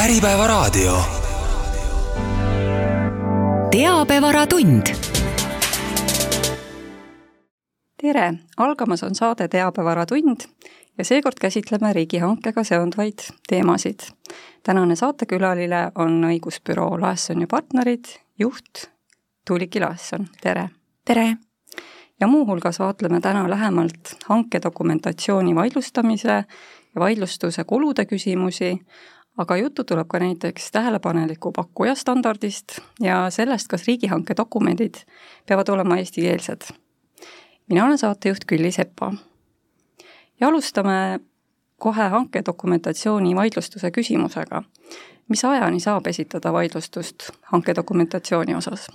Äripäevaraadio. 0.00 0.96
teabevaratund. 3.70 4.86
tere, 8.02 8.34
algamas 8.56 9.02
on 9.02 9.14
saade 9.14 9.48
Teabevaratund 9.48 10.40
ja 10.98 11.04
seekord 11.04 11.34
käsitleme 11.40 11.92
riigihankega 11.92 12.64
seonduvaid 12.64 13.18
teemasid. 13.48 14.00
tänane 14.62 14.96
saatekülaline 14.96 15.92
on 15.94 16.24
õigusbüroo 16.24 17.00
Laesson 17.00 17.40
ja 17.40 17.46
partnerid 17.50 18.04
juht 18.38 18.88
Tuuliki 19.48 19.80
Laesson, 19.80 20.26
tere! 20.42 20.70
tere! 21.04 21.36
ja 22.20 22.26
muuhulgas 22.26 22.78
vaatleme 22.78 23.20
täna 23.20 23.50
lähemalt 23.50 24.16
hankedokumentatsiooni 24.24 25.54
vaidlustamise 25.54 26.44
ja 26.94 27.00
vaidlustuse 27.00 27.64
kulude 27.64 28.04
küsimusi, 28.04 28.78
aga 29.38 29.56
juttu 29.56 29.84
tuleb 29.84 30.08
ka 30.08 30.18
näiteks 30.18 30.70
tähelepaneliku 30.72 31.52
pakkuja 31.52 31.94
standardist 31.94 32.78
ja 33.00 33.30
sellest, 33.30 33.68
kas 33.68 33.86
riigihanke 33.86 34.34
dokumendid 34.36 34.94
peavad 35.46 35.68
olema 35.68 35.96
eestikeelsed. 35.96 36.62
mina 37.68 37.84
olen 37.84 37.98
saatejuht 37.98 38.44
Külli 38.44 38.72
Sepa. 38.72 39.12
ja 40.40 40.48
alustame 40.48 41.20
kohe 41.78 42.08
hankedokumentatsiooni 42.08 43.36
vaidlustuse 43.36 43.90
küsimusega. 43.90 44.62
mis 45.28 45.44
ajani 45.44 45.80
saab 45.80 46.06
esitada 46.06 46.52
vaidlustust 46.52 47.30
hankedokumentatsiooni 47.52 48.54
osas? 48.54 48.86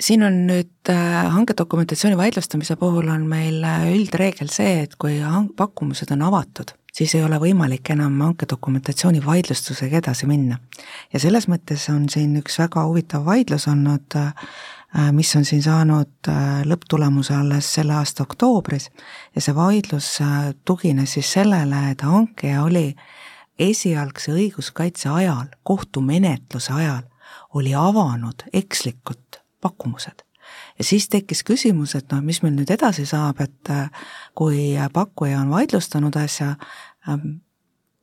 siin 0.00 0.22
on 0.22 0.46
nüüd 0.46 0.90
äh, 0.90 1.32
hankedokumentatsiooni 1.34 2.16
vaidlustamise 2.16 2.76
puhul 2.76 3.08
on 3.08 3.26
meil 3.28 3.64
äh, 3.64 3.88
üldreegel 3.92 4.48
see, 4.48 4.82
et 4.84 4.96
kui 4.98 5.18
hank-, 5.20 5.56
pakkumused 5.56 6.12
on 6.14 6.22
avatud, 6.30 6.72
siis 6.92 7.14
ei 7.14 7.24
ole 7.24 7.38
võimalik 7.42 7.92
enam 7.94 8.20
hankedokumentatsiooni 8.20 9.24
vaidlustusega 9.24 10.00
edasi 10.02 10.26
minna. 10.26 10.58
ja 11.12 11.20
selles 11.20 11.48
mõttes 11.48 11.88
on 11.92 12.08
siin 12.08 12.36
üks 12.40 12.58
väga 12.58 12.84
huvitav 12.86 13.24
vaidlus 13.24 13.68
olnud, 13.68 14.16
äh, 14.16 15.10
mis 15.12 15.30
on 15.36 15.44
siin 15.44 15.62
saanud 15.62 16.30
lõpptulemuse 16.66 17.34
alles 17.34 17.68
selle 17.74 17.94
aasta 17.94 18.24
oktoobris 18.26 18.88
ja 19.34 19.40
see 19.40 19.54
vaidlus 19.54 20.08
tugines 20.64 21.12
siis 21.14 21.32
sellele, 21.32 21.90
et 21.92 22.02
hankija 22.02 22.64
oli 22.64 22.96
esialgse 23.60 24.32
õiguskaitse 24.32 25.12
ajal, 25.12 25.46
kohtumenetluse 25.62 26.72
ajal, 26.72 27.04
oli 27.54 27.74
avanud 27.74 28.42
ekslikult 28.52 29.40
pakkumused. 29.60 30.24
Ja 30.80 30.84
siis 30.84 31.08
tekkis 31.12 31.44
küsimus, 31.44 31.92
et 31.98 32.08
noh, 32.08 32.22
mis 32.24 32.40
meil 32.40 32.54
nüüd 32.56 32.70
edasi 32.72 33.04
saab, 33.08 33.42
et 33.44 33.70
äh, 33.72 34.08
kui 34.38 34.72
pakkuja 34.92 35.42
on 35.42 35.52
vaidlustanud 35.52 36.16
asja, 36.16 36.54
ähm, 37.08 37.42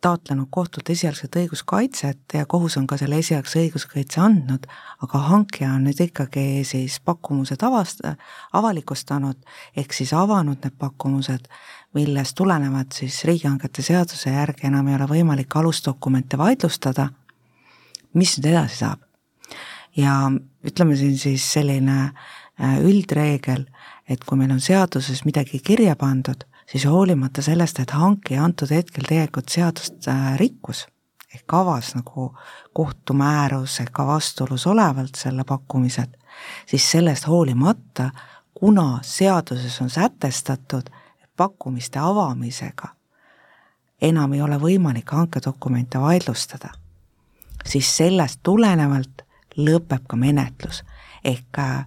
taotlenud 0.01 0.51
kohtult 0.53 0.91
esialgset 0.93 1.39
õiguskaitset 1.41 2.37
ja 2.37 2.45
kohus 2.45 2.77
on 2.77 2.85
ka 2.87 2.99
selle 3.01 3.17
esialgse 3.17 3.63
õiguskaitse 3.63 4.21
andnud, 4.21 4.67
aga 5.01 5.23
hankija 5.31 5.71
on 5.73 5.87
nüüd 5.89 6.03
ikkagi 6.05 6.61
siis 6.69 6.99
pakkumused 7.01 7.65
avast-, 7.65 8.05
avalikustanud, 8.53 9.41
ehk 9.73 9.97
siis 9.97 10.13
avanud 10.13 10.61
need 10.61 10.77
pakkumused, 10.77 11.49
millest 11.97 12.37
tulenevalt 12.37 12.93
siis 13.01 13.23
riigihangete 13.25 13.81
seaduse 13.81 14.37
järgi 14.37 14.69
enam 14.69 14.91
ei 14.91 14.99
ole 14.99 15.09
võimalik 15.17 15.57
alusdokumente 15.57 16.37
vaidlustada, 16.37 17.09
mis 18.13 18.37
nüüd 18.37 18.53
edasi 18.53 18.83
saab? 18.85 19.01
ja 19.97 20.27
ütleme 20.61 20.93
siin 20.93 21.15
siis 21.17 21.41
selline 21.55 21.95
äh, 22.03 22.35
üldreegel, 22.59 23.65
et 24.09 24.23
kui 24.23 24.37
meil 24.37 24.51
on 24.51 24.61
seaduses 24.63 25.23
midagi 25.25 25.59
kirja 25.59 25.95
pandud, 25.95 26.45
siis 26.71 26.85
hoolimata 26.85 27.41
sellest, 27.41 27.79
et 27.79 27.91
hankija 27.91 28.43
antud 28.43 28.71
hetkel 28.71 29.07
tegelikult 29.07 29.49
seadust 29.49 30.07
äh, 30.07 30.35
rikkus, 30.39 30.87
ehk 31.33 31.53
avas 31.53 31.93
nagu 31.95 32.31
kohtumäärus 32.73 33.79
ehk 33.83 33.91
ka 33.93 34.07
vastuolus 34.07 34.67
olevalt 34.67 35.15
selle 35.15 35.43
pakkumised, 35.43 36.17
siis 36.65 36.91
sellest 36.91 37.27
hoolimata, 37.27 38.09
kuna 38.53 38.99
seaduses 39.01 39.81
on 39.81 39.89
sätestatud, 39.89 40.89
et 41.23 41.31
pakkumiste 41.37 41.99
avamisega 41.99 42.97
enam 44.01 44.33
ei 44.33 44.41
ole 44.41 44.57
võimalik 44.61 45.11
hankedokumente 45.11 45.99
vaidlustada, 46.01 46.69
siis 47.65 47.89
sellest 47.97 48.39
tulenevalt 48.43 49.23
lõpeb 49.57 50.05
ka 50.07 50.15
menetlus. 50.15 50.83
ehk 51.23 51.59
äh, 51.59 51.85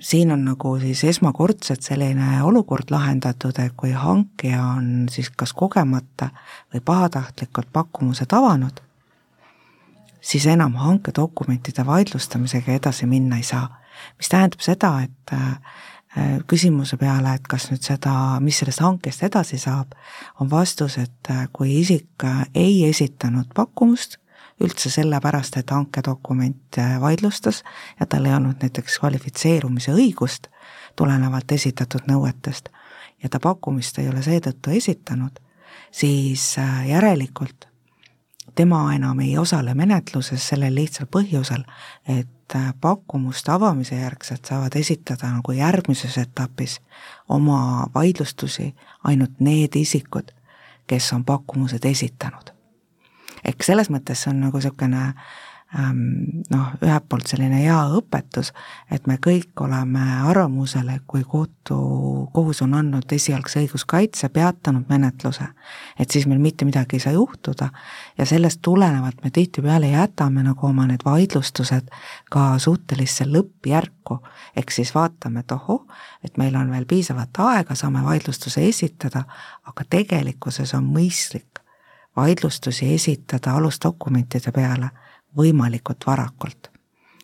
siin 0.00 0.32
on 0.32 0.44
nagu 0.44 0.78
siis 0.80 1.04
esmakordselt 1.04 1.82
selline 1.82 2.42
olukord 2.42 2.90
lahendatud, 2.90 3.58
et 3.58 3.72
kui 3.76 3.92
hankija 3.92 4.62
on 4.76 5.08
siis 5.10 5.30
kas 5.30 5.52
kogemata 5.52 6.30
või 6.74 6.80
pahatahtlikult 6.84 7.72
pakkumused 7.72 8.32
avanud, 8.32 8.80
siis 10.20 10.46
enam 10.46 10.76
hankedokumentide 10.80 11.86
vaidlustamisega 11.86 12.72
edasi 12.72 13.06
minna 13.06 13.36
ei 13.36 13.42
saa. 13.42 13.80
mis 14.18 14.28
tähendab 14.28 14.60
seda, 14.60 15.00
et 15.02 15.32
äh, 15.32 15.58
küsimuse 16.46 16.96
peale, 16.96 17.34
et 17.34 17.46
kas 17.48 17.70
nüüd 17.70 17.82
seda, 17.82 18.40
mis 18.40 18.58
sellest 18.58 18.80
hankest 18.82 19.22
edasi 19.22 19.58
saab, 19.58 19.94
on 20.40 20.50
vastus, 20.50 20.98
et 20.98 21.30
äh, 21.30 21.48
kui 21.52 21.80
isik 21.80 22.26
ei 22.54 22.84
esitanud 22.88 23.54
pakkumust 23.54 24.18
üldse 24.60 24.90
sellepärast, 24.90 25.56
et 25.56 25.70
hankedokument 25.70 26.78
äh, 26.78 27.00
vaidlustas 27.00 27.64
ja 28.00 28.06
tal 28.06 28.24
ei 28.24 28.34
olnud 28.34 28.62
näiteks 28.62 28.98
kvalifitseerumise 28.98 29.92
õigust 29.92 30.48
tulenevalt 30.96 31.52
esitatud 31.52 32.06
nõuetest. 32.08 32.70
Ja 33.22 33.28
ta 33.28 33.40
pakkumist 33.40 33.98
ei 33.98 34.08
ole 34.08 34.22
seetõttu 34.22 34.70
esitanud, 34.70 35.40
siis 35.90 36.54
äh, 36.58 36.86
järelikult 36.88 37.68
tema 38.54 38.94
enam 38.94 39.20
ei 39.20 39.38
osale 39.38 39.74
menetluses 39.74 40.48
sellel 40.48 40.74
lihtsal 40.74 41.10
põhjusel, 41.10 41.66
et 42.06 42.56
äh, 42.56 42.70
pakkumuste 42.80 43.52
avamise 43.52 43.98
järgselt 43.98 44.46
saavad 44.46 44.76
esitada 44.78 45.32
nagu 45.34 45.52
järgmises 45.52 46.18
etapis 46.18 46.78
oma 47.28 47.90
vaidlustusi 47.94 48.74
ainult 49.04 49.40
need 49.40 49.74
isikud, 49.74 50.30
kes 50.86 51.12
on 51.12 51.24
pakkumused 51.24 51.84
esitanud 51.84 52.53
ehk 53.44 53.66
selles 53.66 53.90
mõttes 53.92 54.26
on 54.30 54.40
nagu 54.46 54.58
niisugune 54.58 55.02
ähm, 55.78 56.44
noh, 56.50 56.72
ühelt 56.82 57.06
poolt 57.08 57.28
selline 57.28 57.60
hea 57.62 57.76
õpetus, 57.98 58.52
et 58.92 59.06
me 59.10 59.16
kõik 59.22 59.60
oleme 59.64 60.02
arvamusel, 60.30 60.88
et 60.94 61.04
kui 61.10 61.24
kohtu, 61.28 61.76
kohus 62.34 62.62
on 62.64 62.76
andnud 62.78 63.12
esialgse 63.16 63.62
õiguskaitse, 63.64 64.30
peatanud 64.34 64.90
menetluse, 64.92 65.48
et 65.98 66.10
siis 66.10 66.28
meil 66.30 66.42
mitte 66.42 66.66
midagi 66.68 66.98
ei 66.98 67.04
saa 67.04 67.14
juhtuda. 67.16 67.70
Ja 68.18 68.26
sellest 68.28 68.62
tulenevalt 68.62 69.24
me 69.24 69.32
tihtipeale 69.34 69.90
jätame 69.92 70.44
nagu 70.46 70.68
oma 70.68 70.86
need 70.90 71.04
vaidlustused 71.04 71.90
ka 72.30 72.46
suhtelisse 72.62 73.26
lõppjärku, 73.30 74.20
ehk 74.56 74.74
siis 74.74 74.94
vaatame, 74.94 75.44
et 75.44 75.56
ohoh, 75.56 75.84
et 76.24 76.38
meil 76.40 76.56
on 76.56 76.70
veel 76.74 76.86
piisavalt 76.88 77.42
aega, 77.48 77.76
saame 77.78 78.04
vaidlustuse 78.06 78.64
esitada, 78.68 79.26
aga 79.66 79.90
tegelikkuses 79.90 80.74
on 80.78 80.88
mõistlik 80.94 81.53
vaidlustusi 82.16 82.94
esitada 82.94 83.54
alusdokumentide 83.54 84.52
peale 84.52 84.90
võimalikult 85.36 86.06
varakult. 86.06 86.70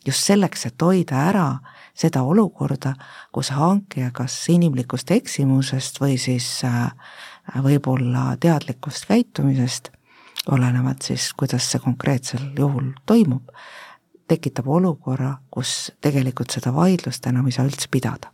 just 0.07 0.25
selleks, 0.25 0.67
et 0.67 0.83
hoida 0.83 1.19
ära 1.29 1.59
seda 1.95 2.23
olukorda, 2.23 2.95
kus 3.33 3.51
hankija 3.51 4.11
kas 4.11 4.49
inimlikust 4.49 5.11
eksimusest 5.11 6.01
või 6.01 6.17
siis 6.19 6.65
äh, 6.65 6.89
võib-olla 7.63 8.37
teadlikust 8.41 9.05
käitumisest, 9.07 9.91
olenevalt 10.51 11.03
siis, 11.03 11.33
kuidas 11.37 11.71
see 11.71 11.81
konkreetsel 11.85 12.49
juhul 12.59 12.93
toimub, 13.07 13.53
tekitab 14.29 14.69
olukorra, 14.69 15.37
kus 15.51 15.93
tegelikult 16.01 16.51
seda 16.51 16.73
vaidlust 16.75 17.27
enam 17.27 17.47
ei 17.47 17.53
saa 17.53 17.69
üldse 17.69 17.89
pidada 17.91 18.33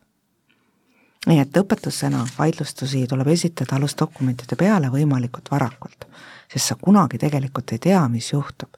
nii 1.27 1.41
et 1.43 1.57
õpetussõna, 1.59 2.23
vaidlustusi 2.39 3.03
tuleb 3.11 3.27
esitada 3.33 3.77
alusdokumentide 3.81 4.55
peale 4.57 4.93
võimalikult 4.93 5.51
varakult 5.51 6.07
sest 6.57 6.73
sa 6.73 6.77
kunagi 6.81 7.19
tegelikult 7.21 7.73
ei 7.73 7.79
tea, 7.79 8.09
mis 8.09 8.33
juhtub. 8.33 8.75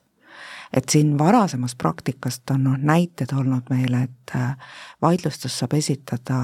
et 0.73 0.89
siin 0.89 1.17
varasemast 1.17 1.77
praktikast 1.77 2.51
on 2.53 2.63
noh, 2.63 2.75
näited 2.77 3.31
olnud 3.33 3.71
meil, 3.73 3.93
et 3.93 4.35
äh, 4.35 4.53
vaidlustus 5.01 5.55
saab 5.59 5.73
esitada 5.73 6.37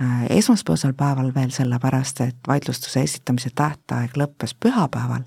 äh, 0.00 0.24
esmaspäevasel 0.30 0.94
päeval 0.96 1.34
veel 1.34 1.50
sellepärast, 1.50 2.20
et 2.20 2.36
vaidlustuse 2.48 3.02
esitamise 3.02 3.50
tähtaeg 3.54 4.16
lõppes 4.16 4.54
pühapäeval 4.56 5.26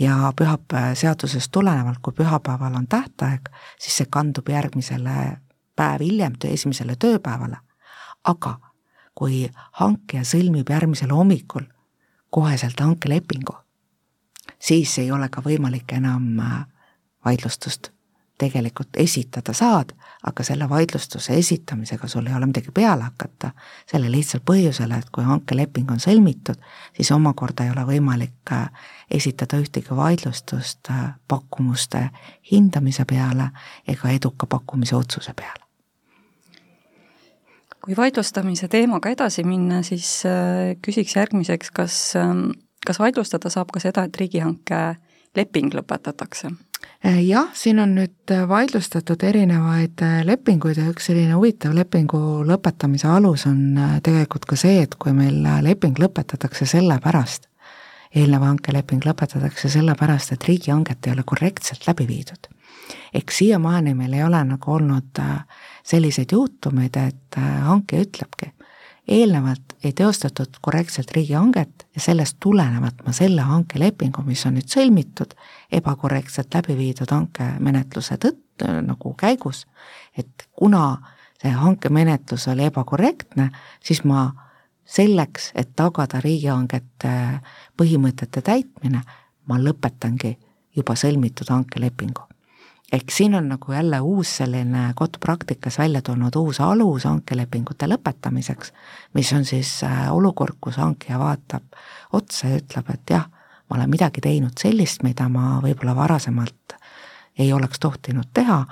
ja 0.00 0.32
pühapäeva 0.36 0.94
seadusest 0.94 1.52
tulenevalt, 1.52 1.98
kui 2.02 2.12
pühapäeval 2.12 2.74
on 2.74 2.88
tähtaeg, 2.88 3.48
siis 3.78 3.96
see 3.96 4.10
kandub 4.10 4.48
järgmisele 4.48 5.36
päev 5.76 6.02
hiljem, 6.02 6.34
esimesele 6.44 6.96
tööpäevale. 6.96 7.56
aga 8.24 8.56
kui 9.14 9.46
hankija 9.72 10.24
sõlmib 10.26 10.70
järgmisel 10.70 11.12
hommikul 11.14 11.62
koheselt 12.30 12.80
hankelepingu, 12.80 13.54
siis 14.58 14.98
ei 14.98 15.10
ole 15.12 15.28
ka 15.28 15.42
võimalik 15.44 15.92
enam 15.96 16.38
äh, 16.40 16.64
vaidlustust 17.24 17.92
tegelikult 18.38 18.98
esitada 19.00 19.54
saad, 19.56 19.94
aga 20.28 20.44
selle 20.44 20.68
vaidlustuse 20.68 21.38
esitamisega 21.40 22.08
sul 22.08 22.26
ei 22.28 22.34
ole 22.36 22.46
midagi 22.46 22.72
peale 22.74 23.06
hakata, 23.06 23.50
selle 23.88 24.10
lihtsal 24.12 24.42
põhjusel, 24.44 24.92
et 24.92 25.08
kui 25.12 25.24
hankeleping 25.24 25.90
on 25.90 26.02
sõlmitud, 26.02 26.60
siis 26.96 27.10
omakorda 27.16 27.64
ei 27.64 27.72
ole 27.72 27.86
võimalik 27.88 28.52
äh, 28.52 28.68
esitada 29.10 29.56
ühtegi 29.62 29.96
vaidlustust 29.96 30.90
äh, 30.92 31.14
pakkumuste 31.28 32.10
hindamise 32.52 33.06
peale 33.08 33.50
ega 33.88 34.12
eduka 34.12 34.46
pakkumise 34.46 34.96
otsuse 34.96 35.32
peale. 35.32 35.64
kui 37.86 37.94
vaidlustamise 37.96 38.66
teemaga 38.68 39.12
edasi 39.14 39.44
minna, 39.46 39.78
siis 39.86 40.24
küsiks 40.82 41.12
järgmiseks, 41.16 41.70
kas, 41.70 41.98
ähm, 42.18 42.48
kas 42.86 43.02
vaidlustada 43.02 43.50
saab 43.52 43.74
ka 43.74 43.82
seda, 43.82 44.06
et 44.06 44.16
riigihanke 44.20 44.80
leping 45.36 45.74
lõpetatakse? 45.74 46.54
Äh, 47.04 47.20
jah, 47.26 47.50
siin 47.54 47.78
on 47.80 47.92
nüüd 47.96 48.32
äh, 48.32 48.46
vaidlustatud 48.48 49.20
erinevaid 49.24 50.00
äh, 50.04 50.20
lepinguid 50.26 50.78
ja 50.80 50.86
üks 50.90 51.08
selline 51.10 51.36
huvitav 51.36 51.74
lepingu 51.76 52.18
lõpetamise 52.48 53.08
alus 53.12 53.46
on 53.48 53.78
tegelikult 54.04 54.46
ka 54.48 54.58
see, 54.60 54.80
et 54.86 54.96
kui 55.00 55.12
meil 55.16 55.42
leping 55.64 55.98
lõpetatakse 56.00 56.68
sellepärast, 56.72 57.48
eelnev 58.16 58.44
hankeleping 58.48 59.04
lõpetatakse 59.06 59.70
sellepärast, 59.76 60.32
et 60.32 60.48
riigihanget 60.48 61.06
ei 61.06 61.16
ole 61.16 61.26
korrektselt 61.26 61.86
läbi 61.88 62.08
viidud. 62.08 62.48
eks 63.14 63.38
siiamaani 63.38 63.94
meil 63.94 64.12
ei 64.14 64.22
ole 64.24 64.42
nagu 64.44 64.72
olnud 64.72 65.20
selliseid 65.84 66.32
juhtumeid, 66.32 66.96
et 66.96 67.38
hanke 67.66 68.00
ütlebki, 68.04 68.52
eelnevalt 69.08 69.65
ei 69.84 69.92
teostatud 69.92 70.58
korrektselt 70.62 71.10
riigihanget 71.16 71.86
ja 71.94 72.00
sellest 72.00 72.36
tulenevalt 72.40 73.02
ma 73.06 73.12
selle 73.12 73.44
hankelepingu, 73.46 74.22
mis 74.26 74.46
on 74.46 74.56
nüüd 74.58 74.70
sõlmitud, 74.72 75.34
ebakorrektselt 75.72 76.54
läbi 76.54 76.76
viidud 76.78 77.12
hankemenetluse 77.12 78.18
tõttu 78.22 78.70
nagu 78.86 79.12
käigus, 79.18 79.66
et 80.16 80.48
kuna 80.56 80.96
see 81.42 81.52
hankemenetlus 81.52 82.48
oli 82.48 82.66
ebakorrektne, 82.70 83.50
siis 83.84 84.04
ma 84.04 84.30
selleks, 84.86 85.50
et 85.54 85.74
tagada 85.76 86.20
riigihangete 86.24 87.12
põhimõtete 87.76 88.42
täitmine, 88.42 89.02
ma 89.46 89.60
lõpetangi 89.60 90.36
juba 90.76 90.96
sõlmitud 90.96 91.50
hankelepingu 91.52 92.35
ehk 92.96 93.10
siin 93.12 93.34
on 93.34 93.48
nagu 93.48 93.72
jälle 93.72 94.00
uus 94.00 94.36
selline 94.36 94.92
kohtupraktikas 94.96 95.78
välja 95.78 96.02
tulnud 96.02 96.36
uus 96.36 96.60
alus 96.60 97.04
hankelepingute 97.04 97.88
lõpetamiseks, 97.90 98.72
mis 99.14 99.32
on 99.32 99.44
siis 99.44 99.82
äh, 99.84 100.06
olukord, 100.14 100.56
kus 100.60 100.78
hankija 100.80 101.18
vaatab 101.18 101.76
otsa 102.12 102.48
ja 102.48 102.60
ütleb, 102.62 102.90
et 102.94 103.10
jah, 103.10 103.26
ma 103.70 103.76
olen 103.76 103.90
midagi 103.90 104.22
teinud 104.24 104.56
sellist, 104.60 105.02
mida 105.02 105.28
ma 105.28 105.58
võib-olla 105.62 105.96
varasemalt 105.96 106.76
ei 107.38 107.52
oleks 107.52 107.80
tohtinud 107.80 108.30
teha, 108.34 108.62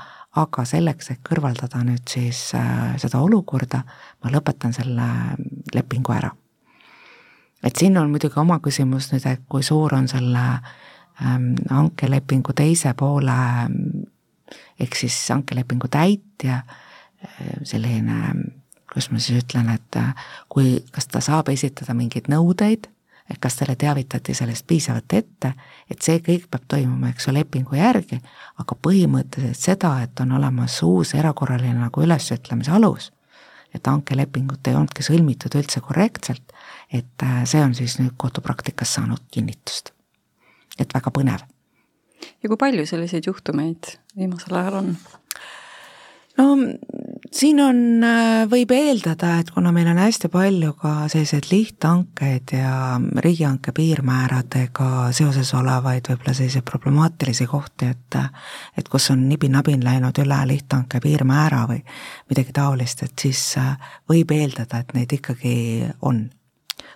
aga 0.41 0.65
selleks, 0.67 1.11
et 1.11 1.21
kõrvaldada 1.29 1.83
nüüd 1.85 2.09
siis 2.11 2.47
äh, 2.59 2.95
seda 2.99 3.21
olukorda, 3.23 3.83
ma 4.25 4.33
lõpetan 4.33 4.73
selle 4.75 5.11
lepingu 5.75 6.13
ära. 6.13 6.31
et 7.65 7.77
siin 7.77 7.99
on 7.99 8.11
muidugi 8.11 8.41
oma 8.41 8.59
küsimus 8.61 9.13
nüüd, 9.13 9.27
et 9.27 9.45
kui 9.49 9.63
suur 9.63 9.95
on 9.95 10.09
selle 10.09 10.43
ähm, 11.23 11.55
hankelepingu 11.71 12.53
teise 12.53 12.95
poole 12.95 13.37
ehk 14.81 14.97
siis 14.99 15.17
hankelepingu 15.31 15.89
täitja 15.89 16.63
selline, 17.65 18.35
kuidas 18.95 19.11
ma 19.11 19.19
siis 19.19 19.45
ütlen, 19.45 19.71
et 19.75 19.97
äh, 19.97 20.27
kui, 20.49 20.79
kas 20.93 21.09
ta 21.11 21.23
saab 21.25 21.49
esitada 21.53 21.97
mingeid 21.97 22.29
nõudeid, 22.31 22.89
et 23.31 23.41
kas 23.41 23.57
talle 23.57 23.77
teavitati 23.81 24.35
sellest 24.37 24.67
piisavalt 24.69 25.17
ette, 25.17 25.55
et 25.91 26.03
see 26.05 26.21
kõik 26.25 26.47
peab 26.53 26.67
toimuma, 26.69 27.11
eks 27.11 27.29
ju, 27.29 27.35
lepingu 27.35 27.79
järgi, 27.79 28.21
aga 28.61 28.77
põhimõtteliselt 28.87 29.61
seda, 29.61 29.95
et 30.05 30.21
on 30.21 30.37
olemas 30.39 30.77
uus 30.85 31.15
erakorraline 31.17 31.79
nagu 31.81 32.05
ülesütlemise 32.05 32.75
alus, 32.77 33.11
et 33.75 33.87
hankelepingut 33.91 34.69
ei 34.69 34.77
olnudki 34.77 35.07
sõlmitud 35.07 35.57
üldse 35.59 35.83
korrektselt, 35.83 36.55
et 36.93 37.27
äh, 37.27 37.43
see 37.49 37.65
on 37.65 37.75
siis 37.75 37.99
nüüd 38.03 38.15
kohtupraktikas 38.17 38.95
saanud 38.99 39.25
kinnitust. 39.33 39.91
et 40.79 40.91
väga 40.95 41.11
põnev 41.15 41.54
ja 42.43 42.49
kui 42.49 42.57
palju 42.61 42.87
selliseid 42.87 43.27
juhtumeid 43.27 43.97
viimasel 44.17 44.59
ajal 44.61 44.81
on? 44.83 44.97
no 46.39 46.49
siin 47.35 47.61
on, 47.61 47.79
äh, 48.05 48.45
võib 48.51 48.73
eeldada, 48.75 49.39
et 49.41 49.51
kuna 49.55 49.73
meil 49.75 49.89
on 49.91 49.99
hästi 49.99 50.29
palju 50.33 50.75
ka 50.79 50.93
selliseid 51.13 51.49
lihthankeid 51.51 52.55
ja 52.59 53.01
riigihanke 53.25 53.75
piirmääradega 53.75 54.91
seoses 55.17 55.51
olevaid 55.55 56.11
võib-olla 56.11 56.35
selliseid 56.37 56.67
problemaatilisi 56.69 57.47
kohti, 57.51 57.91
et 57.91 58.19
et 58.79 58.89
kus 58.89 59.11
on 59.11 59.27
nibin-nabin 59.29 59.83
läinud 59.85 60.19
üle 60.23 60.41
lihthanke 60.47 61.01
piirmäära 61.03 61.65
või 61.71 61.83
midagi 62.31 62.55
taolist, 62.55 63.03
et 63.03 63.19
siis 63.19 63.43
äh, 63.59 63.75
võib 64.11 64.31
eeldada, 64.35 64.81
et 64.81 64.95
neid 64.95 65.13
ikkagi 65.13 65.57
on. 66.03 66.31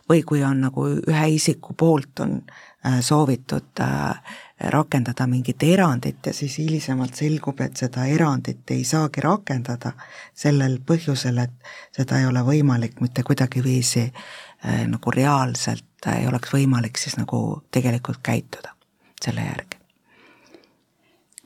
või 0.09 0.23
kui 0.25 0.43
on 0.45 0.61
nagu 0.61 0.87
ühe 0.89 1.29
isiku 1.29 1.75
poolt 1.75 2.21
on 2.21 2.43
äh, 2.87 3.01
soovitud 3.01 3.81
äh, 3.81 4.23
rakendada 4.61 5.27
mingit 5.27 5.63
erandit 5.63 6.27
ja 6.27 6.33
siis 6.35 6.59
hilisemalt 6.59 7.15
selgub, 7.15 7.61
et 7.61 7.77
seda 7.77 8.07
erandit 8.11 8.71
ei 8.75 8.85
saagi 8.85 9.23
rakendada 9.23 9.93
sellel 10.35 10.79
põhjusel, 10.87 11.39
et 11.45 11.73
seda 11.95 12.19
ei 12.19 12.27
ole 12.27 12.43
võimalik 12.47 13.01
mitte 13.01 13.23
kuidagiviisi 13.23 14.09
äh, 14.09 14.85
nagu 14.91 15.15
reaalselt 15.15 16.07
äh, 16.07 16.23
ei 16.23 16.29
oleks 16.29 16.53
võimalik 16.55 16.99
siis 16.99 17.17
nagu 17.21 17.63
tegelikult 17.71 18.19
käituda 18.23 18.75
selle 19.23 19.47
järgi. 19.47 19.79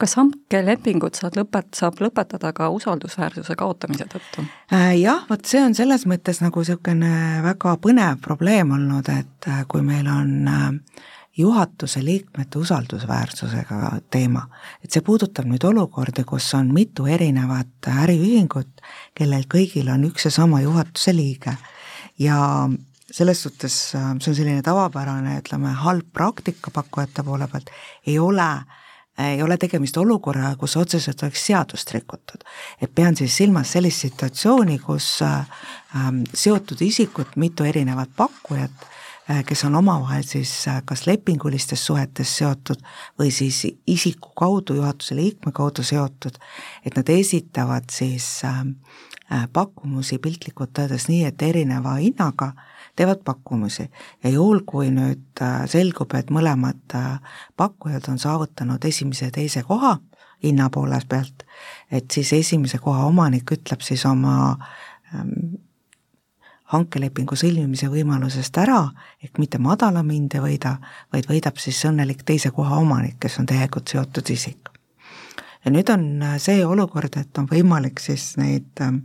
kas 0.00 0.17
hankelepingut 0.17 1.15
saad 1.15 1.37
lõpet-, 1.37 1.76
saab 1.76 2.00
lõpetada 2.00 2.50
ka 2.56 2.73
usaldusväärsuse 2.73 3.56
kaotamise 3.61 4.08
tõttu 4.08 4.49
äh,? 4.73 4.97
Jah, 4.97 5.29
vot 5.29 5.44
see 5.44 5.61
on 5.61 5.76
selles 5.76 6.08
mõttes 6.08 6.41
nagu 6.41 6.65
niisugune 6.65 7.44
väga 7.44 7.76
põnev 7.76 8.25
probleem 8.25 8.73
olnud, 8.73 9.08
et 9.12 9.53
kui 9.69 9.85
meil 9.85 10.08
on 10.08 10.49
äh, 10.49 10.70
juhatuse 11.37 12.05
liikmete 12.05 12.58
usaldusväärsusega 12.58 14.00
teema. 14.11 14.46
et 14.84 14.90
see 14.90 15.02
puudutab 15.02 15.49
nüüd 15.49 15.64
olukordi, 15.64 16.25
kus 16.25 16.52
on 16.55 16.73
mitu 16.75 17.06
erinevat 17.06 17.88
äriühingut, 17.88 18.82
kellel 19.14 19.46
kõigil 19.49 19.88
on 19.93 20.05
üks 20.11 20.29
ja 20.29 20.34
sama 20.34 20.61
juhatuse 20.61 21.17
liige 21.17 21.56
ja 22.19 22.69
selles 23.12 23.43
suhtes 23.43 23.94
äh, 23.94 24.12
see 24.20 24.32
on 24.32 24.37
selline 24.37 24.62
tavapärane, 24.62 25.38
ütleme, 25.40 25.73
halb 25.84 26.06
praktika 26.12 26.70
pakkujate 26.70 27.25
poole 27.25 27.49
pealt, 27.49 27.73
ei 28.06 28.19
ole 28.19 28.52
ei 29.20 29.43
ole 29.44 29.58
tegemist 29.61 29.96
olukorraga, 30.00 30.56
kus 30.56 30.73
otseselt 30.81 31.20
oleks 31.23 31.43
seadust 31.46 31.90
rikutud. 31.93 32.44
et 32.81 32.94
pean 32.94 33.17
siis 33.17 33.37
silmas 33.37 33.73
sellist 33.73 34.00
situatsiooni, 34.08 34.79
kus 34.79 35.23
äh, 35.23 35.44
seotud 36.34 36.81
isikud, 36.81 37.37
mitu 37.37 37.64
erinevat 37.64 38.08
pakkujat 38.17 38.88
kes 39.47 39.65
on 39.65 39.75
omavahel 39.75 40.23
siis 40.27 40.51
äh, 40.69 40.83
kas 40.85 41.07
lepingulistes 41.07 41.87
suhetes 41.87 42.37
seotud 42.37 42.83
või 43.19 43.31
siis 43.31 43.63
isiku 43.87 44.33
kaudu, 44.37 44.75
juhatuse 44.75 45.17
liikme 45.17 45.53
kaudu 45.53 45.82
seotud, 45.87 46.39
et 46.85 46.96
nad 46.96 47.08
esitavad 47.08 47.91
siis 47.91 48.43
ähm, 48.44 48.75
äh, 49.32 49.46
pakkumusi 49.53 50.19
piltlikult 50.19 50.79
öeldes 50.79 51.08
nii, 51.08 51.25
et 51.31 51.43
erineva 51.43 51.94
hinnaga 52.01 52.53
teevad 52.96 53.23
pakkumusi. 53.25 53.89
Ja 54.25 54.31
juhul, 54.31 54.61
kui 54.67 54.91
nüüd 54.93 55.41
selgub, 55.70 56.13
et 56.19 56.29
mõlemad 56.31 56.93
pakkujad 57.56 58.11
on 58.13 58.19
saavutanud 58.20 58.85
esimese 58.85 59.31
ja 59.31 59.32
teise 59.32 59.63
koha 59.65 59.96
hinna 60.43 60.69
poole 60.70 60.99
pealt, 61.08 61.46
et 61.91 62.11
siis 62.11 62.32
esimese 62.37 62.82
koha 62.82 63.06
omanik 63.06 63.55
ütleb 63.55 63.81
siis 63.81 64.05
oma 64.06 64.58
ähm, 65.15 65.63
hankelepingu 66.72 67.36
sõlmimise 67.36 67.88
võimalusest 67.93 68.56
ära, 68.62 68.81
ehk 69.22 69.41
mitte 69.43 69.60
madalam 69.62 70.08
hind 70.12 70.34
ei 70.36 70.43
võida, 70.44 70.76
vaid 71.12 71.29
võidab 71.29 71.60
siis 71.60 71.81
õnnelik 71.88 72.24
teise 72.29 72.52
koha 72.55 72.81
omanik, 72.81 73.19
kes 73.20 73.38
on 73.43 73.48
tegelikult 73.50 73.93
seotud 73.93 74.32
isik. 74.32 74.70
ja 75.64 75.70
nüüd 75.70 75.91
on 75.93 76.22
äh, 76.22 76.38
see 76.43 76.64
olukord, 76.67 77.17
et 77.17 77.38
on 77.38 77.48
võimalik 77.50 78.00
siis 78.00 78.32
neid, 78.41 78.70
äh, 78.81 78.96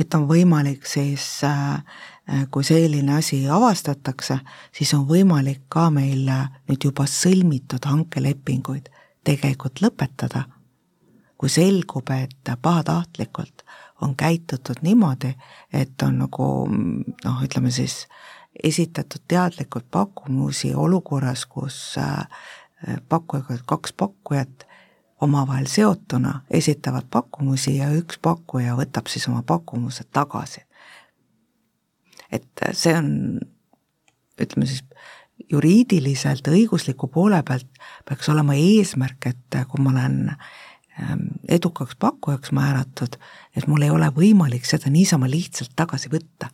et 0.00 0.14
on 0.14 0.26
võimalik 0.28 0.86
siis 0.86 1.28
äh, 1.46 1.78
kui 2.50 2.64
selline 2.64 3.14
asi 3.20 3.44
avastatakse, 3.48 4.38
siis 4.72 4.94
on 4.94 5.06
võimalik 5.06 5.62
ka 5.68 5.90
meil 5.90 6.26
nüüd 6.68 6.90
juba 6.90 7.06
sõlmitud 7.06 7.84
hankelepinguid 7.84 8.90
tegelikult 9.24 9.80
lõpetada, 9.80 10.44
kui 11.38 11.48
selgub, 11.48 12.10
et 12.10 12.56
pahatahtlikult 12.62 13.64
on 14.04 14.16
käitutud 14.16 14.82
niimoodi, 14.82 15.32
et 15.72 16.02
on 16.02 16.18
nagu 16.18 16.46
noh, 16.68 17.42
ütleme 17.44 17.72
siis 17.72 18.04
esitatud 18.62 19.24
teadlikult 19.28 19.86
pakkumusi 19.90 20.74
olukorras, 20.74 21.46
kus 21.46 21.96
äh, 21.98 22.28
pakkujaga, 23.08 23.58
kaks 23.66 23.92
pakkujat 23.92 24.66
omavahel 25.20 25.66
seotuna 25.66 26.40
esitavad 26.50 27.08
pakkumusi 27.10 27.76
ja 27.78 27.88
üks 27.96 28.18
pakkuja 28.22 28.76
võtab 28.78 29.08
siis 29.08 29.28
oma 29.28 29.42
pakkumused 29.46 30.10
tagasi. 30.12 30.60
et 32.32 32.64
see 32.72 32.94
on, 32.98 33.40
ütleme 34.40 34.66
siis, 34.66 34.82
juriidiliselt, 35.50 36.48
õigusliku 36.50 37.08
poole 37.12 37.42
pealt 37.46 37.68
peaks 38.08 38.28
olema 38.28 38.56
eesmärk, 38.58 39.26
et 39.30 39.58
kui 39.70 39.82
ma 39.82 39.92
olen 39.94 40.18
ähm, 40.34 40.40
edukaks 41.48 41.96
pakkujaks 41.98 42.52
määratud, 42.52 43.16
et 43.56 43.66
mul 43.66 43.82
ei 43.82 43.90
ole 43.90 44.10
võimalik 44.14 44.66
seda 44.66 44.90
niisama 44.90 45.30
lihtsalt 45.30 45.72
tagasi 45.76 46.10
võtta. 46.12 46.50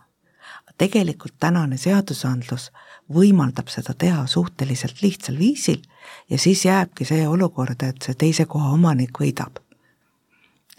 tegelikult 0.81 1.35
tänane 1.41 1.77
seadusandlus 1.77 2.71
võimaldab 3.13 3.69
seda 3.69 3.93
teha 3.95 4.27
suhteliselt 4.27 5.03
lihtsal 5.03 5.37
viisil 5.39 5.83
ja 6.31 6.39
siis 6.39 6.65
jääbki 6.65 7.05
see 7.05 7.29
olukord, 7.29 7.83
et 7.83 8.03
see 8.03 8.15
teise 8.15 8.47
koha 8.47 8.73
omanik 8.73 9.21
võidab. 9.21 9.61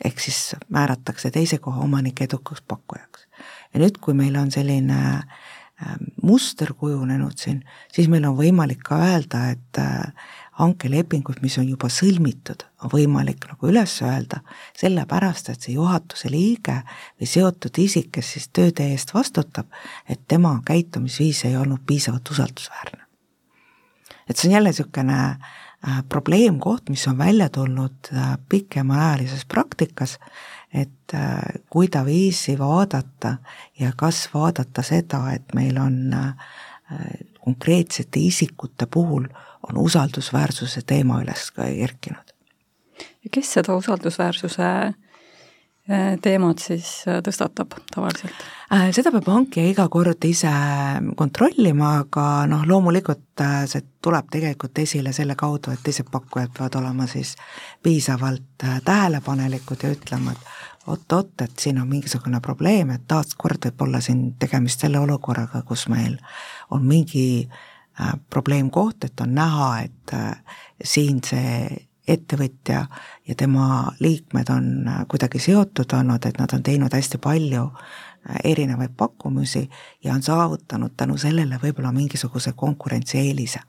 ehk 0.03 0.19
siis 0.19 0.55
määratakse 0.69 1.31
teise 1.31 1.57
koha 1.57 1.81
omanik 1.81 2.21
edukaks 2.21 2.61
pakkujaks. 2.61 3.27
ja 3.73 3.79
nüüd, 3.79 3.97
kui 4.01 4.13
meil 4.13 4.35
on 4.35 4.51
selline 4.51 4.97
äh, 4.97 5.23
Ähm, 5.23 5.60
muster 6.21 6.73
kujunenud 6.77 7.37
siin, 7.37 7.63
siis 7.93 8.09
meil 8.11 8.25
on 8.29 8.37
võimalik 8.37 8.83
ka 8.85 8.99
öelda, 9.01 9.47
et 9.55 9.79
äh, 9.81 10.11
hankelepingud, 10.61 11.39
mis 11.41 11.57
on 11.61 11.69
juba 11.69 11.89
sõlmitud, 11.91 12.65
on 12.83 12.91
võimalik 12.93 13.47
nagu 13.49 13.69
üles 13.71 13.93
öelda, 14.05 14.41
sellepärast 14.77 15.51
et 15.53 15.65
see 15.65 15.77
juhatuse 15.77 16.29
liige 16.31 16.81
või 17.19 17.29
seotud 17.29 17.79
isik, 17.81 18.11
kes 18.17 18.33
siis 18.35 18.49
tööde 18.53 18.91
eest 18.93 19.15
vastutab, 19.15 19.71
et 20.09 20.21
tema 20.27 20.57
käitumisviis 20.67 21.45
ei 21.49 21.57
olnud 21.57 21.85
piisavalt 21.87 22.33
usaldusväärne. 22.35 23.05
et 24.29 24.37
see 24.37 24.49
on 24.49 24.53
jälle 24.53 24.69
niisugune 24.69 25.19
äh, 25.19 26.03
probleemkoht, 26.09 26.89
mis 26.89 27.07
on 27.07 27.17
välja 27.17 27.49
tulnud 27.49 28.13
äh, 28.13 28.37
pikemaajalises 28.49 29.45
praktikas, 29.45 30.19
et 30.73 31.13
äh, 31.13 31.39
kuidaviisi 31.69 32.59
vaadata 32.59 33.35
ja 33.79 33.91
kas 33.97 34.29
vaadata 34.33 34.83
seda, 34.83 35.25
et 35.35 35.53
meil 35.55 35.77
on 35.77 36.13
äh, 36.13 36.33
konkreetsete 37.39 38.19
isikute 38.19 38.85
puhul 38.85 39.27
on 39.69 39.77
usaldusväärsuse 39.77 40.81
teema 40.87 41.21
üles 41.21 41.51
ka 41.51 41.67
kerkinud. 41.67 42.33
ja 42.99 43.29
kes 43.31 43.53
seda 43.53 43.75
usaldusväärsuse 43.75 44.63
äh, 44.63 44.95
teemat 46.21 46.59
siis 46.59 47.03
tõstatab 47.27 47.75
tavaliselt? 47.93 48.47
seda 48.95 49.11
peab 49.11 49.27
hankija 49.27 49.67
iga 49.67 49.89
kord 49.91 50.23
ise 50.23 50.51
kontrollima, 51.19 51.97
aga 52.05 52.45
noh, 52.47 52.63
loomulikult 52.67 53.43
see 53.67 53.83
tuleb 54.01 54.29
tegelikult 54.31 54.79
esile 54.79 55.11
selle 55.13 55.35
kaudu, 55.35 55.73
et 55.75 55.83
teised 55.83 56.07
pakkujad 56.11 56.53
peavad 56.55 56.79
olema 56.79 57.07
siis 57.11 57.35
piisavalt 57.83 58.63
tähelepanelikud 58.85 59.83
ja 59.83 59.91
ütlema, 59.91 60.31
et 60.31 60.60
oot-oot, 60.87 61.41
et 61.41 61.59
siin 61.59 61.81
on 61.81 61.87
mingisugune 61.87 62.41
probleem, 62.41 62.89
et 62.89 63.03
taaskord 63.07 63.65
võib 63.65 63.85
olla 63.85 64.01
siin 64.01 64.33
tegemist 64.39 64.81
selle 64.81 64.99
olukorraga, 64.99 65.61
kus 65.67 65.87
meil 65.91 66.17
on 66.71 66.85
mingi 66.87 67.25
äh, 67.45 68.13
probleemkoht, 68.29 69.03
et 69.05 69.21
on 69.21 69.35
näha, 69.35 69.71
et 69.85 70.13
äh, 70.17 70.59
siin 70.83 71.21
see 71.25 71.87
ettevõtja 72.07 72.85
ja 73.27 73.35
tema 73.37 73.91
liikmed 73.99 74.49
on 74.49 74.71
äh, 74.87 75.03
kuidagi 75.07 75.39
seotud 75.39 75.93
olnud, 75.99 76.25
et 76.25 76.39
nad 76.41 76.53
on 76.53 76.63
teinud 76.63 76.93
hästi 76.93 77.21
palju 77.21 77.67
erinevaid 78.43 78.91
pakkumusi 78.97 79.63
ja 80.03 80.13
on 80.13 80.21
saavutanud 80.21 80.93
tänu 80.97 81.17
sellele 81.17 81.57
võib-olla 81.61 81.89
mingisuguse 81.91 82.53
konkurentsieelise 82.53 83.59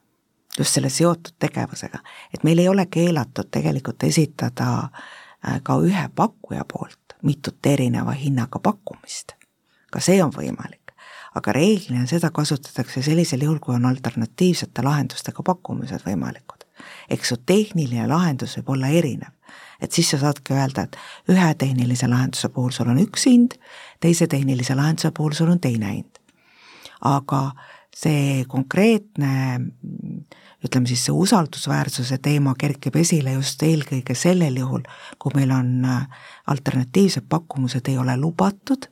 just 0.58 0.76
selle 0.76 0.90
seotud 0.92 1.38
tegevusega. 1.40 1.98
et 2.34 2.44
meil 2.44 2.58
ei 2.58 2.68
ole 2.68 2.84
keelatud 2.86 3.48
tegelikult 3.50 4.04
esitada 4.04 4.90
ka 5.62 5.76
ühe 5.80 6.04
pakkuja 6.14 6.66
poolt 6.68 7.01
mitut 7.22 7.66
erineva 7.66 8.12
hinnaga 8.12 8.58
pakkumist. 8.58 9.32
ka 9.92 10.00
see 10.00 10.22
on 10.22 10.32
võimalik. 10.32 10.92
aga 11.34 11.52
reeglina 11.52 12.06
seda 12.06 12.30
kasutatakse 12.30 13.02
sellisel 13.02 13.40
juhul, 13.40 13.58
kui 13.58 13.74
on 13.74 13.86
alternatiivsete 13.86 14.82
lahendustega 14.82 15.42
pakkumised 15.42 16.04
võimalikud. 16.06 16.64
eks 17.10 17.28
su 17.28 17.36
tehniline 17.36 18.06
lahendus 18.08 18.56
võib 18.58 18.70
olla 18.76 18.88
erinev. 18.88 19.32
et 19.80 19.92
siis 19.92 20.10
sa 20.10 20.18
saadki 20.18 20.54
öelda, 20.54 20.82
et 20.82 20.96
ühe 21.28 21.54
tehnilise 21.54 22.08
lahenduse 22.08 22.48
puhul 22.48 22.70
sul 22.70 22.88
on 22.88 22.98
üks 22.98 23.26
hind, 23.26 23.58
teise 24.00 24.26
tehnilise 24.26 24.74
lahenduse 24.74 25.10
puhul 25.10 25.32
sul 25.32 25.50
on 25.50 25.60
teine 25.60 25.92
hind. 25.92 26.18
aga 27.00 27.52
see 27.96 28.44
konkreetne 28.48 29.60
ütleme 30.62 30.86
siis 30.86 31.04
see 31.06 31.14
usaldusväärsuse 31.14 32.18
teema 32.22 32.54
kerkib 32.58 32.96
esile 32.96 33.34
just 33.34 33.62
eelkõige 33.66 34.14
sellel 34.14 34.56
juhul, 34.62 34.84
kui 35.18 35.34
meil 35.34 35.50
on 35.54 35.86
alternatiivsed 36.46 37.26
pakkumused 37.28 37.90
ei 37.90 37.98
ole 37.98 38.16
lubatud, 38.16 38.86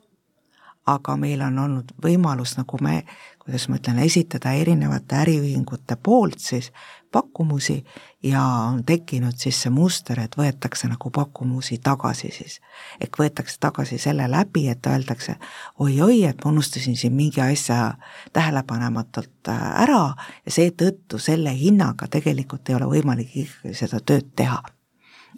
aga 0.91 1.17
meil 1.17 1.43
on 1.47 1.59
olnud 1.65 1.93
võimalus, 2.03 2.57
nagu 2.59 2.81
me, 2.83 3.05
kuidas 3.43 3.69
ma 3.71 3.79
ütlen, 3.79 4.01
esitada 4.03 4.53
erinevate 4.59 5.21
äriühingute 5.23 5.97
poolt 6.03 6.41
siis 6.43 6.73
pakkumusi 7.13 7.85
ja 8.23 8.43
on 8.43 8.85
tekkinud 8.85 9.33
siis 9.37 9.63
see 9.63 9.71
muster, 9.71 10.21
et 10.21 10.37
võetakse 10.39 10.89
nagu 10.89 11.11
pakkumusi 11.11 11.79
tagasi 11.83 12.31
siis. 12.35 12.61
ehk 13.01 13.19
võetakse 13.19 13.57
tagasi 13.61 13.99
selle 13.99 14.29
läbi, 14.31 14.69
et 14.69 14.87
öeldakse 14.87 15.37
oi-oi, 15.79 16.25
et 16.25 16.45
ma 16.45 16.51
unustasin 16.51 16.97
siin 16.97 17.15
mingi 17.15 17.41
asja 17.41 17.95
tähelepanematult 18.33 19.49
äh, 19.49 19.83
ära 19.83 20.03
ja 20.47 20.53
seetõttu 20.59 21.19
selle 21.19 21.55
hinnaga 21.57 22.09
tegelikult 22.09 22.69
ei 22.69 22.79
ole 22.79 22.91
võimalik 22.95 23.37
ikkagi 23.37 23.75
seda 23.75 24.01
tööd 24.01 24.31
teha. 24.37 24.63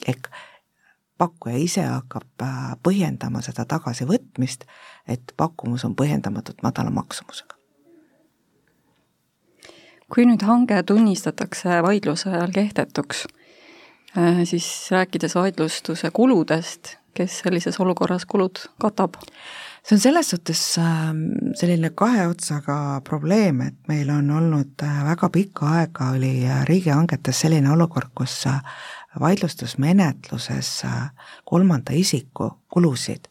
ehk 0.06 0.28
pakkuja 1.18 1.56
ise 1.56 1.86
hakkab 1.86 2.42
äh, 2.42 2.76
põhjendama 2.82 3.42
seda 3.42 3.64
tagasivõtmist, 3.64 4.68
et 5.06 5.34
pakkumus 5.36 5.84
on 5.84 5.96
põhjendamatult 5.96 6.62
madala 6.62 6.90
maksumusega 6.90 7.61
kui 10.12 10.26
nüüd 10.28 10.44
hange 10.44 10.82
tunnistatakse 10.84 11.80
vaidluse 11.84 12.30
ajal 12.30 12.52
kehtetuks, 12.52 13.24
äh, 14.18 14.42
siis 14.44 14.68
rääkides 14.92 15.34
vaidlustuse 15.38 16.10
kuludest, 16.12 16.96
kes 17.16 17.40
sellises 17.44 17.80
olukorras 17.80 18.28
kulud 18.28 18.66
katab? 18.80 19.16
see 19.82 19.96
on 19.96 20.00
selles 20.00 20.28
suhtes 20.30 20.60
ähm, 20.78 21.22
selline 21.58 21.88
kahe 21.90 22.28
otsaga 22.30 23.00
probleem, 23.02 23.64
et 23.66 23.88
meil 23.90 24.12
on 24.14 24.30
olnud 24.30 24.84
äh, 24.86 25.00
väga 25.08 25.28
pikka 25.34 25.72
aega, 25.78 26.12
oli 26.14 26.44
äh, 26.46 26.60
riigihangetes 26.68 27.40
selline 27.42 27.72
olukord, 27.72 28.12
kus 28.14 28.44
vaidlustusmenetluses 29.20 30.70
kolmanda 31.44 31.96
isiku 31.98 32.52
kulusid 32.70 33.26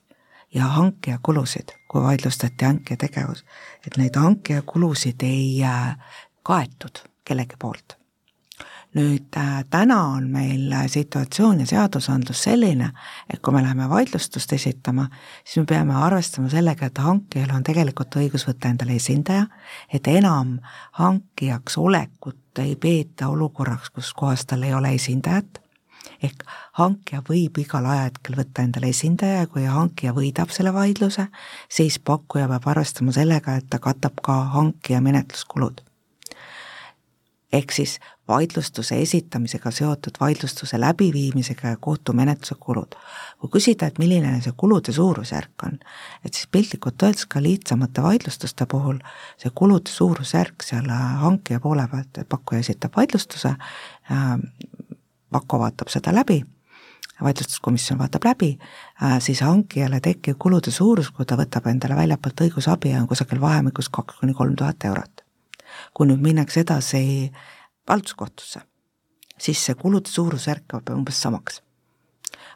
ja 0.53 0.67
hankija 0.75 1.19
kulusid, 1.23 1.71
kui 1.87 2.03
vaidlustati 2.03 2.65
hankija 2.65 2.97
tegevus, 3.05 3.45
et 3.87 3.95
neid 3.97 4.19
hankija 4.19 4.61
kulusid 4.67 5.23
ei 5.23 5.63
kaetud 6.43 7.03
kellegi 7.25 7.55
poolt. 7.59 7.97
nüüd 8.91 9.37
äh, 9.39 9.63
täna 9.71 10.01
on 10.03 10.25
meil 10.27 10.73
situatsioon 10.91 11.61
ja 11.63 11.65
seadusandlus 11.65 12.41
selline, 12.43 12.89
et 13.31 13.39
kui 13.39 13.53
me 13.55 13.61
läheme 13.63 13.85
vaidlustust 13.89 14.51
esitama, 14.53 15.05
siis 15.45 15.61
me 15.61 15.65
peame 15.69 15.95
arvestama 15.95 16.49
sellega, 16.51 16.89
et 16.89 16.99
hankijal 16.99 17.53
on 17.55 17.63
tegelikult 17.63 18.17
õigus 18.19 18.43
võtta 18.49 18.67
endale 18.67 18.97
esindaja, 18.99 19.45
et 19.87 20.07
enam 20.11 20.57
hankijaks 20.99 21.77
olekut 21.79 22.59
ei 22.59 22.75
peeta 22.75 23.29
olukorraks, 23.31 23.93
kus 23.95 24.11
kohas 24.13 24.43
tal 24.45 24.67
ei 24.67 24.73
ole 24.75 24.91
esindajat, 24.97 25.61
ehk 26.27 26.43
hankija 26.81 27.21
võib 27.29 27.61
igal 27.63 27.87
ajahetkel 27.93 28.35
võtta 28.41 28.65
endale 28.67 28.89
esindaja 28.91 29.45
ja 29.45 29.47
kui 29.53 29.63
hankija 29.71 30.11
võidab 30.17 30.51
selle 30.51 30.73
vaidluse, 30.75 31.29
siis 31.71 31.99
pakkuja 31.99 32.51
peab 32.51 32.67
arvestama 32.75 33.15
sellega, 33.15 33.55
et 33.55 33.71
ta 33.71 33.79
katab 33.79 34.19
ka 34.19 34.35
hankija 34.57 34.99
menetluskulud 34.99 35.79
ehk 37.51 37.71
siis 37.71 37.99
vaidlustuse 38.27 39.01
esitamisega 39.01 39.71
seotud 39.71 40.19
vaidlustuse 40.19 40.79
läbiviimisega 40.79 41.73
ja 41.73 41.77
kohtumenetluse 41.77 42.55
kulud. 42.59 42.95
kui 43.39 43.49
küsida, 43.49 43.87
et 43.87 43.99
milline 43.99 44.35
see 44.41 44.53
kulude 44.57 44.93
suurusjärk 44.93 45.65
on, 45.65 45.79
et 46.25 46.33
siis 46.33 46.47
piltlikult 46.51 47.03
öeldes 47.03 47.25
ka 47.25 47.41
lihtsamate 47.43 48.03
vaidlustuste 48.03 48.65
puhul 48.65 49.01
see 49.41 49.51
kulude 49.55 49.91
suurusjärk 49.91 50.63
seal 50.63 50.87
hankija 51.25 51.59
poole 51.59 51.87
pealt, 51.91 52.17
et 52.17 52.29
pakkuja 52.29 52.59
esitab 52.65 52.97
vaidlustuse, 52.97 53.55
Vakko 55.31 55.59
vaatab 55.61 55.87
seda 55.87 56.11
läbi, 56.11 56.41
vaidlustuskomisjon 57.23 57.99
vaatab 57.99 58.25
läbi, 58.27 58.49
siis 59.23 59.39
hankijale 59.47 60.01
tekkiv 60.03 60.35
kulude 60.39 60.71
suurus, 60.75 61.11
kui 61.15 61.25
ta 61.25 61.37
võtab 61.39 61.69
endale 61.71 61.95
väljapoolt 61.95 62.43
õigusabi, 62.47 62.91
on 62.99 63.07
kusagil 63.07 63.39
vahemikus 63.41 63.87
kaks 63.89 64.19
kuni 64.19 64.35
kolm 64.35 64.59
tuhat 64.59 64.91
eurot 64.91 65.20
kui 66.01 66.07
nüüd 66.09 66.23
minnakse 66.25 66.63
edasi 66.63 67.29
halduskohtusse, 67.85 68.63
siis 69.37 69.59
see 69.61 69.75
kulude 69.77 70.09
suurusjärk 70.09 70.73
jääb 70.73 70.87
umbes 70.95 71.19
samaks. 71.21 71.59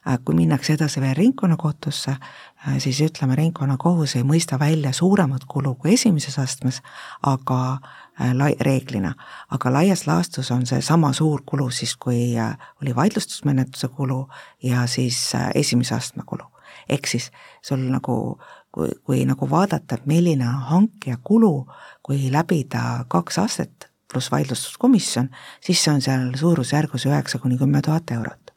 Äh, 0.09 0.17
kui 0.25 0.33
minnakse 0.33 0.73
edasi 0.73 1.01
veel 1.03 1.13
ringkonnakohtusse, 1.19 2.15
äh, 2.15 2.79
siis 2.81 3.03
ütleme, 3.05 3.37
ringkonnakohus 3.37 4.15
ei 4.17 4.25
mõista 4.25 4.57
välja 4.57 4.89
suuremat 4.97 5.45
kulu 5.45 5.75
kui 5.75 5.93
esimeses 5.93 6.39
astmes, 6.41 6.81
aga 7.21 7.59
äh, 7.75 8.33
lai-, 8.33 8.57
reeglina, 8.65 9.13
aga 9.53 9.73
laias 9.77 10.07
laastus 10.09 10.49
on 10.55 10.65
see 10.65 10.81
sama 10.81 11.13
suur 11.13 11.45
kulu 11.45 11.69
siis, 11.69 11.93
kui 12.01 12.33
oli 12.81 12.97
vaidlustusmenetluse 12.97 13.93
kulu 13.93 14.23
ja 14.63 14.87
siis 14.89 15.21
esimese 15.53 15.93
astme 16.01 16.25
kulu. 16.25 16.49
Ehk 16.89 17.07
siis 17.07 17.31
sul 17.61 17.83
nagu 17.91 18.37
kui, 18.75 18.91
kui 19.03 19.25
nagu 19.25 19.49
vaadata, 19.49 19.97
milline 20.05 20.47
on 20.47 20.61
hankija 20.71 21.17
kulu, 21.23 21.67
kui 22.03 22.31
läbida 22.31 23.05
kaks 23.07 23.39
astet 23.39 23.89
pluss 24.11 24.31
vaidlustuskomisjon, 24.31 25.29
siis 25.61 25.81
see 25.83 25.93
on 25.93 26.03
seal 26.03 26.27
suurusjärgus 26.39 27.07
üheksa 27.09 27.39
kuni 27.43 27.57
kümme 27.57 27.81
tuhat 27.81 28.11
eurot. 28.11 28.51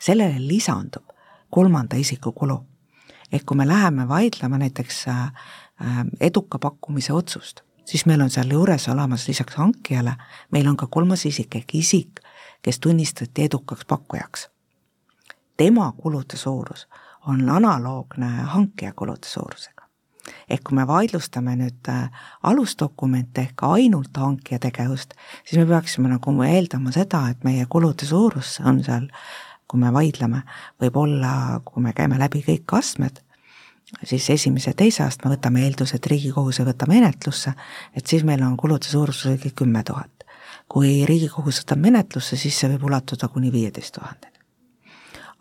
sellele 0.00 0.36
lisandub 0.38 1.04
kolmanda 1.50 1.96
isiku 1.96 2.32
kulu. 2.32 2.64
ehk 3.32 3.46
kui 3.46 3.56
me 3.56 3.68
läheme 3.68 4.08
vaidlema 4.08 4.58
näiteks 4.58 5.08
äh, 5.08 5.22
äh, 5.22 6.04
eduka 6.20 6.58
pakkumise 6.58 7.12
otsust, 7.12 7.60
siis 7.84 8.06
meil 8.06 8.20
on 8.20 8.30
seal 8.30 8.50
juures 8.50 8.88
olemas 8.88 9.28
lisaks 9.28 9.54
hankijale, 9.54 10.16
meil 10.50 10.68
on 10.68 10.76
ka 10.76 10.86
kolmas 10.86 11.26
isik 11.26 11.56
ehk 11.56 11.74
isik, 11.74 12.20
kes 12.62 12.80
tunnistati 12.80 13.42
edukaks 13.42 13.84
pakkujaks. 13.84 14.48
tema 15.56 15.92
kulude 15.92 16.36
suurus 16.36 16.88
on 17.26 17.48
analoogne 17.50 18.30
hankija 18.54 18.92
kulude 18.96 19.28
suurusega 19.28 19.84
ehk 20.48 20.62
kui 20.68 20.76
me 20.78 20.86
vaidlustame 20.88 21.54
nüüd 21.60 21.88
äh, 21.92 22.22
alusdokumente 22.48 23.42
ehk 23.44 23.64
ainult 23.68 24.16
hankija 24.20 24.60
tegevust, 24.62 25.12
siis 25.44 25.60
me 25.60 25.66
peaksime 25.68 26.08
nagu 26.12 26.34
eeldama 26.46 26.92
seda, 26.94 27.26
et 27.32 27.44
meie 27.44 27.66
kulude 27.70 28.08
suurus 28.08 28.58
on 28.64 28.82
seal, 28.84 29.08
kui 29.68 29.80
me 29.80 29.92
vaidleme, 29.92 30.42
võib 30.80 30.96
olla, 31.00 31.60
kui 31.64 31.84
me 31.84 31.92
käime 31.96 32.18
läbi 32.20 32.44
kõik 32.46 32.76
astmed, 32.78 33.20
siis 34.02 34.28
esimese 34.30 34.72
ja 34.72 34.78
teise 34.78 35.04
astme 35.04 35.32
võtame 35.32 35.64
eelduse, 35.64 35.98
et 35.98 36.06
Riigikohus 36.10 36.60
ei 36.60 36.68
võta 36.68 36.88
menetlusse, 36.90 37.54
et 37.96 38.06
siis 38.06 38.24
meil 38.24 38.42
on 38.44 38.56
kulude 38.60 38.88
suurus 38.88 39.24
kümme 39.56 39.82
tuhat. 39.84 40.10
kui 40.68 41.04
Riigikohus 41.04 41.60
võtab 41.60 41.78
menetlusse, 41.78 42.36
siis 42.40 42.56
see 42.58 42.70
võib 42.72 42.86
ulatuda 42.88 43.28
kuni 43.28 43.52
viieteist 43.52 43.94
tuhandeni. 43.94 44.33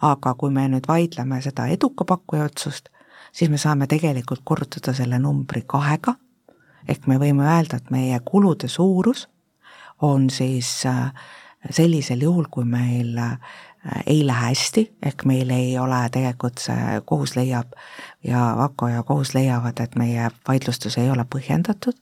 Aga 0.04 0.34
kui 0.40 0.52
me 0.52 0.68
nüüd 0.72 0.88
vaidleme 0.88 1.40
seda 1.42 1.68
eduka 1.72 2.06
pakkuja 2.06 2.48
otsust, 2.50 2.90
siis 3.32 3.52
me 3.52 3.58
saame 3.62 3.88
tegelikult 3.88 4.44
korrutada 4.44 4.94
selle 4.96 5.20
numbri 5.20 5.64
kahega, 5.68 6.16
ehk 6.88 7.08
me 7.08 7.20
võime 7.22 7.48
öelda, 7.48 7.80
et 7.80 7.92
meie 7.94 8.20
kulude 8.26 8.68
suurus 8.68 9.28
on 10.04 10.30
siis 10.30 10.82
äh, 10.90 11.14
sellisel 11.70 12.26
juhul, 12.26 12.50
kui 12.52 12.66
meil 12.68 13.18
äh, 13.18 13.38
ei 14.06 14.26
lähe 14.28 14.50
hästi, 14.50 14.84
ehk 15.06 15.24
meil 15.30 15.50
ei 15.56 15.78
ole 15.80 16.02
tegelikult 16.12 16.60
see, 16.60 17.00
kohus 17.06 17.36
leiab 17.40 17.72
ja 18.24 18.54
Vako 18.58 18.92
ja 18.92 19.04
kohus 19.08 19.34
leiavad, 19.36 19.80
et 19.80 19.96
meie 19.96 20.30
vaidlustus 20.48 20.98
ei 20.98 21.12
ole 21.12 21.24
põhjendatud, 21.36 21.96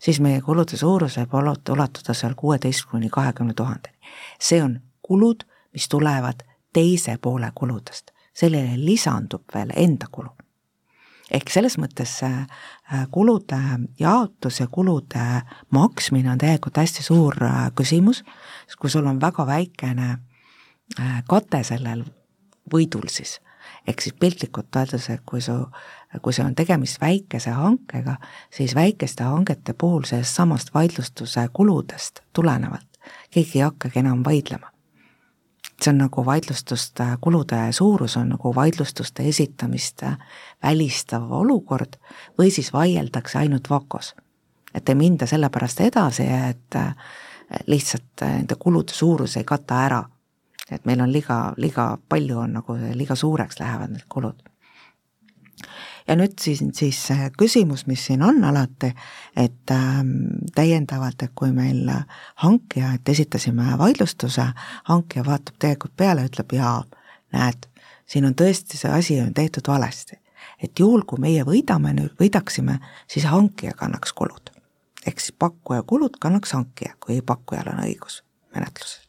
siis 0.00 0.20
meie 0.24 0.40
kulude 0.44 0.76
suurus 0.76 1.16
võib 1.20 1.38
ulatuda 1.72 2.14
seal 2.14 2.36
kuueteist 2.36 2.88
kuni 2.90 3.08
kahekümne 3.12 3.54
tuhandeni. 3.54 3.96
see 4.40 4.62
on 4.62 4.80
kulud, 5.02 5.44
mis 5.72 5.88
tulevad 5.88 6.44
teise 6.78 7.18
poole 7.22 7.50
kuludest, 7.54 8.12
sellele 8.34 8.76
lisandub 8.78 9.54
veel 9.54 9.72
enda 9.76 10.06
kulu. 10.12 10.30
Ehk 11.34 11.50
selles 11.52 11.74
mõttes 11.76 12.12
äh, 12.24 12.46
kulude 13.12 13.58
jaotus 14.00 14.62
ja 14.62 14.68
kulude 14.72 15.24
maksmine 15.76 16.30
on 16.32 16.40
tegelikult 16.40 16.80
hästi 16.80 17.04
suur 17.04 17.36
äh, 17.44 17.66
küsimus, 17.76 18.22
kui 18.80 18.88
sul 18.90 19.06
on 19.10 19.20
väga 19.20 19.44
väikene 19.46 20.08
äh, 20.14 21.18
kate 21.28 21.60
sellel 21.68 22.06
võidul 22.72 23.10
siis, 23.12 23.36
ehk 23.86 24.00
siis 24.00 24.16
piltlikult 24.16 24.80
öeldes, 24.80 25.10
et 25.12 25.24
kui 25.28 25.44
su, 25.44 25.58
kui 26.22 26.32
see 26.32 26.46
on 26.46 26.56
tegemist 26.56 27.02
väikese 27.02 27.52
hankega, 27.58 28.16
siis 28.54 28.72
väikeste 28.78 29.28
hangete 29.28 29.76
puhul 29.76 30.08
sellest 30.08 30.40
samast 30.40 30.72
vaidlustuse 30.74 31.48
kuludest 31.52 32.24
tulenevalt 32.32 32.88
keegi 33.30 33.58
ei 33.58 33.64
hakkagi 33.64 34.00
enam 34.00 34.24
vaidlema 34.24 34.72
see 35.82 35.92
on 35.92 35.98
nagu 35.98 36.24
vaidlustuste 36.26 37.04
kulude 37.20 37.72
suurus 37.72 38.16
on 38.16 38.28
nagu 38.28 38.54
vaidlustuste 38.54 39.22
esitamist 39.28 40.02
välistav 40.62 41.30
olukord 41.32 41.98
või 42.38 42.50
siis 42.50 42.72
vaieldakse 42.72 43.38
ainult 43.38 43.70
VAKO-s. 43.70 44.14
et 44.74 44.88
ei 44.88 44.94
minda 44.94 45.26
sellepärast 45.26 45.80
edasi, 45.80 46.22
et 46.22 46.74
lihtsalt 47.66 48.20
nende 48.22 48.54
kulude 48.58 48.92
suurus 48.92 49.36
ei 49.36 49.44
kata 49.44 49.84
ära. 49.84 50.04
et 50.70 50.84
meil 50.84 51.00
on 51.00 51.12
liiga, 51.12 51.54
liiga 51.56 51.98
palju 52.08 52.38
on 52.38 52.52
nagu, 52.52 52.78
liiga 52.94 53.14
suureks 53.14 53.60
lähevad 53.60 53.90
need 53.90 54.04
kulud 54.08 54.42
ja 56.08 56.16
nüüd 56.16 56.38
siis, 56.40 56.62
siis 56.74 57.00
küsimus, 57.38 57.86
mis 57.86 58.06
siin 58.06 58.22
on 58.24 58.42
alati, 58.44 58.92
et 59.36 59.72
äh, 59.74 59.98
täiendavalt, 60.54 61.22
et 61.22 61.34
kui 61.34 61.52
meil 61.52 61.90
hankija, 62.44 62.94
et 62.96 63.08
esitasime 63.08 63.74
vaidlustuse, 63.78 64.46
hankija 64.88 65.24
vaatab 65.26 65.58
tegelikult 65.58 65.96
peale, 65.96 66.24
ütleb 66.30 66.54
jaa, 66.56 66.78
näed, 67.36 67.68
siin 68.08 68.28
on 68.28 68.36
tõesti, 68.38 68.80
see 68.80 68.92
asi 68.92 69.20
on 69.20 69.34
tehtud 69.34 69.68
valesti. 69.68 70.20
et 70.62 70.78
juhul, 70.78 71.04
kui 71.06 71.20
meie 71.22 71.44
võidame 71.46 71.92
nüüd, 71.94 72.14
võidaksime, 72.18 72.78
siis 73.06 73.28
hankija 73.30 73.72
kannaks 73.78 74.12
kulud. 74.12 74.50
ehk 75.06 75.20
siis 75.20 75.36
pakkuja 75.38 75.82
kulud 75.82 76.16
kannaks 76.20 76.52
hankija, 76.52 76.96
kui 77.00 77.20
pakkujal 77.22 77.74
on 77.74 77.84
õigus 77.84 78.22
menetluses 78.54 79.07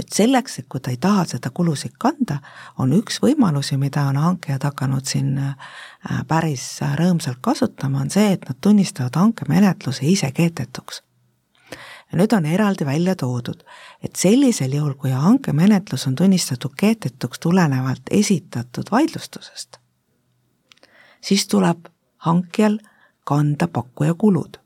et 0.00 0.08
selleks, 0.14 0.58
et 0.58 0.66
kui 0.68 0.80
ta 0.80 0.92
ei 0.92 0.98
taha 1.00 1.26
seda 1.28 1.50
kulusid 1.54 1.96
kanda, 2.00 2.38
on 2.80 2.92
üks 2.96 3.20
võimalusi, 3.22 3.76
mida 3.80 4.06
on 4.10 4.18
hankijad 4.20 4.64
hakanud 4.64 5.06
siin 5.08 5.36
äh, 5.38 5.76
päris 6.28 6.64
rõõmsalt 6.98 7.42
kasutama, 7.44 8.04
on 8.04 8.10
see, 8.12 8.32
et 8.36 8.48
nad 8.48 8.58
tunnistavad 8.60 9.18
hankemenetluse 9.20 10.06
ise 10.08 10.32
kehtetuks. 10.36 11.02
ja 12.10 12.18
nüüd 12.18 12.32
on 12.34 12.46
eraldi 12.46 12.86
välja 12.86 13.14
toodud, 13.16 13.62
et 14.02 14.16
sellisel 14.16 14.72
juhul, 14.74 14.94
kui 14.94 15.10
hankemenetlus 15.10 16.06
on 16.06 16.16
tunnistatud 16.18 16.74
kehtetuks 16.76 17.38
tulenevalt 17.38 18.10
esitatud 18.10 18.90
vaidlustusest, 18.90 19.78
siis 21.20 21.46
tuleb 21.46 21.86
hankijal 22.26 22.80
kanda 23.24 23.68
pakkuja 23.68 24.14
kulud 24.14 24.58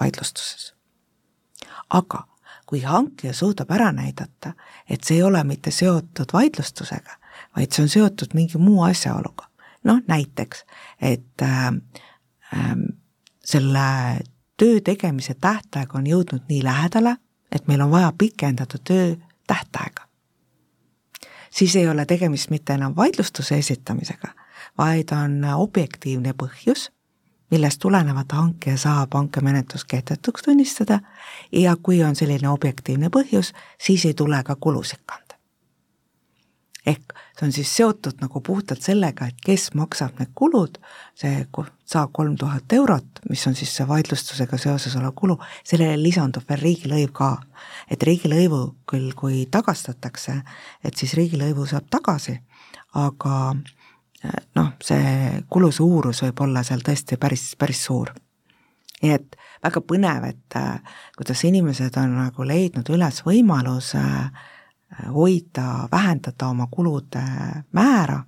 vaidlustuses. 0.00 0.74
aga 1.90 2.26
kui 2.68 2.82
hankija 2.84 3.32
suudab 3.32 3.70
ära 3.72 3.88
näidata, 3.96 4.52
et 4.90 5.04
see 5.04 5.16
ei 5.16 5.22
ole 5.24 5.40
mitte 5.48 5.70
seotud 5.72 6.32
vaidlustusega, 6.32 7.14
vaid 7.56 7.72
see 7.72 7.86
on 7.86 7.92
seotud 7.92 8.34
mingi 8.36 8.60
muu 8.60 8.82
asjaoluga. 8.84 9.48
noh, 9.84 10.00
näiteks, 10.06 10.64
et 11.00 11.42
äh, 11.42 11.66
äh, 12.52 12.74
selle 13.44 13.86
töö 14.56 14.80
tegemise 14.84 15.34
tähtaeg 15.34 15.94
on 15.94 16.06
jõudnud 16.06 16.44
nii 16.48 16.64
lähedale, 16.64 17.16
et 17.52 17.68
meil 17.68 17.80
on 17.80 17.90
vaja 17.90 18.12
pikendatud 18.18 18.84
töö 18.84 19.16
tähtaega. 19.46 20.04
siis 21.50 21.76
ei 21.76 21.88
ole 21.88 22.04
tegemist 22.06 22.50
mitte 22.50 22.74
enam 22.74 22.96
vaidlustuse 22.96 23.58
esitamisega, 23.58 24.34
vaid 24.78 25.12
on 25.16 25.44
objektiivne 25.54 26.34
põhjus 26.42 26.90
millest 27.50 27.80
tulenevalt 27.80 28.32
hankija 28.32 28.76
saab 28.76 29.14
hankemenetlus 29.14 29.84
kehtetuks 29.84 30.42
tunnistada 30.42 31.00
ja 31.52 31.76
kui 31.82 32.02
on 32.04 32.16
selline 32.16 32.48
objektiivne 32.48 33.08
põhjus, 33.14 33.54
siis 33.80 34.04
ei 34.04 34.14
tule 34.14 34.42
ka 34.44 34.56
kulusid 34.56 35.00
kanda. 35.06 35.34
ehk 36.86 37.14
see 37.38 37.46
on 37.46 37.52
siis 37.52 37.76
seotud 37.76 38.18
nagu 38.20 38.40
puhtalt 38.40 38.82
sellega, 38.82 39.28
et 39.28 39.40
kes 39.44 39.68
maksab 39.78 40.18
need 40.18 40.30
kulud, 40.34 40.78
see 41.14 41.46
saa 41.86 42.06
kolm 42.12 42.36
tuhat 42.36 42.72
eurot, 42.72 43.20
mis 43.30 43.46
on 43.46 43.54
siis 43.54 43.74
see 43.76 43.86
vaidlustusega 43.88 44.58
seoses 44.58 44.96
olev 44.96 45.14
kulu, 45.14 45.38
sellele 45.64 46.00
lisandub 46.02 46.48
veel 46.48 46.60
riigilõiv 46.64 47.12
ka. 47.12 47.36
et 47.90 48.02
riigilõivu 48.02 48.62
küll, 48.90 49.12
kui 49.14 49.46
tagastatakse, 49.50 50.40
et 50.84 50.96
siis 50.96 51.14
riigilõivu 51.14 51.66
saab 51.66 51.86
tagasi, 51.90 52.38
aga 52.94 53.54
noh, 54.54 54.72
see 54.82 55.42
kulu 55.50 55.70
suurus 55.72 56.22
võib 56.24 56.40
olla 56.46 56.62
seal 56.66 56.82
tõesti 56.84 57.18
päris, 57.20 57.52
päris 57.58 57.84
suur. 57.86 58.10
nii 59.02 59.12
et 59.14 59.36
väga 59.62 59.82
põnev, 59.86 60.24
et 60.26 60.56
äh, 60.58 60.80
kuidas 61.16 61.44
inimesed 61.46 61.96
on 62.00 62.16
nagu 62.18 62.46
leidnud 62.46 62.88
üles 62.94 63.22
võimaluse 63.26 64.02
äh, 64.02 64.42
hoida, 65.14 65.86
vähendada 65.92 66.48
oma 66.48 66.66
kulude 66.70 67.22
määra 67.72 68.24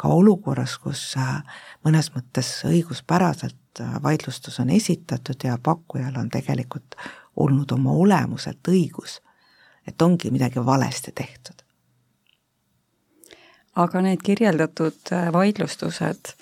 ka 0.00 0.08
olukorras, 0.08 0.78
kus 0.82 1.14
äh, 1.16 1.40
mõnes 1.84 2.10
mõttes 2.14 2.52
õiguspäraselt 2.66 3.56
vaidlustus 4.02 4.58
on 4.60 4.70
esitatud 4.74 5.44
ja 5.44 5.56
pakkujal 5.62 6.16
on 6.18 6.28
tegelikult 6.28 6.96
olnud 7.36 7.70
oma 7.72 7.94
olemuselt 7.94 8.66
õigus, 8.68 9.20
et 9.86 10.02
ongi 10.02 10.30
midagi 10.34 10.64
valesti 10.66 11.12
tehtud 11.14 11.69
aga 13.76 14.02
need 14.02 14.22
kirjeldatud 14.24 15.12
äh, 15.12 15.30
vaidlustused, 15.32 16.34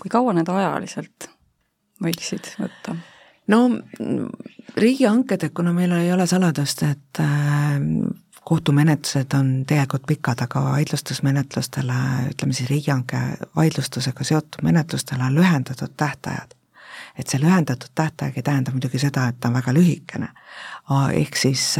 kui 0.00 0.12
kaua 0.12 0.34
need 0.36 0.48
ajaliselt 0.52 1.30
võiksid 2.02 2.52
võtta? 2.60 2.96
no 3.52 3.60
riigihanked, 4.76 5.46
et 5.46 5.54
kuna 5.54 5.72
meil 5.72 5.94
ei 5.96 6.12
ole 6.12 6.26
saladust, 6.26 6.82
et 6.82 7.22
äh, 7.22 7.78
kohtumenetlused 8.46 9.34
on 9.38 9.54
tegelikult 9.66 10.06
pikad, 10.06 10.42
aga 10.44 10.62
vaidlustusmenetlustele, 10.68 12.02
ütleme 12.32 12.54
siis 12.54 12.70
riigihanke 12.70 13.22
vaidlustusega 13.56 14.24
seotud 14.24 14.62
menetlustele 14.66 15.26
on 15.26 15.34
lühendatud 15.34 15.96
tähtajad 15.96 16.55
et 17.18 17.28
see 17.28 17.40
lühendatud 17.40 17.92
tähtaeg 17.94 18.36
ei 18.36 18.44
tähenda 18.44 18.72
muidugi 18.72 18.98
seda, 19.00 19.26
et 19.28 19.38
ta 19.40 19.48
on 19.48 19.56
väga 19.56 19.72
lühikene. 19.74 20.28
ehk 21.12 21.36
siis, 21.36 21.76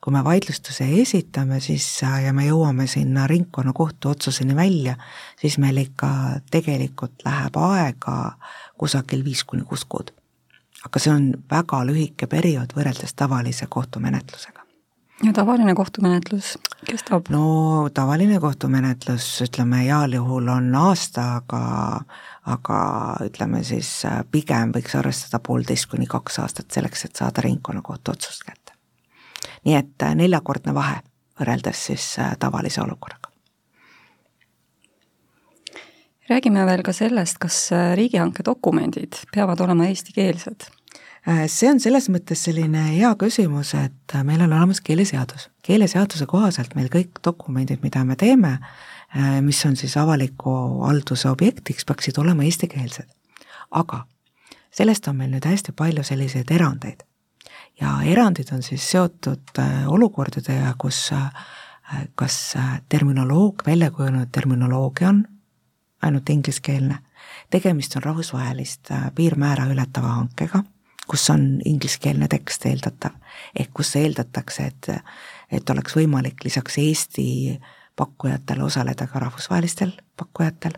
kui 0.00 0.12
me 0.12 0.24
vaidlustuse 0.24 0.84
esitame, 1.00 1.60
siis 1.60 1.86
ja 2.02 2.32
me 2.32 2.46
jõuame 2.46 2.86
sinna 2.86 3.26
ringkonnakohtu 3.26 4.08
otsuseni 4.08 4.56
välja, 4.56 4.96
siis 5.40 5.58
meil 5.58 5.76
ikka 5.76 6.08
tegelikult 6.50 7.24
läheb 7.24 7.56
aega 7.56 8.32
kusagil 8.78 9.24
viis 9.24 9.44
kuni 9.44 9.62
kuus 9.62 9.84
kuud. 9.84 10.10
aga 10.84 10.98
see 10.98 11.12
on 11.12 11.30
väga 11.50 11.84
lühike 11.86 12.26
periood 12.26 12.74
võrreldes 12.76 13.14
tavalise 13.14 13.66
kohtumenetlusega. 13.66 14.60
ja 15.22 15.32
tavaline 15.32 15.74
kohtumenetlus 15.74 16.58
kestab? 16.86 17.30
no 17.30 17.88
tavaline 17.94 18.40
kohtumenetlus, 18.40 19.26
ütleme 19.46 19.84
heal 19.86 20.12
juhul 20.18 20.48
on 20.48 20.74
aasta, 20.74 21.26
aga 21.42 21.62
aga 22.46 22.78
ütleme 23.22 23.62
siis 23.64 23.88
äh, 24.08 24.22
pigem 24.30 24.72
võiks 24.74 24.96
arvestada 24.98 25.38
poolteist 25.46 25.86
kuni 25.90 26.08
kaks 26.10 26.40
aastat 26.42 26.74
selleks, 26.74 27.04
et 27.06 27.16
saada 27.16 27.44
ringkonnakohtu 27.44 28.14
otsust 28.14 28.42
kätte. 28.46 28.74
nii 29.64 29.76
et 29.78 30.02
äh, 30.02 30.14
neljakordne 30.18 30.74
vahe 30.74 31.00
võrreldes 31.40 31.86
siis 31.86 32.18
äh, 32.18 32.36
tavalise 32.38 32.82
olukorraga. 32.82 33.30
räägime 36.30 36.66
veel 36.66 36.82
ka 36.82 36.92
sellest, 36.92 37.38
kas 37.38 37.70
riigihanke 37.94 38.42
dokumendid 38.44 39.18
peavad 39.34 39.60
olema 39.60 39.86
eestikeelsed 39.86 40.70
see 41.46 41.68
on 41.70 41.78
selles 41.78 42.08
mõttes 42.10 42.40
selline 42.48 42.80
hea 42.96 43.12
küsimus, 43.14 43.76
et 43.78 44.14
meil 44.26 44.40
on 44.42 44.52
olemas 44.52 44.80
keeleseadus. 44.80 45.50
keeleseaduse 45.62 46.26
kohaselt 46.26 46.74
meil 46.74 46.88
kõik 46.90 47.22
dokumendid, 47.24 47.78
mida 47.82 48.04
me 48.04 48.16
teeme, 48.16 48.58
mis 49.40 49.66
on 49.66 49.76
siis 49.76 49.96
avaliku 49.96 50.52
halduse 50.86 51.28
objektiks, 51.28 51.84
peaksid 51.84 52.18
olema 52.18 52.42
eestikeelsed. 52.48 53.08
aga 53.70 54.04
sellest 54.70 55.08
on 55.08 55.16
meil 55.16 55.32
nüüd 55.32 55.46
hästi 55.46 55.72
palju 55.76 56.04
selliseid 56.04 56.50
erandeid. 56.50 57.02
ja 57.80 57.98
erandid 58.04 58.52
on 58.52 58.62
siis 58.62 58.90
seotud 58.90 59.58
äh, 59.58 59.88
olukordadega, 59.88 60.74
kus 60.78 61.10
äh, 61.12 61.28
kas 62.14 62.54
terminoloog, 62.88 63.62
välja 63.66 63.90
kujunenud 63.90 64.28
terminoloogia 64.32 65.08
on 65.08 65.24
ainult 66.02 66.28
ingliskeelne, 66.30 66.98
tegemist 67.50 67.96
on 67.96 68.02
rahvusvahelist 68.02 68.90
piirmäära 69.14 69.66
ületava 69.70 70.08
hankega, 70.08 70.62
kus 71.06 71.30
on 71.30 71.60
ingliskeelne 71.64 72.28
tekst 72.28 72.64
eeldatav, 72.66 73.12
ehk 73.58 73.70
kus 73.74 73.96
eeldatakse, 73.96 74.62
et, 74.62 74.88
et 75.50 75.70
oleks 75.70 75.96
võimalik 75.96 76.44
lisaks 76.44 76.78
Eesti 76.78 77.28
äh, 77.52 77.81
pakkujatel 77.96 78.62
osaleda 78.62 79.06
ka 79.06 79.18
rahvusvahelistel 79.18 79.92
pakkujatel. 80.16 80.72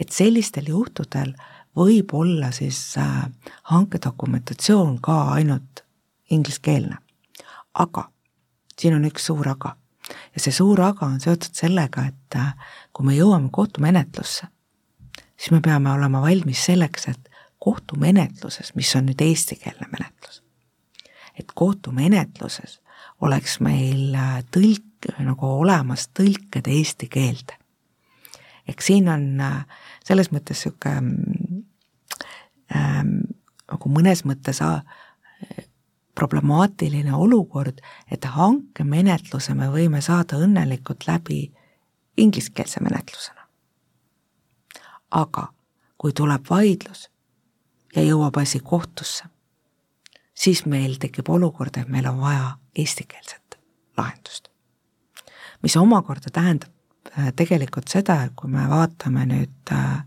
et 0.00 0.12
sellistel 0.12 0.68
juhtudel 0.68 1.34
võib 1.76 2.14
olla 2.14 2.50
siis 2.50 2.96
äh, 2.98 3.30
hankedokumentatsioon 3.62 5.00
ka 5.00 5.22
ainult 5.32 5.84
ingliskeelne. 6.30 6.96
aga 7.74 8.10
siin 8.78 8.94
on 8.94 9.04
üks 9.04 9.26
suur 9.26 9.48
aga 9.48 9.76
ja 10.34 10.42
see 10.42 10.52
suur 10.54 10.80
aga 10.80 11.06
on 11.06 11.20
seotud 11.20 11.54
sellega, 11.56 12.06
et 12.10 12.38
äh, 12.38 12.52
kui 12.92 13.06
me 13.06 13.16
jõuame 13.16 13.50
kohtumenetlusse, 13.52 14.48
siis 15.36 15.50
me 15.54 15.60
peame 15.64 15.92
olema 15.92 16.22
valmis 16.22 16.64
selleks, 16.70 17.08
et 17.12 17.30
kohtumenetluses, 17.60 18.74
mis 18.74 18.92
on 18.96 19.10
nüüd 19.10 19.20
eestikeelne 19.24 19.88
menetlus, 19.92 20.42
et 21.38 21.52
kohtumenetluses 21.54 22.80
oleks 23.26 23.58
meil 23.64 24.14
äh, 24.16 24.40
tõlk 24.54 24.86
nagu 25.18 25.46
olemas 25.46 26.08
tõlked 26.14 26.68
eesti 26.68 27.08
keelde. 27.08 27.56
ehk 28.68 28.82
siin 28.82 29.08
on 29.08 29.40
äh, 29.40 29.66
selles 30.04 30.30
mõttes 30.30 30.60
niisugune 30.60 31.64
ähm, 32.76 33.14
nagu 33.70 33.90
mõnes 33.90 34.24
mõttes 34.24 34.60
äh, 34.62 34.82
problemaatiline 36.14 37.14
olukord, 37.14 37.80
et 38.10 38.24
hankemenetluse 38.24 39.54
me 39.54 39.70
võime 39.72 40.02
saada 40.04 40.36
õnnelikult 40.36 41.06
läbi 41.08 41.52
ingliskeelse 42.16 42.80
menetlusena. 42.80 43.46
aga 45.10 45.48
kui 45.98 46.12
tuleb 46.12 46.44
vaidlus 46.50 47.08
ja 47.96 48.02
jõuab 48.02 48.36
asi 48.38 48.60
kohtusse, 48.60 49.24
siis 50.34 50.66
meil 50.66 50.94
tekib 50.98 51.28
olukord, 51.28 51.76
et 51.76 51.88
meil 51.88 52.06
on 52.06 52.20
vaja 52.20 52.56
eestikeelset 52.76 53.58
lahendust 53.96 54.49
mis 55.62 55.76
omakorda 55.76 56.30
tähendab 56.32 56.72
äh, 57.18 57.32
tegelikult 57.36 57.88
seda, 57.88 58.22
et 58.24 58.32
kui 58.36 58.50
me 58.50 58.66
vaatame 58.68 59.26
nüüd 59.28 59.72
äh, 59.72 60.02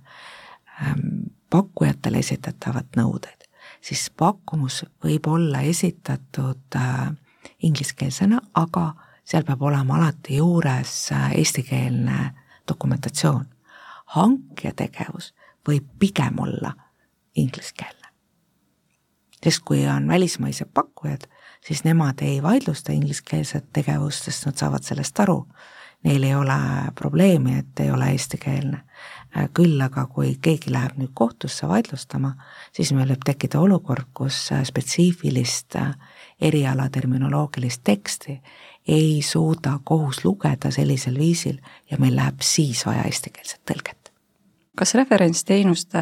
ähm, 0.82 1.32
pakkujatele 1.50 2.22
esitatavad 2.24 2.98
nõudeid, 2.98 3.48
siis 3.82 4.10
pakkumus 4.18 4.84
võib 5.04 5.28
olla 5.28 5.62
esitatud 5.62 6.80
äh, 6.80 7.10
ingliskeelsena, 7.64 8.42
aga 8.54 8.94
seal 9.24 9.46
peab 9.48 9.62
olema 9.62 9.98
alati 9.98 10.38
juures 10.38 11.10
eestikeelne 11.36 12.34
dokumentatsioon. 12.68 13.46
hankija 14.14 14.74
tegevus 14.78 15.34
võib 15.68 15.86
pigem 16.00 16.40
olla 16.40 16.74
ingliskeelne. 17.36 18.08
sest 19.44 19.60
kui 19.66 19.88
on 19.88 20.08
välismaised 20.08 20.68
pakkujad, 20.74 21.28
siis 21.68 21.84
nemad 21.84 22.22
ei 22.22 22.44
vaidlusta 22.44 22.92
ingliskeelset 22.92 23.66
tegevust, 23.74 24.24
sest 24.24 24.46
nad 24.46 24.60
saavad 24.60 24.84
sellest 24.84 25.20
aru. 25.20 25.46
Neil 26.04 26.24
ei 26.24 26.36
ole 26.36 26.58
probleemi, 26.96 27.58
et 27.58 27.80
ei 27.80 27.92
ole 27.92 28.10
eestikeelne. 28.12 28.84
küll 29.54 29.82
aga, 29.82 30.06
kui 30.06 30.36
keegi 30.42 30.70
läheb 30.72 31.00
nüüd 31.02 31.10
kohtusse 31.18 31.66
vaidlustama, 31.68 32.36
siis 32.72 32.92
meil 32.94 33.10
võib 33.10 33.24
tekkida 33.26 33.60
olukord, 33.60 34.12
kus 34.14 34.52
spetsiifilist 34.64 35.74
eriala 36.42 36.86
terminoloogilist 36.90 37.82
teksti 37.84 38.42
ei 38.88 39.22
suuda 39.22 39.80
kohus 39.84 40.26
lugeda 40.26 40.72
sellisel 40.72 41.18
viisil 41.18 41.58
ja 41.92 41.98
meil 41.98 42.16
läheb 42.16 42.42
siis 42.42 42.86
vaja 42.86 43.04
eestikeelset 43.10 43.62
tõlget. 43.72 44.12
kas 44.76 44.94
referentsteenuste 44.94 46.00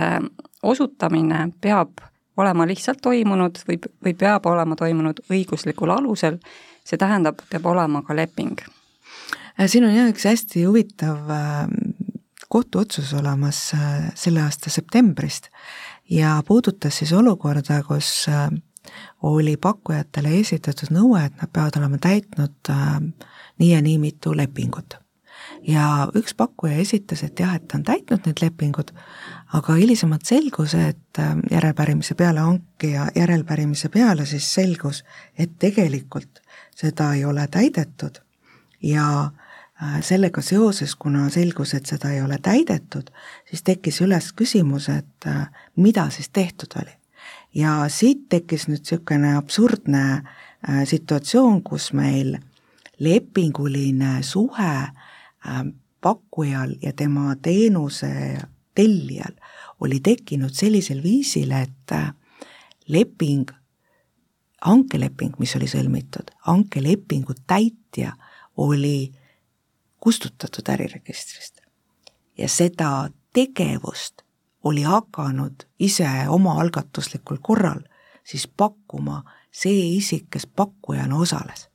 osutamine 0.63 1.54
peab 1.62 2.02
olema 2.42 2.68
lihtsalt 2.68 3.02
toimunud 3.04 3.62
või, 3.68 3.80
või 4.04 4.14
peab 4.18 4.46
olema 4.50 4.76
toimunud 4.80 5.24
õiguslikul 5.32 5.94
alusel, 5.94 6.40
see 6.88 7.00
tähendab, 7.02 7.42
peab 7.50 7.66
olema 7.72 8.04
ka 8.06 8.16
leping. 8.18 8.62
Äh, 9.60 9.68
siin 9.68 9.86
on 9.88 9.96
jah 9.96 10.10
üks 10.12 10.26
hästi 10.30 10.66
huvitav 10.66 11.30
äh, 11.32 11.68
kohtuotsus 12.52 13.14
olemas 13.18 13.70
äh, 13.78 14.10
selle 14.16 14.44
aasta 14.46 14.74
septembrist 14.74 15.52
ja 16.10 16.40
puudutas 16.48 16.98
siis 17.02 17.14
olukorda, 17.14 17.82
kus 17.88 18.26
oli 19.24 19.54
pakkujatele 19.62 20.34
esitatud 20.40 20.90
nõue, 20.92 21.22
et 21.24 21.38
nad 21.38 21.52
peavad 21.54 21.78
olema 21.78 22.02
täitnud 22.02 22.72
nii 23.62 23.70
ja 23.70 23.82
nii 23.86 24.00
mitu 24.02 24.34
lepingut 24.36 24.98
ja 25.68 26.08
üks 26.18 26.34
pakkuja 26.38 26.80
esitas, 26.82 27.24
et 27.24 27.40
jah, 27.40 27.56
et 27.56 27.68
ta 27.70 27.78
on 27.80 27.86
täitnud 27.86 28.26
need 28.26 28.42
lepingud, 28.42 28.92
aga 29.54 29.76
hilisemalt 29.76 30.26
selgus, 30.26 30.74
et 30.76 31.20
äh, 31.20 31.36
järelpärimise 31.52 32.16
peale 32.16 32.40
hankija 32.40 33.08
järelpärimise 33.16 33.90
peale 33.90 34.26
siis 34.26 34.48
selgus, 34.54 35.04
et 35.38 35.58
tegelikult 35.60 36.42
seda 36.76 37.12
ei 37.14 37.26
ole 37.26 37.48
täidetud 37.52 38.22
ja 38.84 39.08
äh, 39.24 40.00
sellega 40.02 40.42
seoses, 40.42 40.96
kuna 40.96 41.30
selgus, 41.30 41.74
et 41.74 41.86
seda 41.86 42.14
ei 42.16 42.22
ole 42.22 42.40
täidetud, 42.42 43.12
siis 43.50 43.64
tekkis 43.64 44.02
üles 44.02 44.32
küsimus, 44.34 44.90
et 44.90 45.28
äh, 45.28 45.48
mida 45.76 46.10
siis 46.10 46.30
tehtud 46.30 46.80
oli. 46.82 46.96
ja 47.54 47.90
siit 47.92 48.30
tekkis 48.30 48.70
nüüd 48.70 48.86
niisugune 48.86 49.36
absurdne 49.36 50.24
situatsioon, 50.88 51.64
kus 51.64 51.90
meil 51.94 52.38
lepinguline 53.00 54.22
suhe 54.24 54.76
pakkujal 56.02 56.76
ja 56.82 56.94
tema 56.94 57.36
teenuse 57.42 58.38
tellijal 58.76 59.36
oli 59.82 60.00
tekkinud 60.00 60.54
sellisel 60.54 61.04
viisil, 61.04 61.52
et 61.52 61.91
äh, 61.91 62.13
leping, 62.88 63.50
hankeleping, 64.62 65.39
mis 65.39 65.56
oli 65.56 65.67
sõlmitud, 65.67 66.34
hankelepingu 66.48 67.34
täitja 67.48 68.13
oli 68.58 69.12
kustutatud 70.00 70.70
äriregistrist. 70.70 71.62
ja 72.38 72.50
seda 72.50 73.10
tegevust 73.34 74.22
oli 74.63 74.82
hakanud 74.82 75.65
ise 75.80 76.08
omaalgatuslikul 76.28 77.38
korral 77.41 77.82
siis 78.24 78.48
pakkuma 78.48 79.24
see 79.52 79.96
isik, 79.98 80.30
kes 80.30 80.48
pakkujana 80.48 81.17
osales. 81.17 81.70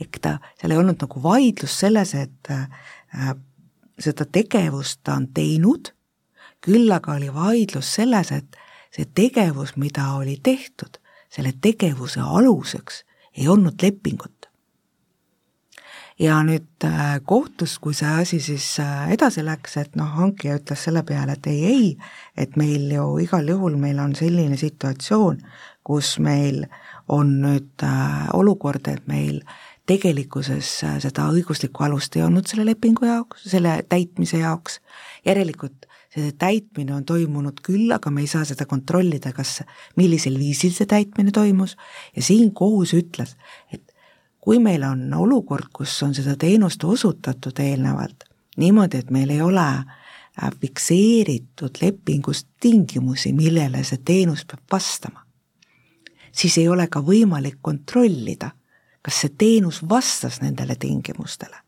ehk 0.00 0.20
ta, 0.22 0.38
seal 0.60 0.70
ei 0.70 0.78
olnud 0.78 1.00
nagu 1.02 1.22
vaidlus 1.22 1.74
selles, 1.80 2.14
et 2.14 2.50
äh, 2.54 3.32
seda 3.98 4.24
tegevust 4.24 5.00
ta 5.02 5.16
on 5.18 5.26
teinud, 5.34 5.90
küll 6.64 6.90
aga 6.92 7.14
oli 7.18 7.30
vaidlus 7.34 7.94
selles, 7.98 8.32
et 8.32 8.58
see 8.94 9.06
tegevus, 9.14 9.76
mida 9.76 10.12
oli 10.18 10.38
tehtud, 10.42 10.98
selle 11.30 11.52
tegevuse 11.60 12.20
aluseks 12.20 13.04
ei 13.36 13.48
olnud 13.48 13.82
lepingut. 13.82 14.34
ja 16.18 16.40
nüüd 16.42 16.82
äh, 16.82 17.20
kohtus, 17.22 17.76
kui 17.78 17.94
see 17.94 18.08
asi 18.10 18.40
siis 18.42 18.64
äh, 18.82 19.12
edasi 19.14 19.44
läks, 19.46 19.76
et 19.78 19.94
noh, 19.96 20.08
hankija 20.18 20.56
ütles 20.58 20.82
selle 20.88 21.04
peale, 21.06 21.36
et 21.38 21.46
ei, 21.46 21.60
ei, 21.64 21.84
et 22.34 22.56
meil 22.58 22.90
ju 22.90 23.04
igal 23.22 23.46
juhul 23.46 23.76
meil 23.78 24.00
on 24.02 24.16
selline 24.18 24.58
situatsioon, 24.58 25.38
kus 25.86 26.16
meil 26.18 26.64
on 27.08 27.36
nüüd 27.44 27.86
olukord, 28.34 28.90
et 28.90 29.06
meil 29.06 29.44
äh, 29.44 29.78
tegelikkuses 29.88 30.70
äh, 30.84 30.96
seda 31.02 31.28
õiguslikku 31.32 31.84
alust 31.86 32.16
ei 32.16 32.24
olnud 32.26 32.48
selle 32.48 32.66
lepingu 32.68 33.08
jaoks, 33.08 33.46
selle 33.48 33.78
täitmise 33.88 34.42
jaoks, 34.42 34.80
järelikult 35.26 35.87
täitmine 36.38 36.94
on 36.94 37.04
toimunud 37.04 37.60
küll, 37.64 37.90
aga 37.94 38.10
me 38.10 38.22
ei 38.24 38.30
saa 38.30 38.44
seda 38.48 38.66
kontrollida, 38.66 39.32
kas, 39.36 39.60
millisel 39.96 40.38
viisil 40.38 40.72
see 40.76 40.88
täitmine 40.88 41.32
toimus. 41.34 41.76
Ja 42.16 42.22
siin 42.22 42.52
kohus 42.56 42.94
ütles, 42.96 43.36
et 43.72 43.94
kui 44.40 44.58
meil 44.62 44.84
on 44.86 45.06
olukord, 45.14 45.70
kus 45.72 45.96
on 46.02 46.14
seda 46.16 46.36
teenust 46.40 46.84
osutatud 46.84 47.60
eelnevalt 47.60 48.28
niimoodi, 48.58 48.98
et 48.98 49.10
meil 49.10 49.30
ei 49.30 49.42
ole 49.42 49.66
äh, 49.66 50.50
fikseeritud 50.60 51.80
lepingus 51.82 52.46
tingimusi, 52.60 53.32
millele 53.32 53.84
see 53.84 54.00
teenus 54.04 54.44
peab 54.48 54.64
vastama, 54.72 55.24
siis 56.32 56.58
ei 56.58 56.68
ole 56.68 56.88
ka 56.90 57.02
võimalik 57.04 57.60
kontrollida, 57.62 58.50
kas 59.02 59.22
see 59.22 59.34
teenus 59.38 59.82
vastas 59.88 60.40
nendele 60.42 60.76
tingimustele 60.76 61.62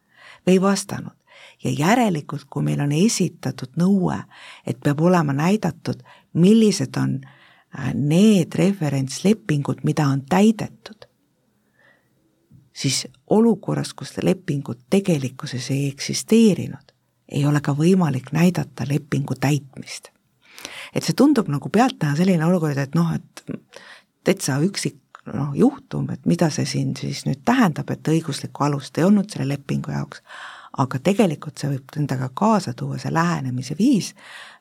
või 0.47 0.57
ei 0.57 0.63
vastanud 0.63 1.20
ja 1.65 1.71
järelikult, 1.71 2.47
kui 2.51 2.65
meil 2.65 2.81
on 2.81 2.93
esitatud 2.93 3.77
nõue, 3.81 4.17
et 4.67 4.81
peab 4.81 5.01
olema 5.01 5.33
näidatud, 5.37 6.03
millised 6.33 6.97
on 6.97 7.19
äh, 7.25 7.93
need 7.95 8.57
referentslepingud, 8.57 9.85
mida 9.85 10.09
on 10.09 10.23
täidetud, 10.29 11.07
siis 12.73 13.07
olukorras, 13.31 13.93
kus 13.95 14.15
lepingut 14.23 14.81
tegelikkuses 14.91 15.71
ei 15.71 15.89
eksisteerinud, 15.91 16.95
ei 17.29 17.45
ole 17.47 17.61
ka 17.61 17.75
võimalik 17.77 18.33
näidata 18.33 18.89
lepingu 18.89 19.35
täitmist. 19.41 20.11
et 20.95 21.05
see 21.05 21.15
tundub 21.17 21.49
nagu 21.49 21.69
pealtnäha 21.69 22.17
selline 22.19 22.45
olukord, 22.45 22.77
et 22.77 22.95
noh, 22.95 23.13
et 23.15 23.45
täitsa 24.25 24.59
üksik 24.61 24.99
noh, 25.33 25.53
juhtum, 25.55 26.09
et 26.11 26.27
mida 26.27 26.51
see 26.51 26.67
siin 26.67 26.97
siis 26.97 27.25
nüüd 27.27 27.45
tähendab, 27.45 27.91
et 27.91 28.09
õiguslikku 28.09 28.65
alust 28.67 28.99
ei 28.99 29.07
olnud 29.07 29.31
selle 29.31 29.49
lepingu 29.55 29.93
jaoks, 29.95 30.23
aga 30.79 30.99
tegelikult 31.03 31.59
see 31.59 31.71
võib 31.73 31.97
endaga 31.99 32.29
kaasa 32.35 32.75
tuua, 32.79 32.99
see 32.99 33.13
lähenemise 33.13 33.75
viis 33.79 34.13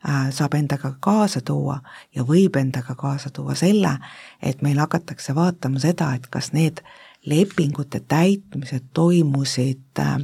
äh, 0.07 0.29
saab 0.33 0.55
endaga 0.57 0.95
kaasa 0.99 1.41
tuua 1.45 1.79
ja 2.15 2.25
võib 2.25 2.57
endaga 2.57 2.95
kaasa 2.97 3.29
tuua 3.29 3.55
selle, 3.55 3.97
et 4.41 4.61
meil 4.65 4.79
hakatakse 4.81 5.35
vaatama 5.35 5.79
seda, 5.79 6.13
et 6.15 6.27
kas 6.27 6.51
need 6.53 6.81
lepingute 7.25 7.99
täitmised 7.99 8.89
toimusid 8.93 10.01
äh, 10.01 10.17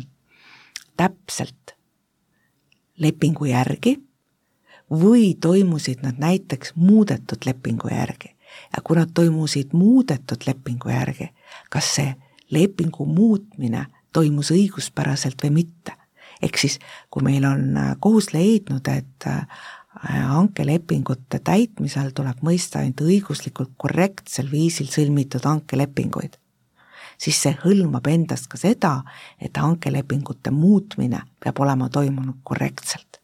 täpselt 0.97 1.75
lepingu 2.97 3.45
järgi 3.45 3.97
või 4.91 5.33
toimusid 5.41 6.01
nad 6.05 6.17
näiteks 6.21 6.73
muudetud 6.75 7.45
lepingu 7.45 7.89
järgi. 7.91 8.35
ja 8.77 8.81
kui 8.83 8.95
nad 8.95 9.09
toimusid 9.13 9.73
muudetud 9.73 10.47
lepingu 10.47 10.89
järgi, 10.89 11.29
kas 11.69 11.95
see 11.95 12.15
lepingu 12.51 13.05
muutmine 13.05 13.85
toimus 14.15 14.51
õiguspäraselt 14.55 15.43
või 15.43 15.61
mitte. 15.61 15.95
ehk 16.43 16.57
siis, 16.59 16.79
kui 17.09 17.23
meil 17.23 17.45
on 17.47 17.77
äh, 17.79 17.91
kohus 17.99 18.33
leidnud, 18.33 18.87
et 18.91 19.27
äh, 19.27 19.45
hankelepingute 20.03 21.39
täitmisel 21.39 22.11
tuleb 22.15 22.41
mõista 22.43 22.81
ainult 22.81 23.01
õiguslikult 23.01 23.71
korrektsel 23.77 24.49
viisil 24.51 24.89
sõlmitud 24.91 25.45
hankelepinguid, 25.47 26.35
siis 27.17 27.39
see 27.41 27.55
hõlmab 27.63 28.07
endast 28.11 28.49
ka 28.51 28.59
seda, 28.59 28.97
et 29.39 29.55
hankelepingute 29.57 30.51
muutmine 30.51 31.23
peab 31.39 31.59
olema 31.63 31.89
toimunud 31.89 32.43
korrektselt. 32.43 33.21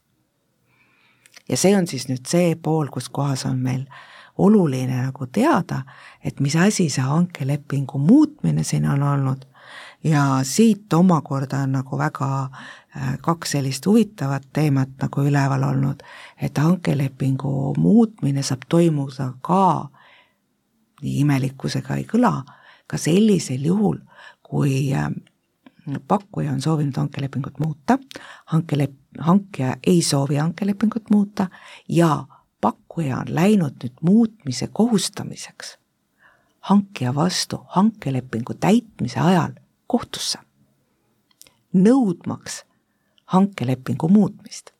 ja 1.49 1.57
see 1.57 1.75
on 1.75 1.87
siis 1.87 2.07
nüüd 2.07 2.25
see 2.27 2.55
pool, 2.55 2.87
kus 2.87 3.09
kohas 3.09 3.45
on 3.45 3.59
meil 3.59 3.85
oluline 4.37 5.03
nagu 5.03 5.27
teada, 5.27 5.83
et 6.23 6.39
mis 6.39 6.55
asi 6.55 6.89
see 6.89 7.03
hankelepingu 7.03 7.99
muutmine 7.99 8.63
siin 8.63 8.87
on 8.87 9.03
olnud 9.03 9.50
ja 10.03 10.39
siit 10.43 10.93
omakorda 10.93 11.57
on 11.57 11.71
nagu 11.71 11.97
väga 11.97 12.27
äh, 12.43 13.17
kaks 13.21 13.51
sellist 13.51 13.85
huvitavat 13.85 14.47
teemat 14.53 14.89
nagu 15.01 15.21
üleval 15.21 15.63
olnud, 15.63 16.03
et 16.41 16.57
hankelepingu 16.57 17.73
muutmine 17.77 18.43
saab 18.43 18.65
toimuda 18.69 19.33
ka, 19.41 19.89
nii 21.01 21.19
imelikkusega 21.25 21.99
ei 21.99 22.07
kõla, 22.09 22.33
ka 22.87 22.97
sellisel 22.97 23.65
juhul, 23.65 24.01
kui 24.43 24.89
äh, 24.93 25.11
pakkuja 26.07 26.51
on 26.51 26.61
soovinud 26.61 26.97
hankelepingut 26.97 27.59
muuta, 27.59 27.97
hankelep-, 28.53 28.99
hankija 29.19 29.75
ei 29.87 30.01
soovi 30.01 30.35
hankelepingut 30.41 31.09
muuta 31.09 31.47
ja 31.89 32.25
pakkuja 32.61 33.17
on 33.17 33.35
läinud 33.35 33.81
nüüd 33.83 34.01
muutmise 34.01 34.67
kohustamiseks. 34.67 35.77
Hankija 36.61 37.15
vastu 37.15 37.57
hankelepingu 37.73 38.53
täitmise 38.53 39.19
ajal 39.19 39.57
kohtusse, 39.91 40.39
nõudmaks 41.75 42.61
hankelepingu 43.35 44.07
muutmist. 44.07 44.71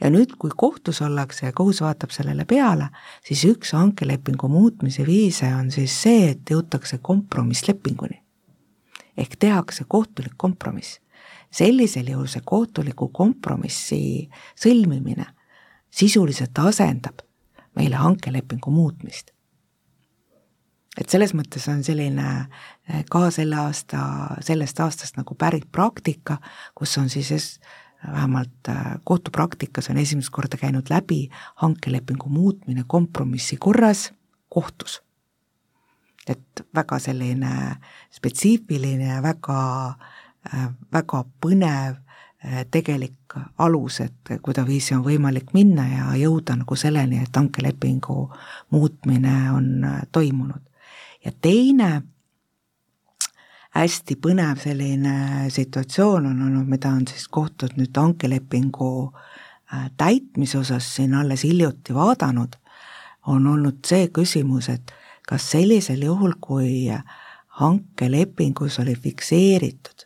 ja 0.00 0.08
nüüd, 0.10 0.34
kui 0.38 0.50
kohtus 0.56 1.00
ollakse 1.02 1.46
ja 1.46 1.52
kohus 1.52 1.80
vaatab 1.84 2.12
sellele 2.14 2.44
peale, 2.48 2.88
siis 3.24 3.44
üks 3.48 3.72
hankelepingu 3.76 4.48
muutmise 4.48 5.06
viise 5.06 5.48
on 5.54 5.70
siis 5.70 5.94
see, 6.02 6.30
et 6.30 6.50
jõutakse 6.50 6.98
kompromisslepinguni. 7.02 8.22
ehk 9.16 9.36
tehakse 9.38 9.84
kohtulik 9.88 10.34
kompromiss. 10.36 11.00
sellisel 11.50 12.08
juhul 12.08 12.26
see 12.26 12.42
kohtuliku 12.44 13.08
kompromissi 13.08 14.30
sõlmimine 14.56 15.26
sisuliselt 15.90 16.58
asendab 16.58 17.20
meile 17.76 17.96
hankelepingu 17.96 18.70
muutmist 18.70 19.33
et 21.00 21.10
selles 21.10 21.34
mõttes 21.34 21.66
on 21.70 21.82
selline 21.84 22.26
eh, 22.88 23.02
ka 23.10 23.28
selle 23.34 23.58
aasta, 23.64 24.02
sellest 24.44 24.80
aastast 24.84 25.18
nagu 25.18 25.36
pärit 25.38 25.66
praktika, 25.72 26.38
kus 26.74 26.96
on 27.00 27.10
siis 27.12 27.58
vähemalt 28.04 28.70
eh, 28.70 28.84
kohtupraktikas 29.04 29.90
on 29.90 29.98
esimest 30.02 30.32
korda 30.34 30.60
käinud 30.60 30.90
läbi 30.90 31.26
hankelepingu 31.62 32.28
muutmine 32.28 32.84
kompromissi 32.86 33.56
korras 33.56 34.12
kohtus. 34.48 35.02
et 36.28 36.60
väga 36.74 36.98
selline 36.98 37.76
spetsiifiline 38.10 39.08
ja 39.08 39.22
väga, 39.22 39.94
eh, 40.52 40.68
väga 40.92 41.24
põnev 41.40 42.00
tegelik 42.70 43.32
alus, 43.58 44.02
et 44.04 44.30
kuidaviisi 44.44 44.92
on 44.94 45.00
võimalik 45.04 45.54
minna 45.56 45.86
ja 45.88 46.10
jõuda 46.20 46.58
nagu 46.60 46.76
selleni, 46.76 47.22
et 47.24 47.36
hankelepingu 47.36 48.16
muutmine 48.70 49.32
on 49.50 49.86
toimunud 50.12 50.60
ja 51.24 51.32
teine 51.40 52.02
hästi 53.74 54.16
põnev 54.22 54.60
selline 54.62 55.50
situatsioon 55.50 56.26
on 56.30 56.42
olnud, 56.46 56.68
mida 56.70 56.92
on 56.94 57.06
siis 57.10 57.26
kohtud 57.28 57.74
nüüd 57.78 57.96
hankelepingu 57.96 58.90
äh, 59.10 59.90
täitmise 59.96 60.58
osas 60.58 60.94
siin 60.96 61.14
alles 61.14 61.42
hiljuti 61.44 61.94
vaadanud, 61.94 62.54
on 63.26 63.46
olnud 63.46 63.80
see 63.86 64.08
küsimus, 64.14 64.68
et 64.68 64.92
kas 65.28 65.50
sellisel 65.50 66.04
juhul, 66.04 66.36
kui 66.40 66.90
hankelepingus 67.60 68.78
oli 68.82 68.94
fikseeritud 68.94 70.04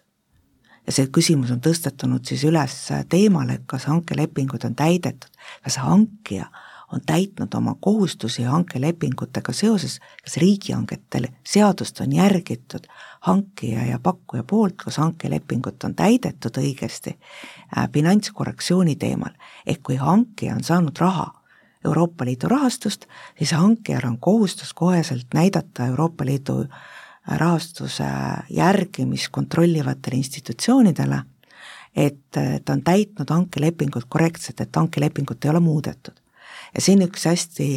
ja 0.88 0.94
see 0.94 1.10
küsimus 1.12 1.50
on 1.52 1.60
tõstetunud 1.60 2.24
siis 2.24 2.46
üles 2.48 2.74
teemale, 3.12 3.58
et 3.58 3.66
kas 3.68 3.84
hankelepingud 3.90 4.64
on 4.64 4.76
täidetud, 4.78 5.28
kas 5.64 5.76
hankija 5.82 6.48
on 6.92 7.00
täitnud 7.06 7.54
oma 7.54 7.76
kohustusi 7.80 8.42
hankelepingutega 8.42 9.52
seoses, 9.52 9.98
kas 10.24 10.36
riigihangetel 10.36 11.26
seadust 11.46 12.00
on 12.00 12.12
järgitud 12.12 12.86
hankija 13.20 13.84
ja 13.86 13.98
pakkuja 13.98 14.44
poolt, 14.44 14.76
kas 14.84 14.96
hankelepingut 14.96 15.84
on 15.84 15.94
täidetud 15.94 16.60
õigesti 16.60 17.14
äh, 17.14 17.88
finantskorrektsiooni 17.92 18.96
teemal, 18.96 19.34
ehk 19.66 19.82
kui 19.82 19.96
hankija 19.96 20.54
on 20.54 20.64
saanud 20.64 20.96
raha 20.98 21.32
Euroopa 21.84 22.24
Liidu 22.24 22.48
rahastust, 22.48 23.04
siis 23.38 23.52
hankijal 23.52 24.06
on 24.06 24.18
kohustus 24.18 24.74
koheselt 24.74 25.34
näidata 25.34 25.86
Euroopa 25.86 26.24
Liidu 26.24 26.60
äh, 26.60 26.78
rahastuse 27.36 28.04
järgimist 28.50 29.28
kontrollivatele 29.30 30.16
institutsioonidele, 30.16 31.20
et 31.96 32.24
ta 32.64 32.72
on 32.72 32.82
täitnud 32.82 33.30
hankelepingut 33.30 34.08
korrektselt, 34.08 34.60
et 34.60 34.76
hankelepingut 34.76 35.44
ei 35.44 35.50
ole 35.50 35.60
muudetud 35.60 36.16
ja 36.74 36.80
siin 36.80 37.02
üks 37.02 37.24
hästi 37.28 37.68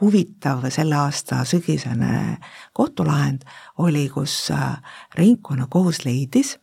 huvitav 0.00 0.64
selle 0.70 0.96
aasta 0.96 1.44
sügisene 1.44 2.38
kohtulahend 2.72 3.46
oli, 3.78 4.08
kus 4.08 4.50
äh, 4.50 4.76
ringkonnakohus 5.14 6.04
leidis, 6.04 6.56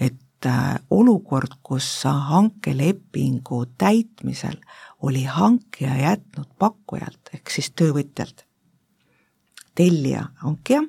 et 0.00 0.46
äh, 0.46 0.76
olukord, 0.90 1.58
kus 1.62 1.88
hankelepingu 2.04 3.64
täitmisel 3.78 4.60
oli 5.02 5.24
hankija 5.24 5.96
jätnud 5.96 6.48
pakkujalt 6.58 7.34
ehk 7.34 7.50
siis 7.50 7.70
töövõtjalt, 7.76 8.46
tellija, 9.74 10.28
hankija, 10.42 10.82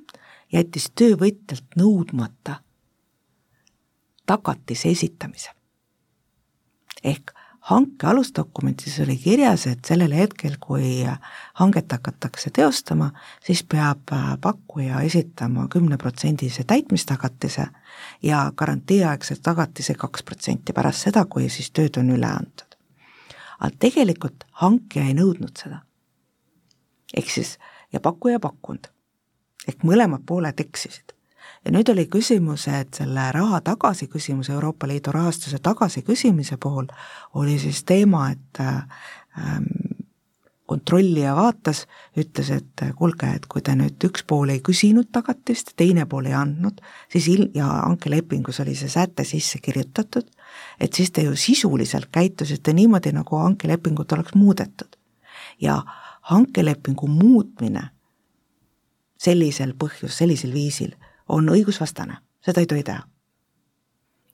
jättis 0.53 0.91
töövõtjalt 0.95 1.75
nõudmata 1.75 2.61
tagatise 4.27 4.89
esitamise. 4.89 5.51
ehk 7.03 7.36
hanke 7.67 8.07
alusdokumentides 8.07 8.99
oli 9.03 9.17
kirjas, 9.17 9.65
et 9.67 9.85
sellel 9.85 10.13
hetkel, 10.15 10.55
kui 10.59 11.03
hanget 11.59 11.91
hakatakse 11.91 12.49
teostama, 12.55 13.09
siis 13.43 13.63
peab 13.63 14.13
äh, 14.15 14.29
pakkuja 14.41 15.01
esitama 15.03 15.67
kümneprotsendise 15.67 16.63
täitmistagatise 16.63 17.67
ja 18.23 18.45
garantiiaegse 18.55 19.35
tagatise 19.43 19.97
kaks 19.99 20.23
protsenti 20.23 20.73
pärast 20.73 21.09
seda, 21.09 21.25
kui 21.25 21.49
siis 21.49 21.71
tööd 21.71 21.99
on 21.99 22.13
üle 22.15 22.29
antud. 22.31 22.79
aga 23.59 23.75
tegelikult 23.79 24.43
hankija 24.63 25.05
ei 25.05 25.13
nõudnud 25.17 25.59
seda. 25.59 25.81
ehk 27.17 27.29
siis, 27.29 27.57
ja 27.93 27.99
pakkuja 27.99 28.39
ei 28.39 28.45
pakkunud. 28.47 28.87
ehk 29.67 29.83
mõlemad 29.83 30.23
pooled 30.25 30.59
eksisid. 30.59 31.16
Ja 31.67 31.73
nüüd 31.75 31.89
oli 31.91 32.05
küsimus, 32.07 32.67
et 32.71 32.95
selle 32.95 33.25
raha 33.35 33.59
tagasiküsimus, 33.61 34.49
Euroopa 34.53 34.87
Liidu 34.87 35.11
rahastuse 35.11 35.59
tagasiküsimise 35.59 36.55
puhul 36.63 36.85
oli 37.35 37.57
siis 37.59 37.81
teema, 37.83 38.29
et 38.31 38.61
ähm, 38.63 39.65
kontrollija 40.65 41.33
vaatas, 41.35 41.85
ütles, 42.17 42.51
et 42.55 42.83
kuulge, 42.95 43.27
et 43.35 43.47
kui 43.51 43.63
te 43.63 43.75
nüüd 43.75 44.03
üks 44.07 44.23
pool 44.27 44.53
ei 44.53 44.61
küsinud 44.63 45.09
tagatist, 45.11 45.73
teine 45.79 46.05
pool 46.07 46.29
ei 46.31 46.37
andnud, 46.39 46.79
siis 47.11 47.27
il-, 47.31 47.49
ja 47.55 47.67
hankelepingus 47.67 48.61
oli 48.63 48.75
see 48.79 48.91
säte 48.91 49.27
sisse 49.27 49.59
kirjutatud, 49.63 50.29
et 50.79 50.93
siis 50.95 51.11
te 51.11 51.25
ju 51.27 51.35
sisuliselt 51.35 52.07
käitusite 52.15 52.75
niimoodi, 52.75 53.11
nagu 53.15 53.43
hankelepingut 53.43 54.15
oleks 54.15 54.35
muudetud. 54.39 54.95
ja 55.61 55.81
hankelepingu 56.31 57.07
muutmine 57.07 57.89
sellisel 59.17 59.73
põhjus, 59.73 60.17
sellisel 60.17 60.53
viisil 60.53 60.91
on 61.29 61.49
õigusvastane, 61.49 62.17
seda 62.41 62.63
ei 62.63 62.67
tohi 62.67 62.83
teha. 62.83 63.03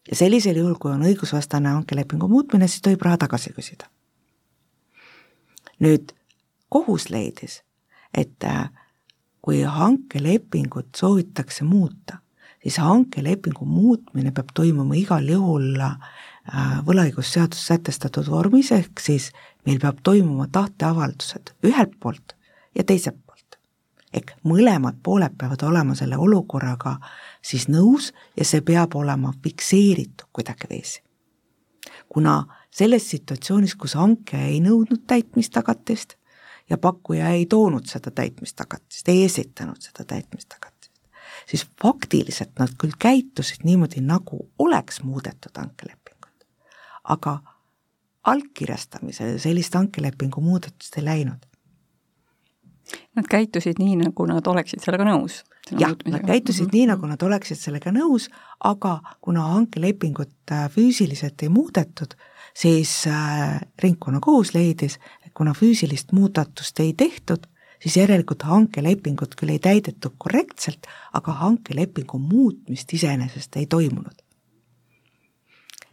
ja 0.10 0.16
sellisel 0.16 0.56
juhul, 0.60 0.76
kui 0.76 0.92
on 0.92 1.06
õigusvastane 1.08 1.70
hankelepingu 1.70 2.28
muutmine, 2.28 2.68
siis 2.68 2.82
tohib 2.82 3.02
raha 3.02 3.18
tagasi 3.18 3.54
küsida. 3.54 3.86
nüüd 5.80 6.14
kohus 6.70 7.10
leidis, 7.10 7.62
et 8.14 8.44
äh, 8.44 8.70
kui 9.42 9.62
hankelepingut 9.62 10.96
soovitakse 10.96 11.64
muuta, 11.64 12.18
siis 12.64 12.78
hankelepingu 12.78 13.66
muutmine 13.66 14.32
peab 14.32 14.54
toimuma 14.56 14.96
igal 14.96 15.28
juhul 15.30 15.82
äh, 15.84 15.98
võlaõigusseaduses 16.88 17.68
sätestatud 17.72 18.30
vormis, 18.32 18.72
ehk 18.72 19.04
siis 19.04 19.32
meil 19.68 19.82
peab 19.84 20.00
toimuma 20.04 20.48
tahteavaldused 20.52 21.54
ühelt 21.68 22.00
poolt 22.00 22.36
ja 22.76 22.84
teiselt. 22.84 23.23
Ehk 24.14 24.36
mõlemad 24.44 25.00
pooled 25.04 25.38
peavad 25.38 25.64
olema 25.64 25.96
selle 25.96 26.18
olukorraga 26.18 26.98
siis 27.42 27.68
nõus 27.68 28.12
ja 28.38 28.46
see 28.46 28.62
peab 28.62 28.96
olema 28.96 29.34
fikseeritud 29.44 30.28
kuidagiviisi. 30.34 31.02
kuna 32.10 32.44
selles 32.72 33.10
situatsioonis, 33.10 33.76
kus 33.76 33.94
hanke 33.94 34.38
ei 34.38 34.60
nõudnud 34.62 35.02
täitmist 35.08 35.54
tagatist, 35.54 36.14
ja 36.70 36.78
pakkuja 36.78 37.30
ei 37.30 37.46
toonud 37.46 37.86
seda 37.86 38.12
täitmistagatist, 38.12 39.10
ei 39.10 39.26
esitanud 39.26 39.82
seda 39.82 40.06
täitmistagatist, 40.08 40.92
siis 41.50 41.68
faktiliselt 41.82 42.60
nad 42.60 42.76
küll 42.80 42.96
käitusid 43.00 43.66
niimoodi, 43.68 44.02
nagu 44.02 44.48
oleks 44.60 45.02
muudetud 45.04 45.58
hankelepingut. 45.58 46.48
aga 47.04 47.40
allkirjastamisele 48.24 49.40
sellist 49.40 49.74
hankelepingu 49.74 50.42
muudatust 50.42 50.98
ei 50.98 51.06
läinud. 51.06 51.46
Nad 53.16 53.28
käitusid 53.30 53.80
nii, 53.80 53.96
nagu 54.02 54.26
nad 54.30 54.48
oleksid 54.48 54.84
sellega 54.84 55.06
nõus? 55.08 55.44
jah, 55.72 55.94
nad 56.06 56.26
käitusid 56.28 56.66
mm 56.66 56.70
-hmm. 56.70 56.74
nii, 56.74 56.86
nagu 56.92 57.08
nad 57.08 57.24
oleksid 57.24 57.58
sellega 57.58 57.92
nõus, 57.92 58.30
aga 58.60 59.00
kuna 59.22 59.42
hankelepingut 59.54 60.52
äh, 60.52 60.70
füüsiliselt 60.70 61.44
ei 61.44 61.50
muudetud, 61.50 62.16
siis 62.54 63.08
äh, 63.08 63.62
ringkonnakohus 63.84 64.54
leidis, 64.54 65.00
kuna 65.34 65.54
füüsilist 65.54 66.12
muudatust 66.12 66.80
ei 66.80 66.94
tehtud, 66.94 67.48
siis 67.82 67.98
järelikult 67.98 68.44
hankelepingut 68.44 69.36
küll 69.36 69.56
ei 69.56 69.60
täidetud 69.60 70.16
korrektselt, 70.18 70.88
aga 71.14 71.32
hankelepingu 71.32 72.20
muutmist 72.20 72.94
iseenesest 72.94 73.56
ei 73.56 73.66
toimunud. 73.66 74.23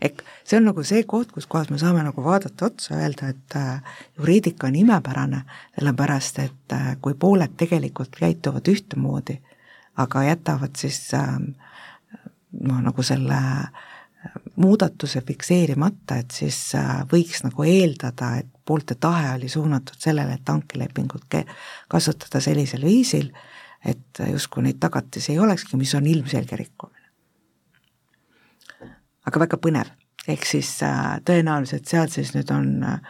Ehk 0.01 0.23
see 0.45 0.59
on 0.59 0.69
nagu 0.71 0.85
see 0.87 1.03
koht, 1.09 1.33
kus 1.35 1.47
kohas 1.51 1.71
me 1.71 1.79
saame 1.79 2.03
nagu 2.07 2.25
vaadata 2.25 2.71
otsa, 2.71 2.97
öelda, 2.97 3.31
et 3.35 3.57
äh, 3.57 3.97
juriidika 4.19 4.69
on 4.71 4.79
imepärane, 4.81 5.43
sellepärast 5.79 6.43
et 6.45 6.75
äh, 6.77 6.95
kui 7.03 7.15
pooled 7.15 7.57
tegelikult 7.61 8.17
käituvad 8.19 8.69
ühtemoodi, 8.73 9.41
aga 10.01 10.25
jätavad 10.31 10.77
siis 10.81 11.03
äh, 11.15 11.37
noh, 12.61 12.83
nagu 12.85 13.05
selle 13.07 13.41
äh, 13.41 13.89
muudatuse 14.61 15.23
fikseerimata, 15.27 16.21
et 16.21 16.35
siis 16.35 16.59
võiks 17.13 17.45
nagu 17.47 17.65
eeldada, 17.65 18.35
et 18.43 18.49
poolte 18.67 18.97
tahe 19.01 19.35
oli 19.37 19.49
suunatud 19.49 19.97
sellele, 19.99 20.37
et 20.37 20.53
hankelepingut 20.53 21.39
kasutada 21.89 22.43
sellisel 22.45 22.85
viisil, 22.85 23.31
et 23.85 24.21
justkui 24.29 24.67
neid 24.67 24.81
tagatisi 24.81 25.33
ei 25.33 25.41
olekski, 25.41 25.81
mis 25.81 25.95
on 25.97 26.07
ilmselge 26.07 26.59
rikkumine. 26.61 27.00
Aga 29.31 29.45
väga 29.47 29.61
põnev, 29.63 29.95
ehk 30.29 30.45
siis 30.49 30.75
äh, 30.87 31.17
tõenäoliselt 31.27 31.89
seal 31.89 32.11
siis 32.13 32.35
nüüd 32.35 32.51
on 32.55 32.71
äh, 32.85 33.01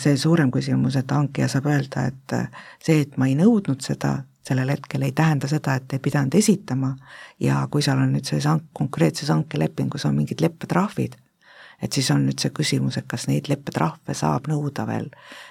see 0.00 0.16
suurem 0.18 0.50
küsimus, 0.54 0.96
et 0.98 1.10
hankija 1.12 1.50
saab 1.50 1.68
öelda, 1.70 2.08
et 2.08 2.36
see, 2.82 3.02
et 3.04 3.18
ma 3.20 3.28
ei 3.28 3.36
nõudnud 3.38 3.82
seda, 3.84 4.16
sellel 4.48 4.72
hetkel 4.72 5.04
ei 5.06 5.12
tähenda 5.12 5.48
seda, 5.50 5.76
et 5.76 5.92
ei 5.92 6.02
pidanud 6.02 6.34
esitama. 6.34 6.94
Ja 7.40 7.60
kui 7.70 7.84
seal 7.84 8.00
on 8.02 8.12
nüüd 8.14 8.28
selles 8.28 8.48
hank-, 8.48 8.70
konkreetses 8.76 9.30
hankelepingus 9.32 10.06
on 10.08 10.16
mingid 10.16 10.42
leppetrahvid, 10.44 11.16
et 11.82 11.94
siis 11.94 12.10
on 12.14 12.24
nüüd 12.26 12.40
see 12.42 12.54
küsimus, 12.54 12.98
et 12.98 13.06
kas 13.10 13.28
neid 13.30 13.50
leppetrahve 13.50 14.16
saab 14.16 14.48
nõuda 14.50 14.86
veel 14.88 15.10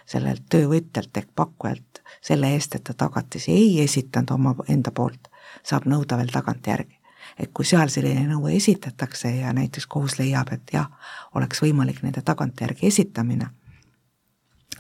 sellelt 0.09 0.47
töövõtjalt 0.51 1.21
ehk 1.21 1.31
pakkujalt 1.35 2.01
selle 2.25 2.51
eest, 2.55 2.75
et 2.75 2.87
ta 2.87 2.97
tagatisi 3.05 3.53
ei 3.53 3.81
esitanud 3.83 4.33
oma 4.35 4.55
enda 4.67 4.91
poolt, 4.91 5.29
saab 5.63 5.87
nõuda 5.87 6.19
veel 6.19 6.33
tagantjärgi. 6.33 6.96
Et 7.39 7.51
kui 7.53 7.65
seal 7.65 7.89
selline 7.93 8.25
nõue 8.29 8.55
esitatakse 8.57 9.31
ja 9.35 9.53
näiteks 9.53 9.87
kohus 9.87 10.17
leiab, 10.19 10.51
et 10.53 10.73
jah, 10.73 10.89
oleks 11.35 11.61
võimalik 11.61 12.01
nende 12.03 12.23
tagantjärgi 12.25 12.87
esitamine, 12.87 13.49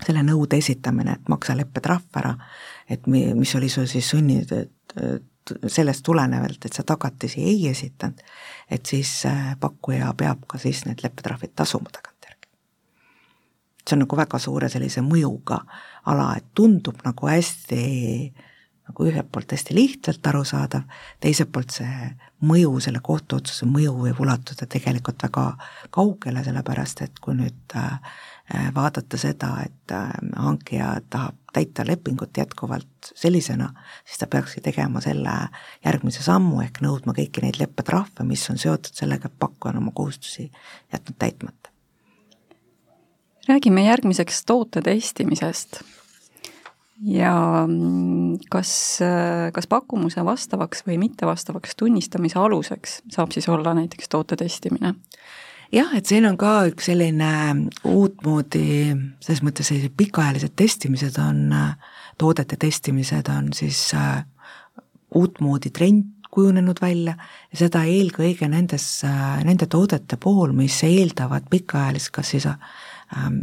selle 0.05 0.23
nõude 0.25 0.57
esitamine, 0.57 1.17
et 1.17 1.29
maksa 1.29 1.55
leppetrahv 1.57 2.21
ära, 2.21 2.35
et 2.89 3.07
mi-, 3.07 3.33
mis 3.37 3.55
oli 3.55 3.69
sul 3.69 3.87
siis 3.89 4.09
sunnitud, 4.09 4.73
sellest 5.67 6.03
tulenevalt, 6.03 6.65
et 6.65 6.73
sa 6.73 6.83
tagatisi 6.83 7.43
ei 7.43 7.67
esitanud, 7.69 8.19
et 8.71 8.85
siis 8.85 9.11
äh, 9.25 9.53
pakkuja 9.59 10.11
peab 10.17 10.43
ka 10.47 10.59
siis 10.59 10.83
need 10.85 11.03
leppetrahvid 11.03 11.53
tasuma 11.55 11.89
tagantjärgi. 11.93 12.49
see 13.87 13.95
on 13.95 14.03
nagu 14.03 14.17
väga 14.19 14.39
suure 14.39 14.69
sellise 14.69 15.01
mõjuga 15.01 15.61
ala, 16.05 16.33
et 16.35 16.49
tundub 16.55 16.99
nagu 17.05 17.29
hästi 17.31 17.83
nagu 18.87 19.07
ühelt 19.09 19.29
poolt 19.31 19.51
hästi 19.51 19.75
lihtsalt 19.75 20.27
arusaadav, 20.27 20.87
teiselt 21.23 21.51
poolt 21.51 21.75
see 21.75 22.11
mõju, 22.47 22.77
selle 22.83 23.01
kohtuotsuse 23.03 23.67
mõju 23.69 23.93
võib 24.05 24.21
ulatuda 24.23 24.67
tegelikult 24.69 25.23
väga 25.27 25.45
kaugele, 25.93 26.43
sellepärast 26.45 27.01
et 27.05 27.19
kui 27.23 27.35
nüüd 27.37 27.75
äh, 27.75 27.99
vaadata 28.75 29.19
seda, 29.19 29.51
et 29.65 29.95
äh, 29.95 30.11
hankija 30.35 30.95
tahab 31.09 31.35
täita 31.57 31.83
lepingut 31.87 32.37
jätkuvalt 32.37 33.11
sellisena, 33.15 33.71
siis 34.05 34.21
ta 34.21 34.27
peakski 34.29 34.61
tegema 34.61 35.01
selle 35.01 35.33
järgmise 35.85 36.23
sammu 36.23 36.61
ehk 36.61 36.81
nõudma 36.85 37.15
kõiki 37.17 37.41
neid 37.43 37.57
leppetrahve, 37.59 38.25
mis 38.27 38.43
on 38.51 38.61
seotud 38.61 38.93
sellega, 38.93 39.31
et 39.31 39.39
pakkuja 39.39 39.73
on 39.73 39.81
oma 39.81 39.95
kohustusi 39.95 40.51
jätnud 40.93 41.17
täitmata. 41.19 41.73
räägime 43.47 43.85
järgmiseks 43.85 44.45
toote 44.45 44.81
testimisest. 44.81 45.81
Ja 47.01 47.65
mm, 47.67 48.37
kas, 48.49 48.71
äh, 49.05 49.51
kas 49.53 49.67
pakkumuse 49.69 50.23
vastavaks 50.25 50.83
või 50.87 50.97
mittevastavaks 51.01 51.75
tunnistamise 51.77 52.39
aluseks 52.39 53.01
saab 53.13 53.35
siis 53.35 53.49
olla 53.49 53.73
näiteks 53.77 54.09
toote 54.09 54.35
testimine? 54.35 54.95
jah, 55.71 55.93
et 55.97 56.05
siin 56.05 56.25
on 56.29 56.37
ka 56.39 56.61
üks 56.71 56.87
selline 56.89 57.31
uutmoodi, 57.85 58.95
selles 59.19 59.43
mõttes 59.43 59.69
sellised 59.69 59.93
pikaajalised 59.99 60.55
testimised 60.55 61.17
on, 61.21 61.51
toodete 62.17 62.57
testimised 62.59 63.29
on 63.33 63.51
siis 63.53 63.89
äh, 63.93 64.23
uutmoodi 65.15 65.69
trend 65.69 66.13
kujunenud 66.31 66.77
välja 66.81 67.15
ja 67.51 67.59
seda 67.65 67.83
eelkõige 67.89 68.49
nendes, 68.51 68.85
äh, 69.07 69.39
nende 69.47 69.67
toodete 69.71 70.19
puhul, 70.21 70.53
mis 70.55 70.79
eeldavad 70.85 71.47
pikaajalist 71.51 72.11
kas 72.15 72.33
siis 72.35 72.47
äh, 72.49 72.57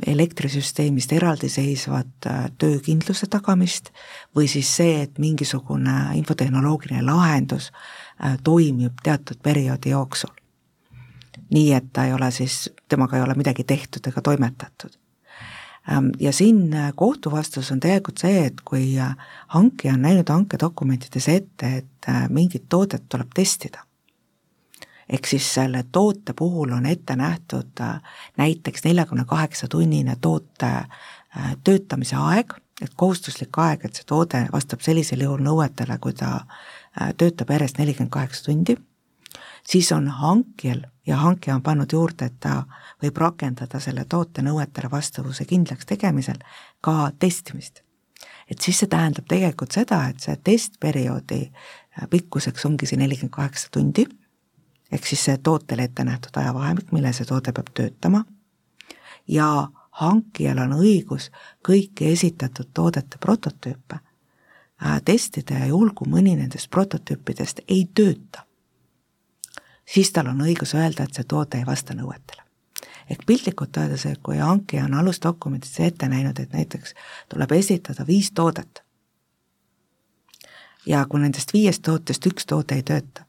elektrisüsteemist 0.06 1.12
eraldiseisvat 1.16 2.26
töökindluse 2.60 3.26
tagamist 3.32 3.88
või 4.36 4.44
siis 4.52 4.68
see, 4.76 4.98
et 5.06 5.18
mingisugune 5.18 5.94
infotehnoloogiline 6.18 7.00
lahendus 7.06 7.70
toimib 8.44 9.00
teatud 9.02 9.40
perioodi 9.42 9.94
jooksul 9.94 10.34
nii 11.54 11.72
et 11.74 11.92
ta 11.92 12.04
ei 12.08 12.12
ole 12.12 12.30
siis, 12.30 12.70
temaga 12.88 13.16
ei 13.16 13.24
ole 13.24 13.34
midagi 13.38 13.64
tehtud 13.64 14.06
ega 14.08 14.22
toimetatud. 14.22 14.96
Ähm, 15.92 16.10
ja 16.20 16.32
siin 16.32 16.72
äh, 16.74 16.92
kohtu 16.96 17.30
vastus 17.32 17.70
on 17.72 17.80
tegelikult 17.80 18.22
see, 18.22 18.46
et 18.46 18.62
kui 18.64 18.94
äh, 19.00 19.16
hankija 19.52 19.94
on 19.94 20.06
näinud 20.06 20.30
hankedokumentides 20.32 21.28
ette, 21.28 21.72
et 21.82 22.08
äh, 22.08 22.24
mingit 22.32 22.68
toodet 22.68 23.04
tuleb 23.08 23.34
testida, 23.36 23.84
ehk 25.08 25.26
siis 25.26 25.54
selle 25.54 25.84
toote 25.92 26.32
puhul 26.32 26.72
on 26.72 26.86
ette 26.86 27.16
nähtud 27.16 27.82
näiteks 28.36 28.84
neljakümne 28.84 29.24
kaheksa 29.24 29.68
tunnine 29.68 30.16
toote 30.20 30.72
töötamise 31.64 32.16
aeg, 32.16 32.54
et 32.82 32.94
kohustuslik 32.96 33.58
aeg, 33.58 33.84
et 33.84 33.94
see 33.94 34.06
toode 34.06 34.46
vastab 34.52 34.80
sellisel 34.80 35.22
juhul 35.26 35.42
nõuetele, 35.42 35.98
kui 35.98 36.14
ta 36.14 36.40
töötab 37.18 37.50
järjest 37.50 37.78
nelikümmend 37.78 38.12
kaheksa 38.14 38.44
tundi. 38.48 38.76
Siis 39.66 39.92
on 39.92 40.08
hankijal 40.08 40.84
ja 41.06 41.16
hankija 41.16 41.54
on 41.54 41.62
pannud 41.62 41.92
juurde, 41.92 42.28
et 42.28 42.36
ta 42.40 42.64
võib 43.02 43.16
rakendada 43.18 43.80
selle 43.80 44.04
toote 44.04 44.42
nõuetele 44.44 44.90
vastavuse 44.90 45.44
kindlaks 45.48 45.86
tegemisel 45.86 46.38
ka 46.80 47.10
testimist. 47.18 47.80
et 48.50 48.60
siis 48.60 48.78
see 48.78 48.88
tähendab 48.92 49.24
tegelikult 49.24 49.72
seda, 49.72 50.02
et 50.08 50.20
see 50.20 50.36
testperioodi 50.36 51.52
pikkuseks 52.10 52.66
ongi 52.68 52.86
see 52.86 52.98
nelikümmend 53.00 53.32
kaheksa 53.32 53.68
tundi, 53.72 54.04
ehk 54.94 55.06
siis 55.06 55.24
see 55.26 55.38
tootele 55.42 55.88
ette 55.88 56.04
nähtud 56.06 56.36
ajavahemik, 56.38 56.92
millal 56.92 57.12
see 57.16 57.26
toode 57.26 57.52
peab 57.52 57.72
töötama, 57.74 58.24
ja 59.28 59.48
hankijal 60.00 60.60
on 60.64 60.76
õigus 60.78 61.30
kõiki 61.66 62.12
esitatud 62.12 62.70
toodete 62.74 63.18
prototüüpe 63.20 63.98
äh, 63.98 65.02
testida 65.04 65.58
ja 65.58 65.70
juhul, 65.72 65.90
kui 65.94 66.10
mõni 66.10 66.36
nendest 66.38 66.70
prototüüpidest 66.70 67.64
ei 67.68 67.86
tööta, 67.94 68.46
siis 69.86 70.12
tal 70.12 70.30
on 70.32 70.46
õigus 70.46 70.74
öelda, 70.74 71.04
et 71.04 71.14
see 71.14 71.28
toode 71.28 71.58
ei 71.58 71.66
vasta 71.66 71.94
nõuetele. 71.94 72.42
ehk 73.10 73.26
piltlikult 73.26 73.76
öeldes, 73.76 74.06
et 74.06 74.22
kui 74.22 74.38
hankija 74.38 74.84
on 74.84 74.94
alusdokumendis 74.94 75.80
ette 75.80 76.08
näinud, 76.08 76.38
et 76.38 76.52
näiteks 76.52 76.94
tuleb 77.28 77.52
esitada 77.52 78.06
viis 78.06 78.30
toodet 78.30 78.84
ja 80.86 81.06
kui 81.08 81.20
nendest 81.20 81.52
viiest 81.52 81.82
tootest 81.82 82.26
üks 82.26 82.46
toode 82.46 82.74
ei 82.74 82.82
tööta, 82.82 83.26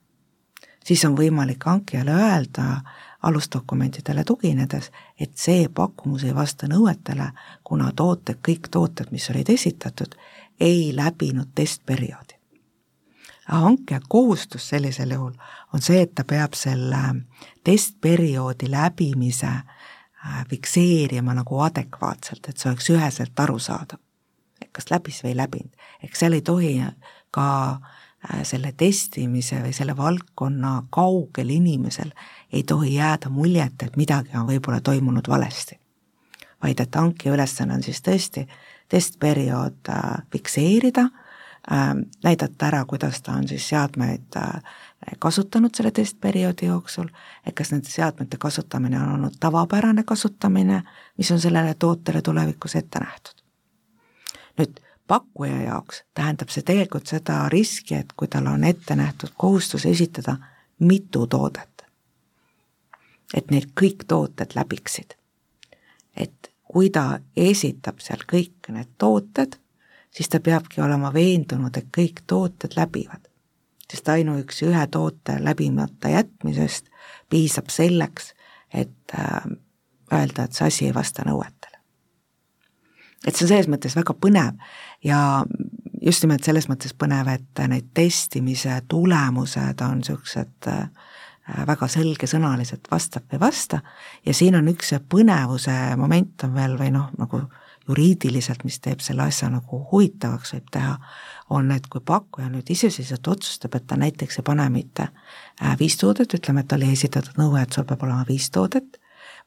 siis 0.87 1.05
on 1.05 1.17
võimalik 1.17 1.63
hankijale 1.65 2.11
öelda 2.11 2.81
alusdokumentidele 3.25 4.23
tuginedes, 4.23 4.91
et 5.19 5.37
see 5.37 5.69
pakkumus 5.73 6.23
ei 6.23 6.35
vasta 6.35 6.67
nõuetele, 6.69 7.31
kuna 7.63 7.89
tooted, 7.95 8.37
kõik 8.45 8.69
tooted, 8.71 9.09
mis 9.11 9.29
olid 9.33 9.49
esitatud, 9.49 10.15
ei 10.59 10.91
läbinud 10.95 11.49
testperioodi. 11.55 12.35
hankija 13.45 13.99
kohustus 14.09 14.69
sellisel 14.69 15.11
juhul 15.11 15.33
on 15.73 15.81
see, 15.81 16.01
et 16.01 16.15
ta 16.15 16.23
peab 16.23 16.53
selle 16.53 17.01
testperioodi 17.63 18.71
läbimise 18.71 19.47
äh, 19.47 20.45
fikseerima 20.49 21.33
nagu 21.33 21.59
adekvaatselt, 21.59 22.49
et 22.49 22.57
see 22.57 22.69
oleks 22.69 22.89
üheselt 22.89 23.39
arusaadav. 23.39 23.99
kas 24.71 24.91
läbis 24.91 25.23
või 25.23 25.29
ei 25.29 25.37
läbinud, 25.37 25.73
eks 26.03 26.19
seal 26.19 26.33
ei 26.33 26.41
tohi 26.41 26.83
ka 27.31 27.45
äh, 27.71 27.94
selle 28.43 28.71
testimise 28.77 29.59
või 29.63 29.73
selle 29.73 29.97
valdkonna 29.97 30.83
kaugel 30.89 31.49
inimesel 31.49 32.11
ei 32.53 32.63
tohi 32.63 32.95
jääda 32.95 33.29
muljet, 33.29 33.83
et 33.83 33.97
midagi 33.97 34.37
on 34.37 34.47
võib-olla 34.47 34.81
toimunud 34.81 35.27
valesti. 35.27 35.79
vaid 36.63 36.79
et 36.79 36.95
hankija 36.95 37.33
ülesanne 37.33 37.73
on 37.73 37.83
siis 37.83 38.01
tõesti 38.01 38.47
testperiood 38.89 39.89
äh, 39.89 40.23
fikseerida, 40.31 41.01
äh, 41.71 41.93
näidata 42.23 42.67
ära, 42.67 42.85
kuidas 42.85 43.21
ta 43.21 43.31
on 43.31 43.47
siis 43.47 43.67
seadmeid 43.69 44.39
kasutanud 45.19 45.75
selle 45.75 45.91
testperioodi 45.91 46.65
jooksul, 46.65 47.09
et 47.45 47.55
kas 47.55 47.71
nende 47.71 47.89
seadmete 47.89 48.37
kasutamine 48.37 48.99
on 49.01 49.11
olnud 49.17 49.37
tavapärane 49.39 50.03
kasutamine, 50.03 50.81
mis 51.17 51.31
on 51.31 51.39
sellele 51.39 51.75
tootele 51.79 52.21
tulevikus 52.21 52.75
ette 52.75 52.99
nähtud. 52.99 53.43
nüüd 54.57 54.84
pakkuja 55.07 55.61
jaoks 55.61 56.03
tähendab 56.13 56.49
see 56.49 56.63
tegelikult 56.65 57.07
seda 57.07 57.49
riski, 57.49 57.95
et 57.95 58.13
kui 58.17 58.27
tal 58.27 58.47
on 58.49 58.63
ette 58.63 58.95
nähtud 58.95 59.35
kohustus 59.37 59.85
esitada 59.85 60.37
mitu 60.79 61.27
toodet, 61.27 61.85
et 63.33 63.51
need 63.51 63.71
kõik 63.81 64.07
tooted 64.07 64.55
läbiksid. 64.55 65.15
et 66.17 66.51
kui 66.71 66.89
ta 66.89 67.19
esitab 67.37 67.99
seal 67.99 68.23
kõik 68.31 68.69
need 68.69 68.89
tooted, 68.97 69.59
siis 70.11 70.29
ta 70.29 70.39
peabki 70.39 70.81
olema 70.81 71.13
veendunud, 71.13 71.77
et 71.77 71.87
kõik 71.97 72.23
tooted 72.27 72.75
läbivad. 72.75 73.29
sest 73.91 74.09
ainuüksi 74.09 74.65
ühe 74.65 74.87
toote 74.87 75.37
läbimata 75.39 76.09
jätmisest 76.09 76.89
piisab 77.29 77.69
selleks, 77.69 78.33
et 78.73 79.13
äh, 79.19 79.43
öelda, 80.13 80.43
et 80.43 80.53
see 80.53 80.67
asi 80.67 80.85
ei 80.85 80.93
vasta 80.93 81.23
nõuetele 81.23 81.54
et 83.25 83.35
see 83.35 83.45
on 83.45 83.51
selles 83.51 83.69
mõttes 83.71 83.95
väga 83.97 84.15
põnev. 84.21 84.55
Ja 85.03 85.19
just 86.05 86.23
nimelt 86.25 86.45
selles 86.45 86.69
mõttes 86.69 86.95
põnev, 86.97 87.29
et 87.33 87.65
need 87.71 87.91
testimise 87.97 88.77
tulemused 88.91 89.81
on 89.85 90.01
niisugused 90.01 90.69
äh, 90.71 90.87
väga 91.67 91.89
selgesõnalised, 91.91 92.87
vastab 92.91 93.27
või 93.31 93.41
vasta, 93.45 93.81
ja 94.25 94.33
siin 94.33 94.57
on 94.57 94.69
üks 94.71 94.93
see 94.93 95.01
põnevuse 95.13 95.75
moment 95.99 96.47
on 96.47 96.57
veel 96.57 96.75
või 96.79 96.91
noh, 96.95 97.11
nagu 97.19 97.43
juriidiliselt, 97.85 98.63
mis 98.65 98.79
teeb 98.81 99.03
selle 99.05 99.27
asja 99.27 99.51
nagu 99.53 99.83
huvitavaks, 99.91 100.55
võib 100.55 100.71
teha, 100.73 100.95
on, 101.53 101.69
et 101.75 101.85
kui 101.91 102.01
pakkuja 102.01 102.49
nüüd 102.49 102.69
iseseisvalt 102.73 103.29
otsustab, 103.35 103.77
et 103.77 103.85
ta 103.85 103.97
näiteks 104.01 104.41
ei 104.41 104.47
pane 104.47 104.65
mitte 104.73 105.09
äh, 105.09 105.75
viis 105.79 105.97
toodet, 106.01 106.33
ütleme, 106.33 106.65
et 106.65 106.77
oli 106.77 106.91
esitatud 106.93 107.37
nõue, 107.41 107.61
et 107.61 107.73
sul 107.73 107.85
peab 107.85 108.05
olema 108.07 108.25
viis 108.27 108.49
toodet, 108.53 108.97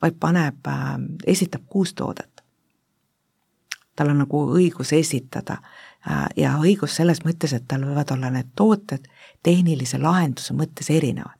vaid 0.02 0.18
paneb, 0.22 0.62
äh, 0.70 0.98
esitab 1.34 1.66
kuus 1.70 1.94
toodet 1.98 2.37
tal 3.98 4.12
on 4.12 4.22
nagu 4.22 4.44
õigus 4.54 4.92
esitada 4.96 5.58
äh, 5.58 6.26
ja 6.36 6.54
õigus 6.62 6.94
selles 7.00 7.24
mõttes, 7.26 7.54
et 7.56 7.66
tal 7.68 7.84
võivad 7.88 8.14
olla 8.14 8.30
need 8.34 8.54
tooted 8.58 9.08
tehnilise 9.42 9.98
lahenduse 10.02 10.54
mõttes 10.54 10.90
erinevad. 10.94 11.34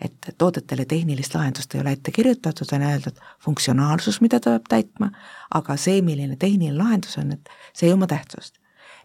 et 0.00 0.28
toodetele 0.38 0.84
tehnilist 0.86 1.34
lahendust 1.34 1.74
ei 1.74 1.80
ole 1.80 1.92
ette 1.96 2.12
kirjutatud, 2.14 2.68
on 2.72 2.82
öeldud 2.86 3.16
funktsionaalsus, 3.42 4.20
mida 4.20 4.38
ta 4.40 4.52
peab 4.54 4.68
täitma, 4.70 5.08
aga 5.50 5.76
see, 5.76 6.02
milline 6.06 6.36
tehniline 6.36 6.78
lahendus 6.78 7.18
on, 7.18 7.32
et 7.34 7.50
see 7.74 7.88
ei 7.88 7.92
oma 7.92 8.06
tähtsust. 8.06 8.54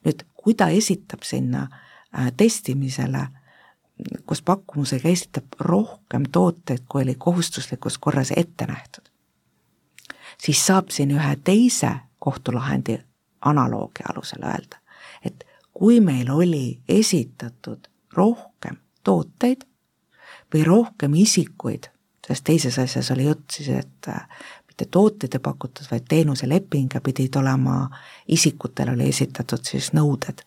nüüd, 0.05 0.21
kui 0.33 0.53
ta 0.53 0.69
esitab 0.69 1.25
sinna 1.25 1.67
äh, 1.67 2.31
testimisele 2.37 3.27
koos 4.25 4.41
pakkumusega 4.41 5.09
esitab 5.09 5.57
rohkem 5.59 6.23
tooteid, 6.31 6.85
kui 6.89 7.03
oli 7.03 7.15
kohustuslikus 7.15 7.97
korras 7.97 8.33
ette 8.35 8.65
nähtud, 8.65 9.05
siis 10.37 10.65
saab 10.65 10.89
siin 10.89 11.13
ühe 11.13 11.35
teise 11.43 11.91
kohtulahendi 12.23 12.97
analoogia 13.41 14.07
alusel 14.13 14.45
öelda, 14.47 14.79
et 15.25 15.43
kui 15.73 15.99
meil 15.99 16.29
oli 16.31 16.79
esitatud 16.89 17.89
rohkem 18.15 18.77
tooteid 19.03 19.65
või 20.53 20.63
rohkem 20.63 21.17
isikuid, 21.19 21.89
sest 22.27 22.45
teises 22.47 22.79
asjas 22.79 23.11
oli 23.11 23.25
jutt 23.27 23.57
siis, 23.57 23.69
et 23.83 24.07
äh, 24.07 24.27
mitte 24.69 24.87
tooteid 24.91 25.35
ei 25.35 25.43
pakutud, 25.43 25.89
vaid 25.91 26.07
teenuseleping 26.09 26.95
ja 26.95 27.01
pidid 27.01 27.35
olema, 27.41 27.89
isikutele 28.27 28.95
oli 28.95 29.09
esitatud 29.09 29.65
siis 29.67 29.91
nõuded. 29.93 30.45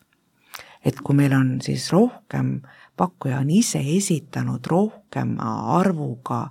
et 0.86 1.00
kui 1.02 1.16
meil 1.18 1.32
on 1.34 1.56
siis 1.62 1.90
rohkem, 1.92 2.60
pakkuja 2.96 3.40
on 3.42 3.50
ise 3.50 3.80
esitanud 3.96 4.66
rohkema 4.66 5.76
arvuga 5.80 6.48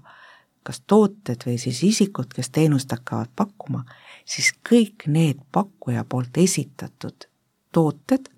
kas 0.65 0.81
tooted 0.87 1.45
või 1.45 1.57
siis 1.61 1.83
isikud, 1.85 2.33
kes 2.33 2.49
teenust 2.49 2.91
hakkavad 2.91 3.29
pakkuma, 3.35 3.83
siis 4.25 4.51
kõik 4.69 5.07
need 5.07 5.41
pakkuja 5.53 6.05
poolt 6.09 6.37
esitatud 6.41 7.27
tooted 7.75 8.29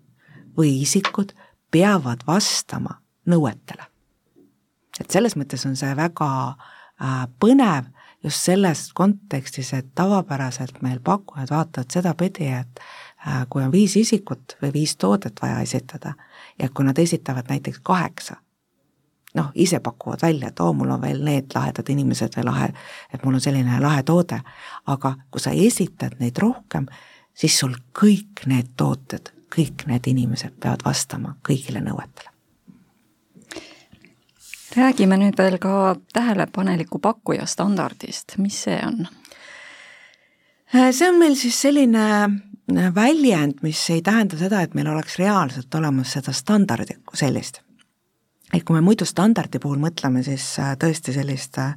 või 0.58 0.82
isikud 0.82 1.34
peavad 1.72 2.26
vastama 2.28 3.00
nõuetele. 3.28 3.86
et 5.00 5.12
selles 5.12 5.36
mõttes 5.38 5.66
on 5.70 5.76
see 5.78 5.96
väga 5.96 6.30
äh, 6.50 7.28
põnev 7.40 7.92
just 8.24 8.42
selles 8.44 8.94
kontekstis, 8.94 9.74
et 9.74 9.94
tavapäraselt 9.96 10.82
meil 10.82 11.00
pakkujad 11.00 11.52
vaatavad 11.54 11.92
sedapidi, 11.94 12.48
et 12.48 12.82
äh, 13.28 13.46
kui 13.50 13.64
on 13.64 13.72
viis 13.72 13.96
isikut 13.96 14.58
või 14.62 14.74
viis 14.74 14.98
toodet 14.98 15.40
vaja 15.42 15.62
esitada 15.62 16.16
ja 16.60 16.70
kui 16.70 16.86
nad 16.86 16.98
esitavad 16.98 17.48
näiteks 17.50 17.80
kaheksa 17.84 18.42
noh, 19.38 19.52
ise 19.56 19.80
pakuvad 19.84 20.22
välja, 20.22 20.50
et 20.52 20.60
oo, 20.60 20.74
mul 20.74 20.92
on 20.96 21.02
veel 21.02 21.22
need 21.26 21.54
lahedad 21.56 21.90
inimesed 21.90 22.38
või 22.38 22.46
lahe, 22.48 22.70
et 23.14 23.24
mul 23.24 23.38
on 23.38 23.44
selline 23.44 23.80
lahe 23.84 24.04
toode, 24.08 24.40
aga 24.94 25.14
kui 25.32 25.44
sa 25.44 25.54
esitad 25.54 26.18
neid 26.22 26.40
rohkem, 26.42 26.88
siis 27.38 27.60
sul 27.60 27.76
kõik 27.98 28.48
need 28.50 28.74
tooted, 28.78 29.32
kõik 29.54 29.86
need 29.90 30.10
inimesed 30.10 30.58
peavad 30.60 30.86
vastama 30.86 31.36
kõigile 31.48 31.84
nõuetele. 31.86 32.34
räägime 34.78 35.18
nüüd 35.18 35.38
veel 35.38 35.58
ka 35.58 35.96
tähelepaneliku 36.14 37.00
pakkuja 37.00 37.46
standardist, 37.46 38.38
mis 38.38 38.64
see 38.64 38.78
on? 38.86 39.08
see 40.92 41.10
on 41.10 41.20
meil 41.20 41.36
siis 41.36 41.62
selline 41.62 42.04
väljend, 42.96 43.64
mis 43.64 43.90
ei 43.90 44.02
tähenda 44.02 44.38
seda, 44.38 44.62
et 44.62 44.74
meil 44.76 44.88
oleks 44.92 45.16
reaalselt 45.18 45.76
olemas 45.76 46.12
seda 46.12 46.34
standardit 46.36 47.00
kui 47.06 47.18
sellist 47.18 47.62
et 48.54 48.64
kui 48.64 48.78
me 48.78 48.84
muidu 48.84 49.06
standardi 49.08 49.60
puhul 49.64 49.80
mõtleme, 49.82 50.24
siis 50.26 50.46
äh, 50.62 50.76
tõesti 50.80 51.16
sellist 51.16 51.60
äh, 51.62 51.76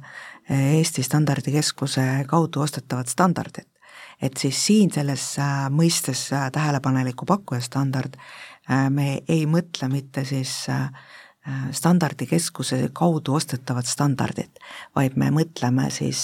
Eesti 0.51 1.03
Standardikeskuse 1.03 2.25
kaudu 2.29 2.63
ostetavat 2.63 3.11
standardit, 3.11 3.67
et 4.21 4.37
siis 4.39 4.59
siin 4.65 4.91
selles 4.93 5.25
äh, 5.39 5.67
mõistes 5.73 6.29
tähelepaneliku 6.31 7.27
pakkuja 7.29 7.61
standard, 7.63 8.17
me 8.89 9.23
ei 9.27 9.47
mõtle 9.49 9.87
mitte 9.91 10.21
siis 10.23 10.51
standardikeskuse 11.73 12.77
kaudu 12.93 13.33
ostetavat 13.35 13.89
standardit, 13.89 14.61
vaid 14.95 15.17
me 15.17 15.31
mõtleme 15.33 15.87
siis 15.91 16.21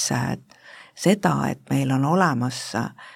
seda, 0.95 1.33
et 1.49 1.59
meil 1.73 1.91
on 1.91 2.05
olemas 2.05 2.59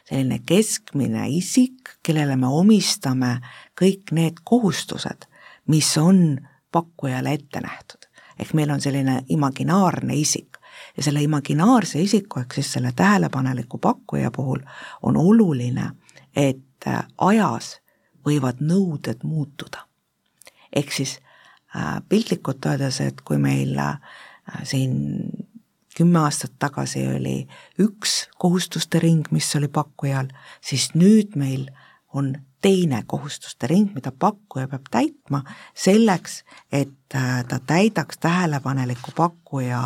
selline 0.10 0.42
keskmine 0.42 1.30
isik, 1.38 1.94
kellele 2.04 2.36
me 2.36 2.50
omistame 2.50 3.38
kõik 3.78 4.12
need 4.18 4.42
kohustused, 4.44 5.30
mis 5.70 5.94
on 6.02 6.42
pakkujale 6.72 7.34
ette 7.34 7.62
nähtud. 7.62 8.08
ehk 8.40 8.54
meil 8.54 8.70
on 8.70 8.82
selline 8.82 9.22
imaginaarne 9.30 10.16
isik 10.16 10.58
ja 10.98 11.04
selle 11.04 11.24
imaginaarse 11.24 12.02
isiku 12.02 12.40
ehk 12.40 12.54
siis 12.54 12.74
selle 12.74 12.92
tähelepaneliku 12.96 13.78
pakkuja 13.78 14.32
puhul 14.32 14.60
on 15.02 15.18
oluline, 15.18 15.92
et 16.36 16.88
äh, 16.88 17.04
ajas 17.18 17.82
võivad 18.26 18.62
nõuded 18.62 19.24
muutuda. 19.24 19.88
ehk 20.76 20.92
siis 20.92 21.20
äh, 21.76 22.02
piltlikult 22.10 22.66
öeldes, 22.66 23.02
et 23.02 23.22
kui 23.22 23.38
meil 23.38 23.78
äh, 23.78 23.98
siin 24.64 25.30
kümme 25.98 26.20
aastat 26.20 26.54
tagasi 26.60 27.08
oli 27.08 27.48
üks 27.80 28.30
kohustuste 28.38 29.00
ring, 29.00 29.28
mis 29.32 29.56
oli 29.56 29.68
pakkujal, 29.68 30.32
siis 30.62 30.94
nüüd 30.96 31.36
meil 31.36 31.68
on 32.14 32.36
teine 32.62 33.04
kohustuste 33.08 33.68
ring, 33.68 33.90
mida 33.96 34.12
pakkuja 34.12 34.68
peab 34.68 34.90
täitma 34.92 35.44
selleks, 35.74 36.44
et 36.72 37.16
äh, 37.16 37.44
ta 37.48 37.60
täidaks 37.60 38.18
tähelepaneliku 38.18 39.12
pakkuja 39.16 39.82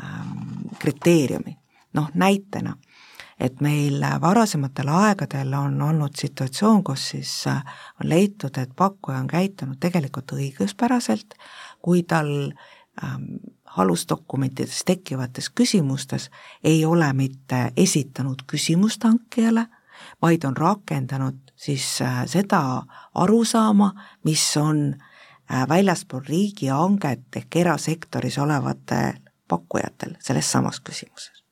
ähm, 0.00 0.68
kriteeriumi. 0.78 1.56
noh, 1.96 2.10
näitena, 2.14 2.74
et 3.40 3.60
meil 3.60 4.02
varasematel 4.20 4.88
aegadel 4.88 5.54
on 5.56 5.82
olnud 5.82 6.12
situatsioon, 6.16 6.84
kus 6.84 7.08
siis 7.08 7.46
äh, 7.46 7.62
on 8.00 8.08
leitud, 8.08 8.58
et 8.58 8.70
pakkuja 8.76 9.18
on 9.18 9.26
käitunud 9.26 9.80
tegelikult 9.80 10.32
õiguspäraselt, 10.32 11.38
kui 11.82 12.02
tal 12.02 12.52
ähm, 13.04 13.24
alusdokumentides 13.76 14.84
tekkivates 14.84 15.50
küsimustes 15.50 16.30
ei 16.64 16.84
ole 16.84 17.12
mitte 17.12 17.72
esitanud 17.76 18.44
küsimust 18.46 19.04
hankijale, 19.04 19.66
vaid 20.22 20.44
on 20.44 20.56
rakendanud 20.56 21.45
siis 21.56 22.02
äh, 22.02 22.26
seda 22.26 22.82
arusaama, 23.14 23.92
mis 24.24 24.56
on 24.56 24.94
äh, 24.94 25.68
väljaspool 25.68 26.20
riigihanget 26.28 27.36
ehk 27.36 27.56
erasektoris 27.56 28.38
olevatel 28.38 29.12
pakkujatel 29.48 30.16
selles 30.20 30.52
samas 30.52 30.80
küsimuses. 30.80 31.44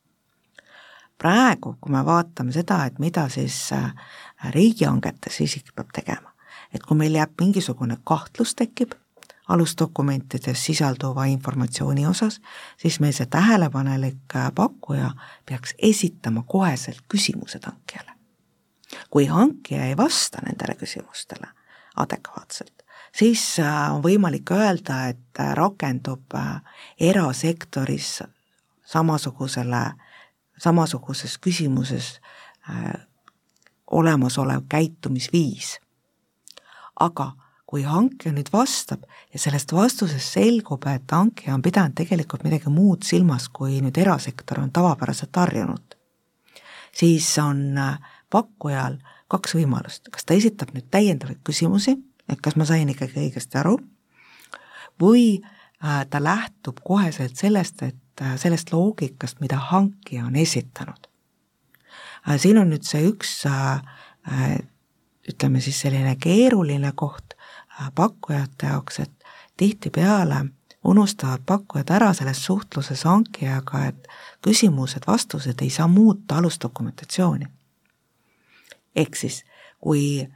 praegu, 1.19 1.77
kui 1.81 1.93
me 1.93 2.05
vaatame 2.05 2.53
seda, 2.53 2.85
et 2.85 2.99
mida 2.99 3.29
siis 3.29 3.73
äh, 3.73 3.93
riigihangetes 4.51 5.41
isik 5.41 5.75
peab 5.75 5.93
tegema, 5.95 6.35
et 6.75 6.83
kui 6.83 6.97
meil 6.97 7.15
jääb 7.15 7.33
mingisugune 7.41 7.97
kahtlus 8.05 8.55
tekib, 8.55 8.93
alusdokumentides 9.49 10.65
sisalduva 10.65 11.25
informatsiooni 11.25 12.07
osas, 12.07 12.41
siis 12.81 13.01
meil 13.01 13.13
see 13.13 13.27
tähelepanelik 13.27 14.37
pakkuja 14.55 15.11
peaks 15.47 15.75
esitama 15.79 16.43
koheselt 16.49 17.05
küsimused 17.09 17.69
hankijale 17.69 18.14
kui 19.15 19.27
hankija 19.27 19.85
ei 19.87 19.97
vasta 19.97 20.41
nendele 20.43 20.75
küsimustele 20.75 21.47
adekvaatselt, 22.03 22.83
siis 23.15 23.43
äh, 23.63 23.95
on 23.95 24.01
võimalik 24.03 24.51
öelda, 24.51 24.97
et 25.13 25.39
äh, 25.39 25.53
rakendub 25.55 26.35
äh, 26.35 26.57
erasektoris 26.99 28.25
samasugusele, 28.91 29.83
samasuguses 30.59 31.37
küsimuses 31.39 32.09
olemasolev 33.91 34.65
käitumisviis. 34.69 35.79
aga 37.01 37.33
kui 37.67 37.83
hankija 37.83 38.33
nüüd 38.35 38.51
vastab 38.53 39.07
ja 39.33 39.39
sellest 39.39 39.73
vastusest 39.73 40.33
selgub, 40.39 40.87
et 40.91 41.11
hankija 41.11 41.55
on 41.55 41.63
pidanud 41.63 41.95
tegelikult 41.95 42.43
midagi 42.45 42.71
muud 42.71 43.07
silmas, 43.07 43.49
kui 43.49 43.79
nüüd 43.81 43.99
erasektor 43.99 44.59
on 44.61 44.73
tavapäraselt 44.73 45.37
harjunud, 45.37 45.97
siis 46.93 47.31
on 47.39 47.79
pakkujal 48.35 48.99
kaks 49.33 49.57
võimalust, 49.59 50.11
kas 50.13 50.27
ta 50.27 50.37
esitab 50.37 50.75
nüüd 50.75 50.91
täiendavaid 50.93 51.41
küsimusi, 51.47 51.97
et 52.29 52.41
kas 52.45 52.57
ma 52.61 52.67
sain 52.69 52.91
ikkagi 52.93 53.21
õigesti 53.27 53.61
aru, 53.61 53.79
või 55.01 55.41
äh, 55.41 56.05
ta 56.11 56.23
lähtub 56.23 56.81
koheselt 56.85 57.37
sellest, 57.37 57.83
et 57.83 58.23
äh, 58.23 58.37
sellest 58.41 58.73
loogikast, 58.73 59.41
mida 59.41 59.59
hankija 59.71 60.27
on 60.27 60.37
esitanud. 60.37 61.09
Äh, 62.29 62.39
siin 62.39 62.59
on 62.59 62.73
nüüd 62.73 62.87
see 62.87 63.05
üks 63.09 63.43
ütleme 65.25 65.61
siis 65.65 65.79
selline 65.81 66.19
keeruline 66.21 66.91
koht 66.95 67.33
pakkujate 67.97 68.69
jaoks, 68.69 69.01
et 69.01 69.31
tihtipeale 69.57 70.45
unustavad 70.85 71.41
pakkujad 71.47 71.91
ära 71.97 72.13
selles 72.15 72.43
suhtluses 72.45 73.07
hankijaga, 73.09 73.87
et 73.89 74.09
küsimused-vastused 74.45 75.65
ei 75.65 75.71
saa 75.73 75.89
muuta 75.89 76.39
alusdokumentatsiooni 76.43 77.49
ehk 78.97 79.17
siis 79.17 79.45
kui 79.81 80.29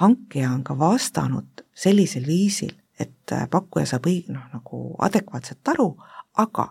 hankija 0.00 0.50
on 0.50 0.64
ka 0.64 0.78
vastanud 0.78 1.64
sellisel 1.74 2.26
viisil, 2.26 2.72
et 2.98 3.32
äh, 3.32 3.48
pakkuja 3.50 3.86
saab 3.86 4.08
õig-, 4.08 4.30
noh 4.32 4.46
nagu 4.52 4.80
adekvaatselt 4.98 5.68
aru, 5.72 5.90
aga 6.40 6.70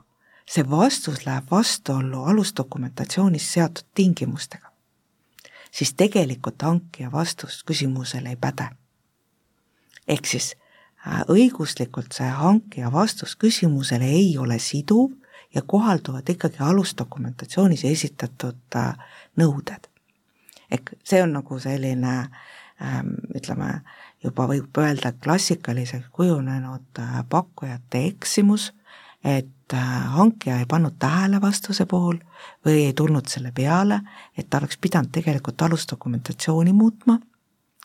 see 0.50 0.66
vastus 0.70 1.26
läheb 1.26 1.52
vastuollu 1.52 2.24
alusdokumentatsioonis 2.32 3.52
seatud 3.54 3.86
tingimustega, 3.96 4.72
siis 5.72 5.94
tegelikult 5.94 6.62
hankija 6.66 7.12
vastus 7.12 7.62
küsimusele 7.64 8.34
ei 8.34 8.42
päde. 8.42 8.70
ehk 10.08 10.26
siis 10.26 10.56
äh, 11.08 11.22
õiguslikult 11.30 12.18
see 12.18 12.30
hankija 12.30 12.92
vastus 12.92 13.36
küsimusele 13.36 14.06
ei 14.06 14.38
ole 14.38 14.60
siduv 14.60 15.14
ja 15.54 15.62
kohalduvad 15.62 16.30
ikkagi 16.30 16.66
alusdokumentatsioonis 16.66 17.86
esitatud 17.86 18.76
äh, 18.76 18.98
nõuded 19.38 19.90
ehk 20.72 20.94
see 21.04 21.22
on 21.24 21.34
nagu 21.34 21.60
selline 21.60 22.16
ähm, 22.82 23.16
ütleme, 23.36 23.82
juba 24.24 24.48
võib 24.50 24.78
öelda 24.82 25.12
klassikaliseks 25.24 26.10
kujunenud 26.16 27.00
äh, 27.00 27.22
pakkujate 27.30 28.04
eksimus, 28.12 28.72
et 29.24 29.74
äh, 29.74 30.14
hankija 30.16 30.60
ei 30.60 30.68
pannud 30.70 31.00
tähele 31.00 31.42
vastuse 31.42 31.86
puhul 31.86 32.20
või 32.66 32.86
ei 32.86 32.94
tulnud 32.94 33.28
selle 33.32 33.52
peale, 33.56 34.02
et 34.38 34.50
ta 34.50 34.62
oleks 34.62 34.78
pidanud 34.78 35.12
tegelikult 35.16 35.62
alusdokumentatsiooni 35.62 36.74
muutma, 36.74 37.20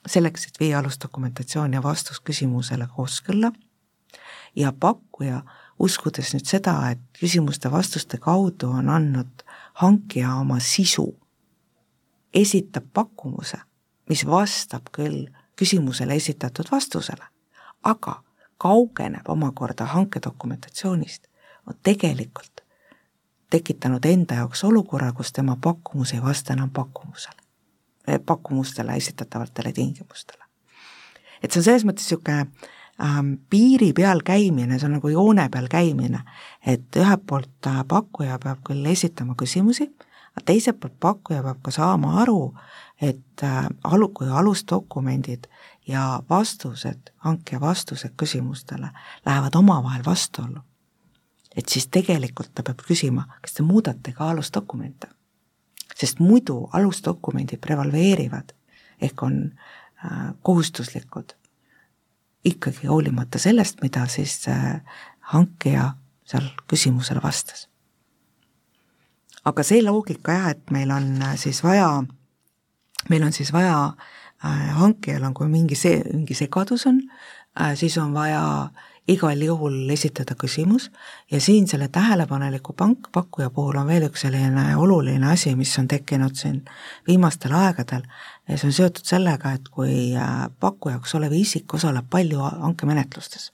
selleks, 0.07 0.47
et 0.49 0.61
viia 0.61 0.79
alusdokumentatsioon 0.79 1.73
ja 1.73 1.83
vastus 1.83 2.21
küsimusele 2.21 2.89
kooskõlla, 2.97 3.53
ja 4.57 4.73
pakkuja, 4.81 5.43
uskudes 5.79 6.35
nüüd 6.35 6.47
seda, 6.47 6.77
et 6.95 7.03
küsimuste-vastuste 7.19 8.21
kaudu 8.23 8.71
on 8.71 8.89
andnud 8.93 9.43
hankija 9.83 10.37
oma 10.39 10.61
sisu 10.63 11.09
esitab 12.35 12.85
pakkumuse, 12.93 13.59
mis 14.09 14.27
vastab 14.27 14.91
küll 14.93 15.27
küsimusele 15.57 16.15
esitatud 16.15 16.69
vastusele, 16.73 17.27
aga 17.83 18.23
kaugeneb 18.59 19.29
omakorda 19.29 19.87
hankedokumentatsioonist, 19.87 21.27
on 21.67 21.75
tegelikult 21.83 22.65
tekitanud 23.51 24.05
enda 24.05 24.35
jaoks 24.35 24.65
olukorra, 24.65 25.13
kus 25.13 25.33
tema 25.33 25.57
pakkumus 25.61 26.13
ei 26.13 26.23
vasta 26.23 26.53
enam 26.53 26.71
pakkumusele, 26.71 27.41
eh, 28.09 28.21
pakkumustele 28.27 28.97
esitatavatele 28.97 29.73
tingimustele. 29.73 30.45
et 31.43 31.53
see 31.53 31.61
on 31.61 31.65
selles 31.65 31.85
mõttes 31.85 32.07
niisugune 32.07 32.47
ähm, 33.05 33.35
piiri 33.51 33.93
peal 33.93 34.23
käimine, 34.25 34.79
see 34.79 34.87
on 34.89 34.95
nagu 34.97 35.09
joone 35.13 35.49
peal 35.53 35.67
käimine, 35.69 36.23
et 36.67 36.97
ühelt 36.97 37.27
poolt 37.27 37.69
äh, 37.69 37.83
pakkuja 37.89 38.39
peab 38.39 38.63
küll 38.65 38.87
esitama 38.87 39.35
küsimusi, 39.37 39.91
aga 40.35 40.45
teiselt 40.45 40.81
poolt 40.81 40.97
pakkuja 41.01 41.43
peab 41.43 41.63
ka 41.63 41.71
saama 41.71 42.21
aru, 42.23 42.55
et 43.01 43.43
äh, 43.43 43.67
alu-, 43.85 44.11
kui 44.15 44.31
alusdokumendid 44.31 45.47
ja 45.87 46.23
vastused, 46.31 47.11
hankija 47.27 47.61
vastused 47.61 48.15
küsimustele 48.17 48.91
lähevad 49.27 49.55
omavahel 49.55 50.05
vastuollu, 50.07 50.61
et 51.57 51.69
siis 51.69 51.87
tegelikult 51.87 52.51
ta 52.55 52.63
peab 52.63 52.83
küsima, 52.87 53.29
kas 53.43 53.55
te 53.55 53.63
muudate 53.63 54.13
ka 54.13 54.31
alusdokumente. 54.31 55.09
sest 55.95 56.19
muidu 56.19 56.69
alusdokumendid 56.73 57.61
prevaleerivad 57.63 58.51
ehk 59.01 59.23
on 59.23 59.53
äh, 59.55 60.35
kohustuslikud 60.43 61.37
ikkagi 62.45 62.87
hoolimata 62.87 63.39
sellest, 63.39 63.79
mida 63.83 64.07
siis 64.07 64.49
äh, 64.49 64.83
hankija 65.21 65.93
seal 66.25 66.51
küsimusele 66.67 67.23
vastas 67.23 67.69
aga 69.45 69.65
see 69.67 69.83
loogika 69.85 70.33
jah, 70.33 70.51
et 70.55 70.75
meil 70.75 70.91
on 70.95 71.23
äh, 71.23 71.37
siis 71.41 71.63
vaja, 71.65 71.89
meil 73.11 73.27
on 73.27 73.33
siis 73.33 73.53
vaja 73.53 73.77
äh, 74.45 74.67
hankijal 74.79 75.25
on, 75.29 75.35
kui 75.35 75.49
mingi 75.49 75.79
see, 75.79 76.03
mingi 76.13 76.37
segadus 76.39 76.87
on 76.91 77.03
äh,, 77.61 77.75
siis 77.79 77.99
on 77.99 78.15
vaja 78.15 78.45
igal 79.09 79.41
juhul 79.45 79.91
esitada 79.93 80.35
küsimus. 80.35 80.91
Ja 81.31 81.41
siin 81.41 81.69
selle 81.69 81.89
tähelepaneliku 81.93 82.73
pank, 82.73 83.11
pakkuja 83.13 83.51
puhul 83.51 83.77
on 83.77 83.87
veel 83.87 84.07
üks 84.09 84.25
selline 84.25 84.65
oluline 84.81 85.29
asi, 85.33 85.55
mis 85.57 85.75
on 85.79 85.89
tekkinud 85.89 86.37
siin 86.41 86.63
viimastel 87.09 87.53
aegadel. 87.53 88.07
Ja 88.49 88.57
see 88.59 88.71
on 88.71 88.79
seotud 88.79 89.05
sellega, 89.05 89.53
et 89.59 89.69
kui 89.69 90.15
äh, 90.17 90.47
pakkujaks 90.61 91.15
olev 91.21 91.37
isik 91.37 91.77
osaleb 91.77 92.09
palju 92.11 92.41
hankemenetlustes, 92.41 93.51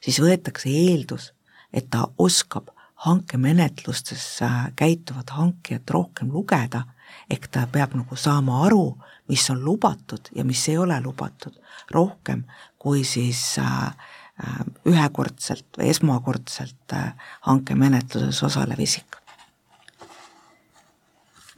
siis 0.00 0.20
võetakse 0.24 0.72
eeldus, 0.72 1.32
et 1.72 1.90
ta 1.92 2.06
oskab 2.18 2.72
hankemenetlustes 3.06 4.40
käituvat 4.76 5.30
hankijat 5.30 5.90
rohkem 5.90 6.32
lugeda, 6.32 6.82
ehk 7.30 7.46
ta 7.52 7.66
peab 7.70 7.94
nagu 7.94 8.16
saama 8.16 8.64
aru, 8.66 8.98
mis 9.28 9.44
on 9.50 9.64
lubatud 9.64 10.30
ja 10.34 10.44
mis 10.44 10.64
ei 10.68 10.78
ole 10.78 11.00
lubatud, 11.04 11.54
rohkem 11.94 12.44
kui 12.78 13.04
siis 13.04 13.58
äh, 13.58 13.86
äh, 13.86 14.58
ühekordselt 14.86 15.66
või 15.78 15.90
esmakordselt 15.92 16.94
äh, 16.94 17.12
hankemenetluses 17.46 18.42
osalev 18.42 18.80
isik. 18.80 19.18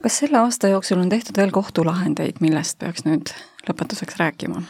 kas 0.01 0.17
selle 0.17 0.39
aasta 0.41 0.71
jooksul 0.71 0.97
on 0.97 1.09
tehtud 1.09 1.37
veel 1.37 1.51
kohtulahendeid, 1.53 2.39
millest 2.41 2.79
peaks 2.81 3.05
nüüd 3.05 3.29
lõpetuseks 3.67 4.17
rääkima? 4.17 4.63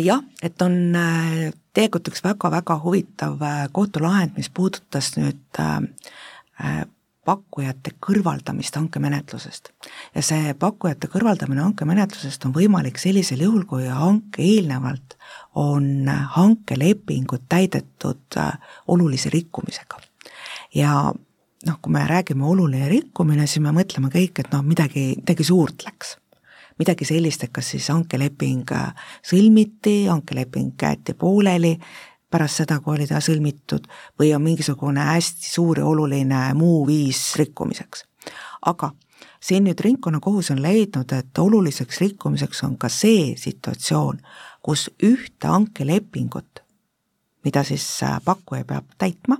Jah, 0.00 0.20
et 0.42 0.62
on 0.64 0.94
tegelikult 1.72 2.08
üks 2.12 2.24
väga-väga 2.24 2.78
huvitav 2.82 3.38
kohtulahend, 3.72 4.36
mis 4.36 4.50
puudutas 4.52 5.14
nüüd 5.16 5.60
pakkujate 7.24 7.94
kõrvaldamist 8.02 8.76
hankemenetlusest. 8.76 9.70
ja 10.14 10.22
see 10.22 10.54
pakkujate 10.58 11.06
kõrvaldamine 11.12 11.62
hankemenetlusest 11.62 12.44
on 12.46 12.54
võimalik 12.54 12.98
sellisel 12.98 13.44
juhul, 13.46 13.64
kui 13.64 13.86
hanke 13.86 14.42
eelnevalt 14.42 15.16
on 15.54 16.08
hankelepingut 16.36 17.46
täidetud 17.48 18.38
äh, 18.38 18.58
olulise 18.88 19.30
rikkumisega. 19.30 20.00
ja 20.74 21.12
noh, 21.66 21.78
kui 21.80 21.92
me 21.92 22.06
räägime 22.06 22.46
oluline 22.46 22.88
rikkumine, 22.88 23.46
siis 23.46 23.62
me 23.62 23.74
mõtleme 23.76 24.10
kõik, 24.10 24.42
et 24.42 24.50
noh, 24.52 24.64
midagi, 24.66 25.12
midagi 25.20 25.46
suurt 25.46 25.86
läks. 25.86 26.16
Midagi 26.78 27.04
sellist, 27.04 27.44
et 27.44 27.52
kas 27.52 27.74
siis 27.74 27.88
hankeleping 27.92 28.70
sõlmiti, 29.22 30.06
hankeleping 30.08 30.72
jäeti 30.82 31.14
pooleli, 31.14 31.76
pärast 32.32 32.62
seda, 32.62 32.80
kui 32.80 32.96
oli 32.96 33.06
ta 33.06 33.20
sõlmitud, 33.20 33.86
või 34.18 34.32
on 34.34 34.42
mingisugune 34.42 35.04
hästi 35.12 35.50
suur 35.52 35.82
ja 35.82 35.86
oluline 35.86 36.48
muu 36.54 36.86
viis 36.86 37.20
rikkumiseks. 37.36 38.04
aga 38.66 38.92
siin 39.40 39.64
nüüd 39.66 39.80
ringkonnakohus 39.80 40.50
on 40.54 40.62
leidnud, 40.62 41.12
et 41.12 41.38
oluliseks 41.38 42.00
rikkumiseks 42.00 42.62
on 42.64 42.76
ka 42.78 42.88
see 42.88 43.34
situatsioon, 43.36 44.20
kus 44.62 44.88
ühte 45.02 45.50
hankelepingut, 45.50 46.62
mida 47.44 47.64
siis 47.66 47.86
äh, 48.02 48.20
pakkuja 48.24 48.64
peab 48.64 48.94
täitma, 48.98 49.36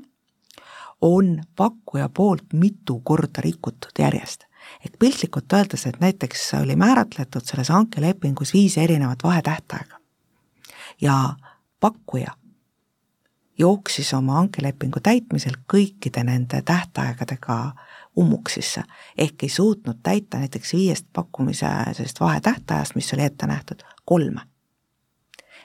on 1.01 1.43
pakkuja 1.57 2.09
poolt 2.09 2.53
mitu 2.53 3.01
korda 3.05 3.43
rikutud 3.43 3.99
järjest. 3.99 4.45
Ehk 4.85 4.99
piltlikult 4.99 5.53
öeldes, 5.53 5.87
et 5.87 6.01
näiteks 6.01 6.55
oli 6.63 6.77
määratletud 6.77 7.45
selles 7.45 7.69
hankelepingus 7.69 8.53
viis 8.53 8.79
erinevat 8.79 9.23
vahetähtaega 9.25 9.99
ja 11.01 11.35
pakkuja 11.81 12.37
jooksis 13.59 14.15
oma 14.15 14.35
hankelepingu 14.41 15.01
täitmisel 15.01 15.57
kõikide 15.73 16.25
nende 16.25 16.63
tähtaegadega 16.63 17.59
ummuksisse, 18.19 18.83
ehk 19.19 19.43
ei 19.43 19.49
suutnud 19.49 20.01
täita 20.03 20.39
näiteks 20.39 20.73
viiest 20.73 21.07
pakkumise 21.13 21.69
sellest 21.93 22.21
vahetähtajast, 22.21 22.95
mis 22.95 23.13
oli 23.15 23.25
ette 23.25 23.47
nähtud, 23.47 23.85
kolme. 24.05 24.41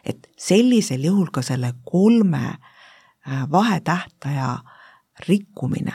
et 0.05 0.29
sellisel 0.37 1.03
juhul 1.03 1.27
ka 1.33 1.41
selle 1.41 1.73
kolme 1.91 2.45
äh, 2.47 3.51
vahetähtaja 3.51 4.57
rikkumine 5.27 5.93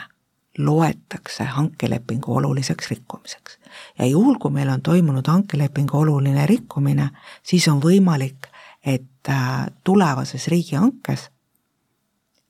loetakse 0.57 1.43
hankelepingu 1.43 2.35
oluliseks 2.35 2.89
rikkumiseks. 2.89 3.59
ja 3.99 4.05
juhul, 4.05 4.35
kui 4.35 4.51
meil 4.51 4.69
on 4.69 4.81
toimunud 4.81 5.27
hankelepingu 5.27 5.97
oluline 5.97 6.45
rikkumine, 6.45 7.09
siis 7.43 7.67
on 7.67 7.81
võimalik, 7.81 8.47
et 8.85 9.29
äh, 9.29 9.65
tulevases 9.83 10.47
riigihankes 10.47 11.29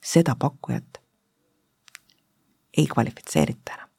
seda 0.03 0.35
pakkujat 0.35 1.03
ei 2.77 2.87
kvalifitseerita 2.87 3.73
enam. 3.73 3.89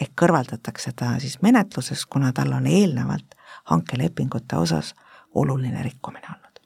ehk 0.00 0.12
kõrvaldatakse 0.20 0.92
ta 0.96 1.18
siis 1.18 1.42
menetlusest, 1.42 2.06
kuna 2.06 2.32
tal 2.32 2.52
on 2.52 2.66
eelnevalt 2.66 3.34
hankelepingute 3.64 4.56
osas 4.56 4.94
oluline 5.34 5.82
rikkumine 5.82 6.26
olnud. 6.26 6.60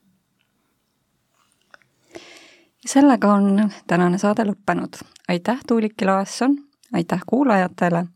sellega 2.86 3.32
on 3.32 3.70
tänane 3.86 4.18
saade 4.18 4.44
lõppenud. 4.44 5.00
aitäh, 5.28 5.60
Tuulik 5.66 5.96
Kiloasson, 5.96 6.71
aitäh 6.92 7.20
kuulajatele, 7.26 8.06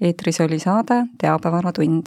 eetris 0.00 0.40
oli 0.40 0.58
saade 0.58 1.06
Teabevaratund 1.20 2.06